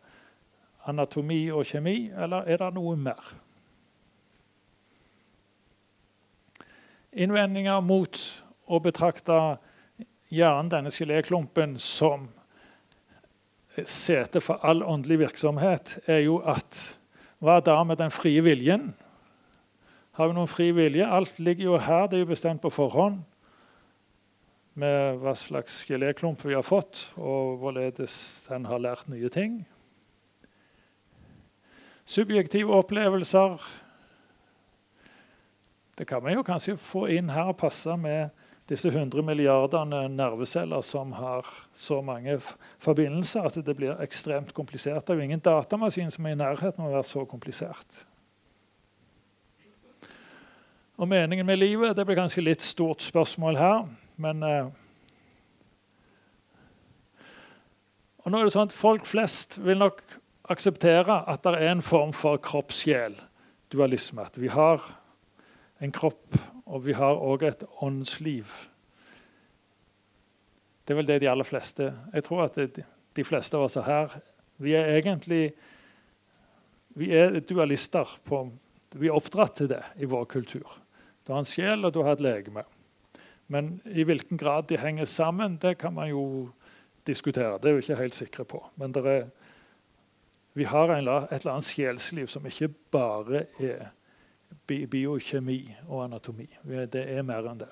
anatomi 0.86 1.48
og 1.52 1.66
kjemi, 1.66 2.12
eller 2.14 2.46
er 2.46 2.62
det 2.62 2.72
noe 2.78 2.96
mer? 3.00 3.34
Innvendinger 7.16 7.80
mot 7.82 8.20
å 8.68 8.80
betrakte 8.84 9.58
hjernen, 10.34 10.72
denne 10.72 10.92
geléklumpen, 10.92 11.78
som 11.80 12.28
sete 13.84 14.42
for 14.44 14.64
all 14.68 14.84
åndelig 14.84 15.22
virksomhet, 15.24 15.98
er 16.12 16.26
jo 16.26 16.40
at 16.48 17.00
hva 17.44 17.60
da 17.64 17.82
med 17.88 18.00
den 18.00 18.14
frie 18.14 18.44
viljen? 18.44 18.94
Har 20.16 20.30
vi 20.32 20.36
noen 20.38 20.48
fri 20.48 20.70
vilje? 20.72 21.04
Alt 21.04 21.40
ligger 21.44 21.66
jo 21.74 21.78
her. 21.78 22.06
Det 22.08 22.16
er 22.16 22.22
jo 22.24 22.30
bestemt 22.30 22.62
på 22.64 22.70
forhånd 22.72 23.18
med 24.80 25.20
hva 25.20 25.34
slags 25.36 25.82
geléklump 25.88 26.40
vi 26.44 26.56
har 26.56 26.64
fått, 26.64 27.02
og 27.20 27.58
hvorledes 27.60 28.16
den 28.48 28.68
har 28.68 28.80
lært 28.80 29.10
nye 29.12 29.32
ting. 29.32 29.66
Subjektive 32.06 32.72
opplevelser 32.76 33.60
Det 35.98 36.08
kan 36.08 36.24
vi 36.26 36.34
jo 36.36 36.44
kanskje 36.44 36.76
få 36.80 37.06
inn 37.12 37.32
her 37.32 37.52
og 37.54 37.60
passe 37.60 37.96
med 38.00 38.32
disse 38.68 38.90
100 38.92 39.24
milliardene 39.24 40.02
nerveceller 40.12 40.84
som 40.84 41.14
har 41.16 41.48
så 41.72 42.02
mange 42.04 42.36
forbindelser 42.84 43.48
at 43.48 43.60
det 43.64 43.76
blir 43.78 44.02
ekstremt 44.04 44.52
komplisert. 44.54 45.06
Det 45.08 45.14
er 45.14 45.22
jo 45.22 45.28
ingen 45.30 45.44
datamaskin 45.44 46.12
som 46.12 46.28
er 46.28 46.36
i 46.36 46.40
nærheten 46.44 46.84
av 46.84 46.92
å 46.92 46.98
være 46.98 47.08
så 47.08 47.24
komplisert. 47.24 48.04
Og 50.96 51.08
meningen 51.12 51.46
med 51.46 51.60
livet 51.60 51.96
det 51.98 52.06
blir 52.08 52.16
kanskje 52.16 52.44
litt 52.46 52.64
stort 52.64 53.04
spørsmål 53.04 53.58
her, 53.60 53.88
men 54.18 54.44
eh, 54.44 54.68
Og 58.26 58.32
nå 58.32 58.40
er 58.40 58.48
det 58.48 58.56
sånn 58.56 58.70
at 58.72 58.74
Folk 58.74 59.06
flest 59.06 59.60
vil 59.62 59.78
nok 59.78 60.00
akseptere 60.50 61.20
at 61.30 61.44
det 61.46 61.60
er 61.60 61.74
en 61.76 61.84
form 61.86 62.14
for 62.14 62.40
kropp-sjel-dualisme. 62.42 64.24
At 64.26 64.40
vi 64.42 64.50
har 64.50 64.82
en 65.84 65.94
kropp, 65.94 66.38
og 66.66 66.86
vi 66.88 66.96
har 66.98 67.22
òg 67.22 67.46
et 67.46 67.66
åndsliv. 67.86 68.50
Det 70.86 70.94
er 70.94 71.00
vel 71.02 71.10
det 71.10 71.20
de 71.22 71.30
aller 71.30 71.46
fleste 71.46 71.92
Jeg 72.14 72.24
tror 72.26 72.44
at 72.46 72.58
det, 72.58 72.86
de 73.18 73.24
fleste 73.26 73.58
av 73.58 73.66
oss 73.66 73.78
er 73.78 73.86
her 73.86 74.18
Vi 74.62 74.74
er 74.78 74.98
egentlig 74.98 75.54
vi 76.96 77.10
er 77.12 77.42
dualister. 77.44 78.08
På, 78.24 78.46
vi 78.96 79.10
er 79.10 79.18
oppdratt 79.18 79.58
til 79.60 79.70
det 79.70 79.82
i 80.00 80.08
vår 80.08 80.26
kultur. 80.32 80.85
Du 81.26 81.34
har 81.34 81.42
en 81.42 81.50
sjel, 81.50 81.86
og 81.86 81.94
du 81.94 82.04
har 82.06 82.14
et 82.14 82.22
legeme. 82.22 82.64
Men 83.48 83.80
i 83.86 84.04
hvilken 84.06 84.38
grad 84.38 84.70
de 84.70 84.78
henger 84.78 85.06
sammen, 85.06 85.58
det 85.62 85.78
kan 85.78 85.94
man 85.94 86.10
jo 86.10 86.50
diskutere. 87.08 87.58
Det 87.62 87.70
er 87.70 87.74
vi 87.74 87.86
ikke 87.86 88.02
helt 88.02 88.16
sikre 88.16 88.46
på. 88.46 88.62
Men 88.76 88.94
er, 88.98 89.26
vi 90.54 90.64
har 90.64 90.90
et 90.90 91.00
eller 91.00 91.52
annet 91.52 91.70
sjelsliv 91.70 92.28
som 92.28 92.46
ikke 92.46 92.70
bare 92.92 93.46
er 93.60 93.90
biokjemi 94.68 95.76
og 95.88 96.04
anatomi. 96.04 96.48
Det 96.64 97.04
er 97.18 97.26
mer 97.26 97.50
enn 97.50 97.60
det. 97.60 97.72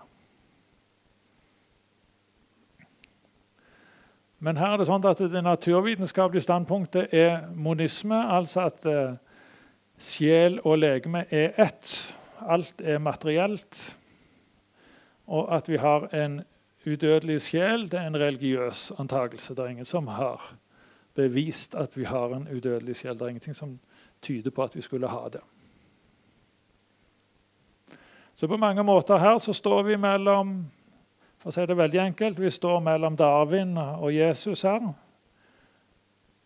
Men 4.43 4.58
her 4.60 4.74
er 4.74 4.82
det 4.82 4.89
sånn 4.89 5.06
at 5.08 5.22
det 5.32 5.43
naturvitenskapelige 5.45 6.43
standpunktet 6.43 7.14
er 7.16 7.45
monisme, 7.56 8.18
altså 8.28 8.66
at 8.68 8.84
uh, 8.89 9.14
sjel 9.95 10.58
og 10.68 10.82
legeme 10.82 11.24
er 11.32 11.56
ett 11.64 11.93
alt 12.50 12.82
er 12.82 12.98
materielt, 12.98 13.98
og 15.28 15.56
at 15.56 15.70
vi 15.70 15.78
har 15.78 16.08
en 16.16 16.41
udødelig 16.88 17.41
sjel, 17.41 17.88
det 17.91 18.00
er 18.00 18.08
en 18.08 18.20
religiøs 18.20 18.91
antakelse. 19.00 19.56
Det 19.56 19.64
er 19.64 19.68
ingen 19.68 19.86
som 19.86 20.08
har 20.08 20.56
bevist 21.16 21.76
at 21.76 21.98
vi 21.98 22.04
har 22.04 22.36
en 22.36 22.48
udødelig 22.56 22.96
sjel. 22.96 23.14
Det 23.14 23.22
er 23.22 23.28
ingenting 23.28 23.56
som 23.56 23.80
tyder 24.22 24.52
på 24.52 24.64
at 24.64 24.76
vi 24.76 24.82
skulle 24.82 25.08
ha 25.08 25.30
det. 25.32 25.41
Så 28.36 28.48
på 28.48 28.58
mange 28.58 28.84
måter 28.84 29.18
her 29.18 29.38
så 29.38 29.54
står 29.54 29.84
vi 29.84 29.96
mellom 29.96 30.66
for 31.44 31.52
å 31.52 31.56
si 31.58 31.66
det 31.68 31.76
veldig 31.76 32.00
enkelt, 32.00 32.38
vi 32.39 32.50
står 32.56 32.78
mellom 32.80 33.18
Darwin 33.20 33.76
og 33.78 34.14
Jesus 34.16 34.62
her. 34.64 34.80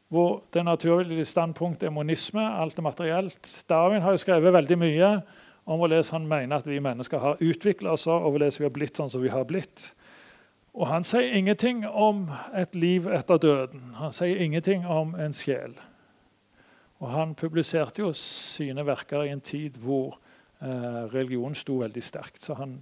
Hvor 0.10 0.40
det 0.54 0.64
naturlige 0.66 1.26
standpunktet 1.26 1.86
er 1.86 1.94
monisme. 1.94 2.42
Alt 2.42 2.80
er 2.80 2.82
materielt. 2.82 3.50
Darwin 3.70 4.02
har 4.02 4.16
jo 4.16 4.22
skrevet 4.24 4.56
veldig 4.56 4.78
mye 4.82 5.10
om 5.68 5.82
hvordan 5.82 6.04
han 6.12 6.28
mener 6.28 6.62
at 6.62 6.68
vi 6.68 6.80
mennesker 6.80 7.20
har 7.20 7.42
utvikla 7.44 7.92
oss, 7.98 8.08
og 8.08 8.30
hvordan 8.32 8.54
vi 8.56 8.64
har 8.64 8.74
blitt 8.74 9.00
sånn 9.00 9.12
som 9.12 9.24
vi 9.24 9.32
har 9.34 9.44
blitt. 9.48 9.90
Og 10.78 10.88
Han 10.88 11.04
sier 11.04 11.34
ingenting 11.36 11.84
om 11.88 12.28
et 12.56 12.76
liv 12.76 13.08
etter 13.12 13.42
døden. 13.42 13.82
Han 13.98 14.14
sier 14.16 14.40
ingenting 14.40 14.86
om 14.86 15.16
en 15.20 15.34
sjel. 15.34 15.74
Og 17.02 17.10
Han 17.12 17.36
publiserte 17.36 18.06
jo 18.06 18.14
sine 18.16 18.86
verker 18.86 19.26
i 19.26 19.34
en 19.34 19.42
tid 19.42 19.76
hvor 19.82 20.16
eh, 20.62 21.04
religionen 21.12 21.58
sto 21.58 21.82
veldig 21.82 22.04
sterkt. 22.04 22.44
Så 22.46 22.56
han, 22.62 22.78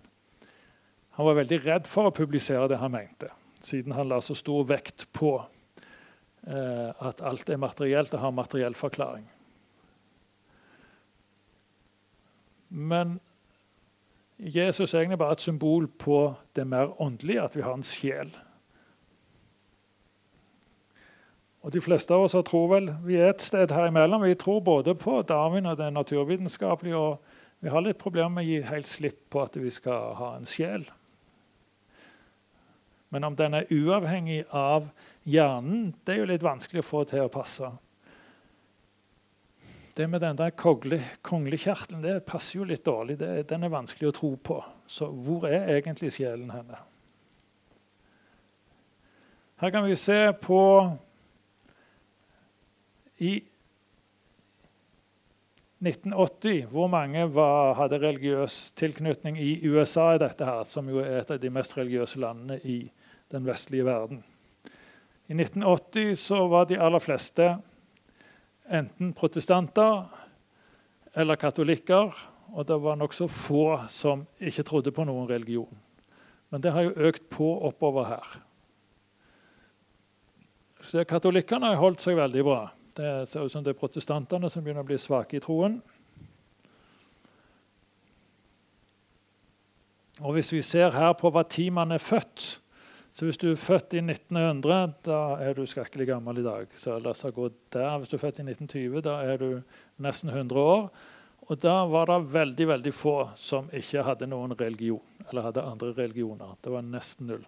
han, 1.17 1.25
var 1.25 1.39
veldig 1.41 1.61
redd 1.65 1.89
for 1.89 2.11
å 2.11 2.15
publisere 2.15 2.67
det 2.69 2.81
han 2.83 2.93
mente, 2.93 3.31
siden 3.63 3.95
han 3.95 4.11
la 4.11 4.21
så 4.21 4.35
stor 4.37 4.67
vekt 4.69 5.07
på 5.15 5.37
eh, 5.39 6.91
at 6.91 7.23
alt 7.23 7.49
er 7.49 7.63
materielt 7.63 8.13
og 8.13 8.27
har 8.27 8.35
materiell 8.43 8.77
forklaring. 8.77 9.25
Men 12.75 13.19
Jesus 14.37 14.93
er 14.93 14.99
egentlig 14.99 15.19
bare 15.21 15.37
et 15.37 15.43
symbol 15.43 15.87
på 15.87 16.33
det 16.55 16.65
mer 16.67 16.91
åndelige, 17.01 17.43
at 17.43 17.55
vi 17.55 17.63
har 17.63 17.73
en 17.73 17.83
sjel. 17.87 18.33
Og 21.63 21.73
De 21.73 21.81
fleste 21.81 22.13
av 22.13 22.27
oss 22.27 22.35
tror 22.45 22.67
vel 22.69 22.91
vi 23.07 23.15
er 23.15 23.31
et 23.31 23.41
sted 23.41 23.71
her 23.71 23.87
imellom. 23.87 24.21
Vi 24.27 24.35
tror 24.35 24.59
både 24.59 24.93
på 24.95 25.21
Darwin 25.21 25.65
og 25.65 25.77
det 25.77 25.87
naturvitenskapelige, 25.93 26.97
og 26.97 27.63
vi 27.63 27.71
har 27.71 27.81
litt 27.81 27.97
problemer 27.97 28.29
med 28.29 28.43
å 28.43 28.49
gi 28.49 28.59
helt 28.67 28.87
slipp 28.87 29.23
på 29.33 29.41
at 29.41 29.55
vi 29.57 29.71
skal 29.73 30.13
ha 30.19 30.35
en 30.35 30.45
sjel. 30.45 30.83
Men 33.09 33.23
om 33.23 33.35
den 33.39 33.55
er 33.55 33.71
uavhengig 33.71 34.43
av 34.51 34.91
hjernen, 35.23 35.93
det 36.03 36.13
er 36.13 36.21
jo 36.21 36.29
litt 36.33 36.43
vanskelig 36.43 36.83
å 36.83 36.89
få 36.91 37.03
til 37.09 37.23
å 37.23 37.31
passe 37.31 37.71
det 39.95 40.07
med 40.11 40.19
den 40.21 40.35
der 40.35 40.51
konglekjertelen 41.23 42.03
det 42.03 42.25
passer 42.27 42.59
jo 42.59 42.67
litt 42.67 42.83
dårlig. 42.83 43.15
Det, 43.19 43.47
den 43.47 43.63
er 43.63 43.71
vanskelig 43.71 44.09
å 44.09 44.15
tro 44.15 44.31
på. 44.35 44.59
Så 44.87 45.07
hvor 45.07 45.47
er 45.47 45.69
egentlig 45.77 46.11
sjelen 46.17 46.51
henne? 46.51 46.81
Her 49.61 49.71
kan 49.71 49.85
vi 49.87 49.95
se 49.95 50.19
på 50.43 50.61
I 53.23 53.37
1980, 55.85 56.65
hvor 56.71 56.89
mange 56.91 57.23
var, 57.31 57.77
hadde 57.79 58.01
religiøs 58.01 58.73
tilknytning 58.75 59.37
i 59.39 59.61
USA, 59.63 60.15
i 60.15 60.19
dette 60.19 60.43
her, 60.47 60.65
som 60.67 60.89
jo 60.91 60.99
er 60.99 61.21
et 61.21 61.31
av 61.31 61.39
de 61.39 61.51
mest 61.53 61.77
religiøse 61.77 62.19
landene 62.19 62.59
i 62.67 62.81
den 63.31 63.47
vestlige 63.47 63.85
verden? 63.87 64.23
I 65.31 65.37
1980 65.37 66.19
så 66.19 66.41
var 66.51 66.67
de 66.67 66.81
aller 66.81 66.99
fleste 66.99 67.53
enten 68.69 69.13
protestanter 69.13 70.05
eller 71.13 71.35
katolikker. 71.35 72.13
Og 72.55 72.67
det 72.67 72.77
var 72.79 72.95
nokså 72.95 73.27
få 73.27 73.81
som 73.91 74.23
ikke 74.39 74.63
trodde 74.63 74.93
på 74.95 75.03
noen 75.07 75.27
religion. 75.29 75.71
Men 76.53 76.61
det 76.61 76.71
har 76.71 76.85
jo 76.85 77.09
økt 77.09 77.25
på 77.33 77.47
oppover 77.67 78.07
her. 78.13 78.35
Så 80.85 81.03
Katolikkene 81.09 81.73
har 81.73 81.81
holdt 81.81 82.03
seg 82.03 82.15
veldig 82.19 82.43
bra. 82.45 82.59
Det 82.95 83.25
ser 83.27 83.43
ut 83.43 83.51
som 83.51 83.63
det 83.65 83.73
er 83.73 83.79
protestantene 83.79 84.47
som 84.51 84.63
begynner 84.63 84.85
å 84.85 84.87
bli 84.87 84.99
svake 85.01 85.39
i 85.39 85.43
troen. 85.43 85.79
Og 90.21 90.37
Hvis 90.37 90.53
vi 90.53 90.61
ser 90.63 90.93
her 90.95 91.11
på 91.19 91.31
hva 91.33 91.43
tid 91.43 91.73
man 91.75 91.91
er 91.91 91.99
født 91.99 92.61
så 93.15 93.25
Hvis 93.25 93.37
du 93.39 93.45
er 93.47 93.55
født 93.55 93.93
i 93.95 94.01
1900, 94.03 94.93
da 95.07 95.17
er 95.39 95.53
du 95.55 95.61
skrekkelig 95.63 96.09
gammel 96.09 96.41
i 96.41 96.43
dag. 96.43 96.65
Så 96.75 96.97
la 96.99 97.13
oss 97.13 97.23
gå 97.23 97.45
der. 97.71 97.93
Hvis 98.01 98.09
du 98.11 98.17
er 98.17 98.19
født 98.25 98.41
i 98.41 98.43
1920, 98.43 98.97
da 99.05 99.13
er 99.23 99.37
du 99.39 99.61
nesten 100.03 100.33
100 100.33 100.59
år. 100.59 100.89
Og 101.47 101.61
da 101.63 101.85
var 101.87 102.09
det 102.09 102.33
veldig 102.33 102.67
veldig 102.67 102.93
få 102.93 103.13
som 103.39 103.69
ikke 103.71 104.03
hadde 104.03 104.27
noen 104.27 104.57
religion, 104.59 105.05
eller 105.29 105.47
hadde 105.47 105.63
andre 105.63 105.93
religioner. 105.95 106.57
Det 106.59 106.73
var 106.73 106.83
nesten 106.83 107.31
null. 107.31 107.47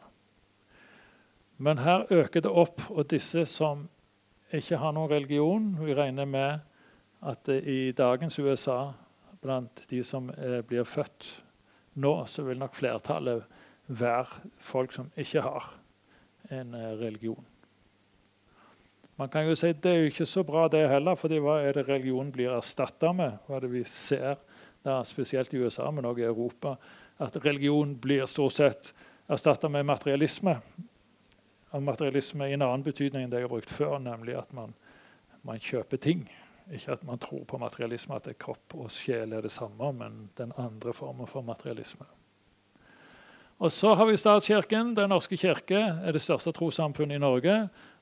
Men 1.58 1.84
her 1.84 2.08
øker 2.16 2.48
det 2.48 2.56
opp, 2.64 2.88
og 2.88 3.12
disse 3.12 3.44
som 3.52 3.90
ikke 4.56 4.80
har 4.80 4.96
noen 4.96 5.12
religion 5.12 5.74
Vi 5.84 5.94
regner 5.94 6.26
med 6.26 6.60
at 7.28 7.50
i 7.50 7.92
dagens 7.92 8.40
USA, 8.40 8.94
blant 9.42 9.84
de 9.90 10.00
som 10.04 10.30
eh, 10.30 10.62
blir 10.64 10.88
født 10.88 11.44
nå, 12.00 12.14
så 12.26 12.48
vil 12.48 12.62
nok 12.62 12.76
flertallet 12.78 13.57
være 13.88 14.52
folk 14.60 14.92
som 14.92 15.12
ikke 15.18 15.42
har 15.42 15.70
en 16.52 16.74
eh, 16.74 16.94
religion. 17.00 17.46
Man 19.18 19.30
kan 19.30 19.48
jo 19.48 19.56
si 19.56 19.72
Det 19.74 19.92
er 19.92 19.98
jo 19.98 20.12
ikke 20.12 20.26
så 20.26 20.44
bra, 20.44 20.68
det 20.68 20.90
heller. 20.90 21.16
fordi 21.16 21.40
hva 21.40 21.60
er 21.62 21.74
det 21.74 21.88
religionen 21.88 22.32
blir 22.32 22.54
erstatta 22.54 23.12
med? 23.14 23.38
Hva 23.48 23.56
er 23.56 23.60
det 23.66 23.72
vi 23.72 23.84
ser, 23.84 24.36
da, 24.86 25.04
spesielt 25.04 25.54
i 25.54 25.58
USA, 25.58 25.92
men 25.92 26.06
også 26.06 26.22
i 26.22 26.24
Europa? 26.24 26.76
At 27.20 27.46
religion 27.46 27.96
blir 27.98 28.26
stort 28.26 28.54
sett 28.54 28.94
erstatta 29.28 29.70
med 29.70 29.86
materialisme. 29.86 30.60
Og 31.72 31.84
materialisme 31.84 32.50
i 32.50 32.54
en 32.54 32.62
annen 32.62 32.84
betydning 32.84 33.24
enn 33.24 33.32
det 33.32 33.42
jeg 33.42 33.50
har 33.50 33.56
brukt 33.56 33.74
før, 33.74 33.98
nemlig 34.00 34.38
at 34.38 34.54
man, 34.54 34.76
man 35.44 35.60
kjøper 35.60 35.98
ting. 35.98 36.30
Ikke 36.72 36.92
at 36.92 37.04
man 37.04 37.20
tror 37.20 37.44
på 37.44 37.58
materialisme, 37.58 38.16
at 38.16 38.30
kropp 38.40 38.76
og 38.76 38.92
sjel 38.92 39.34
er 39.34 39.42
det 39.42 39.52
samme, 39.52 39.92
men 39.94 40.30
den 40.38 40.54
andre 40.58 40.94
formen 40.94 41.28
for 41.28 41.42
materialisme. 41.42 42.06
Og 43.58 43.72
så 43.72 43.94
har 43.98 44.06
vi 44.06 44.18
statskirken. 44.18 44.94
Den 44.96 45.10
norske 45.10 45.38
kirke 45.38 45.80
er 45.80 46.14
det 46.14 46.22
største 46.22 46.54
trossamfunnet 46.54 47.18
i 47.18 47.22
Norge. 47.22 47.56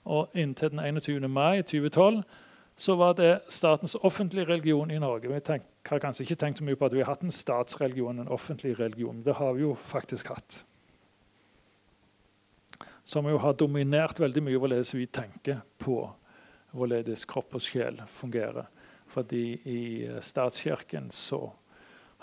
Og 0.06 0.36
inntil 0.36 0.74
den 0.74 0.84
21. 0.84 1.30
mai 1.32 1.62
2012 1.64 2.24
så 2.76 2.95
var 2.99 3.14
det 3.16 3.39
statens 3.47 3.95
offentlige 3.95 4.49
religion 4.49 4.91
i 4.91 4.99
Norge. 4.99 5.32
Vi 5.32 5.39
tenk, 5.39 5.64
har 5.88 6.01
kanskje 6.03 6.26
ikke 6.26 6.36
tenkt 6.36 6.60
så 6.60 6.66
mye 6.68 6.76
på 6.76 6.89
at 6.89 6.93
vi 6.93 6.99
har 6.99 7.14
hatt 7.14 7.24
en 7.24 7.32
statsreligion, 7.32 8.20
en 8.20 8.28
offentlig 8.36 8.74
religion. 8.80 9.22
Det 9.24 9.38
har 9.39 9.53
vi 9.56 9.64
jo 9.64 9.72
faktisk 9.80 10.34
hatt. 10.34 10.66
Som 13.08 13.30
jo 13.32 13.39
har 13.39 13.56
dominert 13.56 14.20
veldig 14.20 14.43
mye 14.43 14.60
hvorledes 14.60 14.91
vi 14.97 15.08
tenker 15.08 15.62
på 15.80 16.01
hvorledes 16.76 17.24
kropp 17.30 17.56
og 17.56 17.64
sjel 17.64 18.01
fungerer. 18.12 18.68
Fordi 19.08 19.45
i 19.72 19.82
statskirken 20.20 21.08
så 21.16 21.45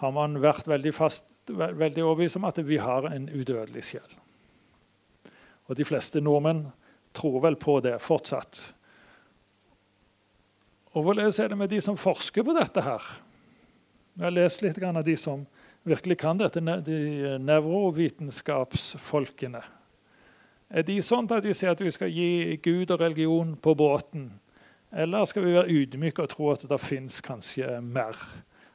har 0.03 0.13
man 0.13 0.37
vært 0.43 0.69
veldig, 0.69 0.93
fast, 0.93 1.32
veldig 1.51 2.05
overbevist 2.05 2.37
om 2.39 2.45
at 2.49 2.59
vi 2.67 2.77
har 2.79 3.03
en 3.11 3.29
udødelig 3.33 3.85
sjel. 3.85 4.17
Og 5.71 5.77
de 5.79 5.85
fleste 5.87 6.21
nordmenn 6.21 6.67
tror 7.17 7.41
vel 7.45 7.57
på 7.61 7.81
det 7.85 8.01
fortsatt. 8.03 8.75
Og 10.93 11.03
Hvorledes 11.07 11.39
er 11.41 11.49
det 11.49 11.59
med 11.59 11.69
de 11.73 11.81
som 11.81 11.97
forsker 11.97 12.43
på 12.45 12.53
dette? 12.57 12.83
her? 12.83 13.03
Jeg 14.17 14.25
har 14.27 14.37
lest 14.37 14.63
litt 14.63 14.83
av 14.83 15.05
de 15.05 15.17
som 15.17 15.47
virkelig 15.89 16.19
kan 16.21 16.39
dette, 16.39 16.61
de 16.61 17.39
nevrovitenskapsfolkene. 17.41 19.63
Er 20.73 20.83
de 20.89 21.03
sånn 21.05 21.29
at 21.33 21.45
de 21.45 21.53
sier 21.57 21.71
at 21.73 21.81
vi 21.81 21.91
skal 21.93 22.11
gi 22.13 22.57
Gud 22.65 22.91
og 22.93 23.01
religion 23.01 23.57
på 23.57 23.75
båten? 23.77 24.41
Eller 24.93 25.25
skal 25.29 25.45
vi 25.45 25.57
være 25.57 25.73
ydmyke 25.73 26.23
og 26.25 26.31
tro 26.33 26.51
at 26.53 26.69
det 26.69 26.81
fins 26.81 27.21
kanskje 27.25 27.81
mer? 27.85 28.17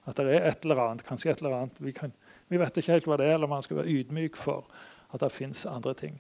At 0.10 0.18
det 0.18 0.26
er 0.30 0.50
et 0.50 0.66
eller 0.66 0.80
annet, 0.82 1.06
kanskje 1.06 1.32
et 1.32 1.40
eller 1.42 1.56
annet. 1.60 1.76
Vi, 1.82 1.92
kan, 1.94 2.12
vi 2.48 2.60
vet 2.60 2.80
ikke 2.80 2.96
helt 2.96 3.10
hva 3.10 3.18
det 3.20 3.28
er, 3.28 3.36
eller 3.38 3.52
man 3.52 3.66
skal 3.66 3.82
være 3.82 3.92
ydmyk 4.02 4.40
for 4.40 4.68
at 5.14 5.24
det 5.24 5.34
fins 5.36 5.66
andre 5.70 5.94
ting. 5.98 6.18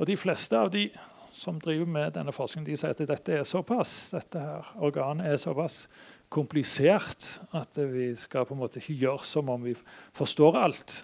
Og 0.00 0.06
De 0.08 0.16
fleste 0.16 0.56
av 0.56 0.70
de 0.72 0.88
som 1.32 1.60
driver 1.60 1.86
med 1.86 2.14
denne 2.16 2.32
forskningen, 2.34 2.66
de 2.66 2.76
sier 2.78 2.94
at 2.94 3.02
dette 3.06 3.34
er 3.34 3.46
såpass, 3.46 4.10
dette 4.14 4.40
her 4.40 4.70
organet 4.82 5.28
er 5.30 5.38
såpass 5.38 5.84
komplisert 6.32 7.28
at 7.56 7.78
vi 7.90 8.10
skal 8.18 8.46
på 8.46 8.56
en 8.56 8.62
måte 8.62 8.80
ikke 8.80 8.98
gjøre 9.04 9.26
som 9.26 9.50
om 9.52 9.62
vi 9.62 9.76
forstår 10.16 10.58
alt. 10.58 10.96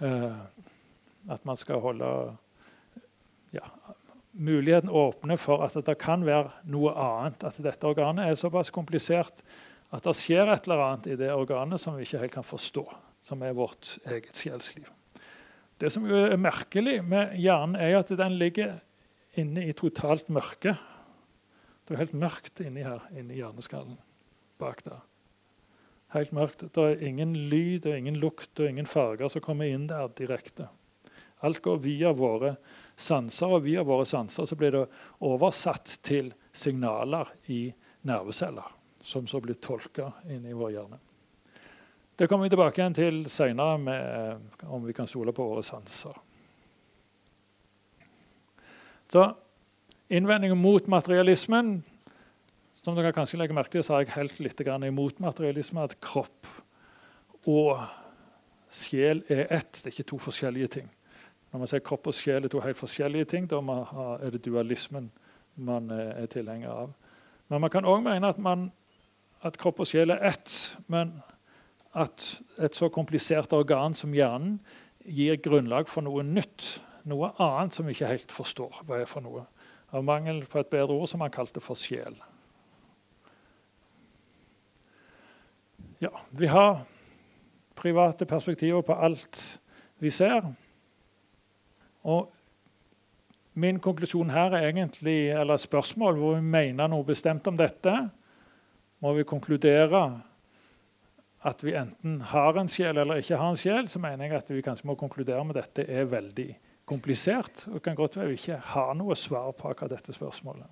Uh, 0.00 0.32
at 1.30 1.44
man 1.48 1.56
skal 1.56 1.80
holde 1.80 2.08
ja, 3.54 3.64
muligheten 4.32 4.90
åpne 4.90 5.38
for 5.40 5.64
at 5.64 5.76
det 5.86 5.96
kan 6.00 6.24
være 6.26 6.50
noe 6.68 6.92
annet. 6.92 7.46
At 7.46 7.60
dette 7.62 7.88
organet 7.88 8.28
er 8.28 8.38
såpass 8.40 8.72
komplisert 8.74 9.44
at 9.94 10.04
det 10.04 10.16
skjer 10.18 10.50
et 10.50 10.66
eller 10.66 10.82
annet 10.88 11.12
i 11.12 11.18
det 11.20 11.30
organet 11.32 11.80
som 11.80 11.96
vi 11.96 12.04
ikke 12.06 12.24
helt 12.24 12.36
kan 12.40 12.46
forstå. 12.46 12.84
Som 13.24 13.42
er 13.42 13.56
vårt 13.56 13.96
eget 14.04 14.36
sjelsliv. 14.36 14.90
Det 15.80 15.90
som 15.90 16.04
er 16.06 16.36
merkelig 16.38 17.00
med 17.04 17.34
hjernen, 17.40 17.78
er 17.80 17.98
at 17.98 18.12
den 18.12 18.36
ligger 18.38 18.76
inne 19.40 19.64
i 19.66 19.74
totalt 19.76 20.28
mørke. 20.32 20.76
Det 21.84 21.96
er 21.96 22.04
helt 22.04 22.14
mørkt 22.16 22.62
inni 22.64 22.84
her, 22.84 23.02
inni 23.16 23.40
hjerneskallen. 23.40 23.98
bak 24.58 24.84
der. 24.84 25.00
Helt 26.14 26.32
mørkt. 26.32 26.62
Det 26.72 26.82
er 26.82 27.02
ingen 27.02 27.34
lyd, 27.50 27.86
og 27.86 27.96
ingen 27.96 28.16
lukt 28.16 28.60
og 28.60 28.68
ingen 28.68 28.86
farger 28.86 29.28
som 29.28 29.42
kommer 29.42 29.66
inn 29.66 29.88
der 29.90 30.12
direkte. 30.14 30.68
Alt 31.44 31.60
går 31.62 31.80
via 31.82 32.12
våre 32.12 32.54
sanser, 32.96 33.50
og 33.50 33.64
via 33.66 33.82
våre 33.84 34.06
sanser 34.06 34.46
så 34.46 34.56
blir 34.56 34.72
det 34.72 34.84
oversatt 35.20 35.98
til 36.06 36.30
signaler 36.52 37.34
i 37.50 37.66
nerveceller, 38.06 38.70
som 39.02 39.26
så 39.26 39.42
blir 39.42 39.58
tolka 39.60 40.12
inni 40.30 40.54
vår 40.54 40.70
hjerne. 40.76 41.00
Det 42.16 42.28
kommer 42.30 42.46
vi 42.46 42.52
tilbake 42.54 42.78
igjen 42.78 42.94
til 42.94 43.24
seinere, 43.30 44.38
om 44.70 44.84
vi 44.86 44.94
kan 44.94 45.08
stole 45.10 45.32
på 45.34 45.46
våre 45.48 45.64
sanser. 45.66 46.14
Så 49.10 49.24
innvendingen 50.08 50.58
mot 50.58 50.86
materialismen 50.86 51.80
som 52.84 52.96
dere 52.98 53.14
kanskje 53.16 53.38
legger 53.40 53.56
merke 53.56 53.72
til, 53.72 53.84
så 53.84 53.94
har 53.94 54.04
jeg 54.04 54.12
helt 54.12 54.40
litt 54.44 54.60
imot 54.60 55.20
materialisme. 55.24 55.86
At 55.88 55.96
kropp 56.04 56.48
og 57.48 57.80
sjel 58.68 59.22
er 59.32 59.46
ett. 59.48 59.72
Det 59.72 59.88
er 59.88 59.94
ikke 59.94 60.10
to 60.12 60.18
forskjellige 60.20 60.68
ting. 60.78 60.90
Når 61.50 61.62
man 61.62 61.70
sier 61.70 61.80
kropp 61.80 62.10
og 62.10 62.14
sjel 62.18 62.44
er 62.44 62.52
to 62.52 62.60
helt 62.60 62.76
forskjellige 62.76 63.30
ting, 63.32 63.46
da 63.48 63.58
er 64.20 64.30
det 64.30 64.44
dualismen 64.44 65.10
man 65.56 65.88
er 65.90 66.26
tilhenger 66.26 66.68
av. 66.70 66.92
Men 67.48 67.62
man 67.64 67.70
kan 67.72 67.88
òg 67.88 68.02
mene 68.04 68.28
at, 68.28 68.38
man, 68.38 68.70
at, 69.40 69.56
kropp 69.56 69.80
og 69.80 69.88
sjel 69.88 70.12
er 70.12 70.20
ett. 70.28 70.52
Men 70.86 71.16
at 71.94 72.24
et 72.62 72.74
så 72.74 72.90
komplisert 72.92 73.52
organ 73.54 73.94
som 73.94 74.14
hjernen 74.14 74.58
gir 75.04 75.38
grunnlag 75.42 75.88
for 75.90 76.06
noe 76.06 76.24
nytt 76.26 76.80
noe 77.08 77.32
annet 77.42 77.76
som 77.76 77.86
vi 77.86 77.94
ikke 77.94 78.12
helt 78.14 78.32
forstår 78.32 78.80
hva 78.84 79.02
er 79.02 79.08
for 79.08 79.24
noe. 79.24 79.44
Av 79.94 80.04
mangel 80.04 80.42
på 80.50 80.58
et 80.60 80.70
bedre 80.72 80.96
ord 80.96 81.10
som 81.10 81.22
han 81.22 81.32
kalte 81.32 81.62
for 81.62 81.78
sjel. 81.78 82.16
Ja, 86.02 86.10
vi 86.34 86.48
har 86.50 86.82
private 87.78 88.26
perspektiver 88.28 88.82
på 88.84 88.96
alt 88.96 89.42
vi 90.02 90.10
ser. 90.12 90.42
Og 92.04 92.32
min 93.54 93.78
konklusjon 93.80 94.32
her 94.34 94.56
er 94.56 94.68
egentlig, 94.72 95.30
eller 95.30 95.60
spørsmål 95.60 96.18
hvor 96.18 96.36
vi 96.40 96.48
mener 96.56 96.90
noe 96.90 97.06
bestemt 97.06 97.46
om 97.46 97.56
dette. 97.56 97.92
Må 99.04 99.12
vi 99.14 99.28
konkludere 99.28 100.08
at 101.44 101.64
vi 101.64 101.74
enten 101.76 102.20
har 102.30 102.56
en 102.56 102.70
sjel 102.70 102.96
eller 102.96 103.20
ikke 103.20 103.36
har 103.36 103.50
en 103.52 103.58
sjel, 103.58 103.88
så 103.88 104.00
mener 104.00 104.24
jeg 104.24 104.38
at 104.38 104.52
vi 104.54 104.62
kanskje 104.64 104.88
må 104.88 104.96
konkludere 104.96 105.44
med 105.44 105.56
at 105.56 105.66
dette 105.66 105.92
er 105.92 106.08
veldig 106.08 106.48
komplisert. 106.88 107.66
og 107.72 107.82
kan 107.82 107.94
godt 107.94 108.16
være 108.16 108.32
vi 108.32 108.38
ikke 108.40 108.56
har 108.56 108.94
noe 108.94 109.16
svar 109.16 109.52
på 109.52 109.68
akkurat 109.68 109.90
dette 109.90 110.12
spørsmålet. 110.12 110.66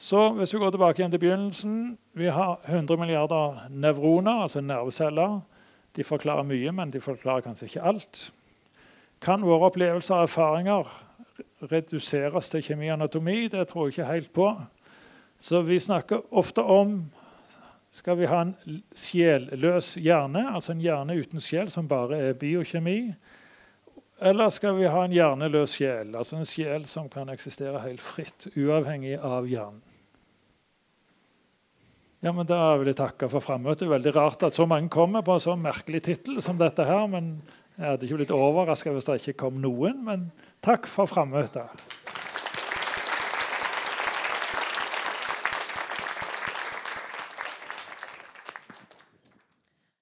Så 0.00 0.30
hvis 0.32 0.54
vi 0.54 0.58
går 0.58 0.70
tilbake 0.70 1.02
igjen 1.02 1.10
til 1.10 1.20
begynnelsen 1.20 1.98
Vi 2.14 2.26
har 2.26 2.60
100 2.64 2.96
milliarder 2.96 3.68
nevroner, 3.68 4.42
altså 4.42 4.60
nerveceller. 4.60 5.40
De 5.96 6.04
forklarer 6.04 6.42
mye, 6.42 6.72
men 6.72 6.90
de 6.90 7.00
forklarer 7.00 7.40
kanskje 7.40 7.66
ikke 7.66 7.82
alt. 7.82 8.32
Kan 9.20 9.42
våre 9.42 9.68
opplevelser 9.68 10.14
og 10.14 10.22
erfaringer 10.22 10.88
reduseres 11.72 12.50
til 12.50 12.62
kjemi 12.62 12.88
og 12.88 12.92
anatomi? 12.92 13.48
Det 13.48 13.68
tror 13.68 13.86
jeg 13.86 13.98
ikke 13.98 14.12
helt 14.12 14.32
på. 14.32 14.54
Så 15.38 15.62
vi 15.62 15.78
snakker 15.78 16.20
ofte 16.32 16.62
om 16.62 17.10
Skal 17.90 18.20
vi 18.20 18.28
ha 18.30 18.44
en 18.44 18.54
sjelløs 18.94 19.96
hjerne, 19.98 20.44
altså 20.54 20.76
en 20.76 20.82
hjerne 20.84 21.16
uten 21.18 21.42
sjel 21.42 21.70
som 21.72 21.88
bare 21.90 22.20
er 22.28 22.36
biokjemi? 22.38 22.98
Eller 24.20 24.52
skal 24.54 24.76
vi 24.76 24.86
ha 24.86 25.04
en 25.04 25.14
hjerneløs 25.14 25.74
sjel, 25.78 26.12
altså 26.14 26.38
en 26.38 26.46
sjel 26.46 26.84
som 26.86 27.08
kan 27.10 27.32
eksistere 27.32 27.80
helt 27.82 28.02
fritt, 28.04 28.46
uavhengig 28.54 29.16
av 29.18 29.48
hjernen? 29.48 29.80
Ja, 32.20 32.34
men 32.36 32.44
Da 32.46 32.76
vil 32.76 32.90
jeg 32.90 32.98
takke 33.00 33.30
for 33.32 33.40
frammøtet. 33.40 33.88
Veldig 33.88 34.12
rart 34.12 34.42
at 34.44 34.54
så 34.54 34.66
mange 34.68 34.92
kommer 34.92 35.24
på 35.24 35.38
en 35.38 35.40
så 35.40 35.54
merkelig 35.56 36.02
tittel 36.04 36.42
som 36.44 36.58
dette 36.60 36.84
her. 36.84 37.06
men 37.08 37.40
Jeg 37.78 37.86
hadde 37.86 38.04
ikke 38.04 38.18
blitt 38.20 38.34
overraska 38.36 38.92
hvis 38.92 39.08
det 39.08 39.20
ikke 39.22 39.38
kom 39.46 39.56
noen. 39.62 40.04
Men 40.04 40.26
takk 40.60 40.84
for 40.86 41.08
frammøtet. 41.08 41.64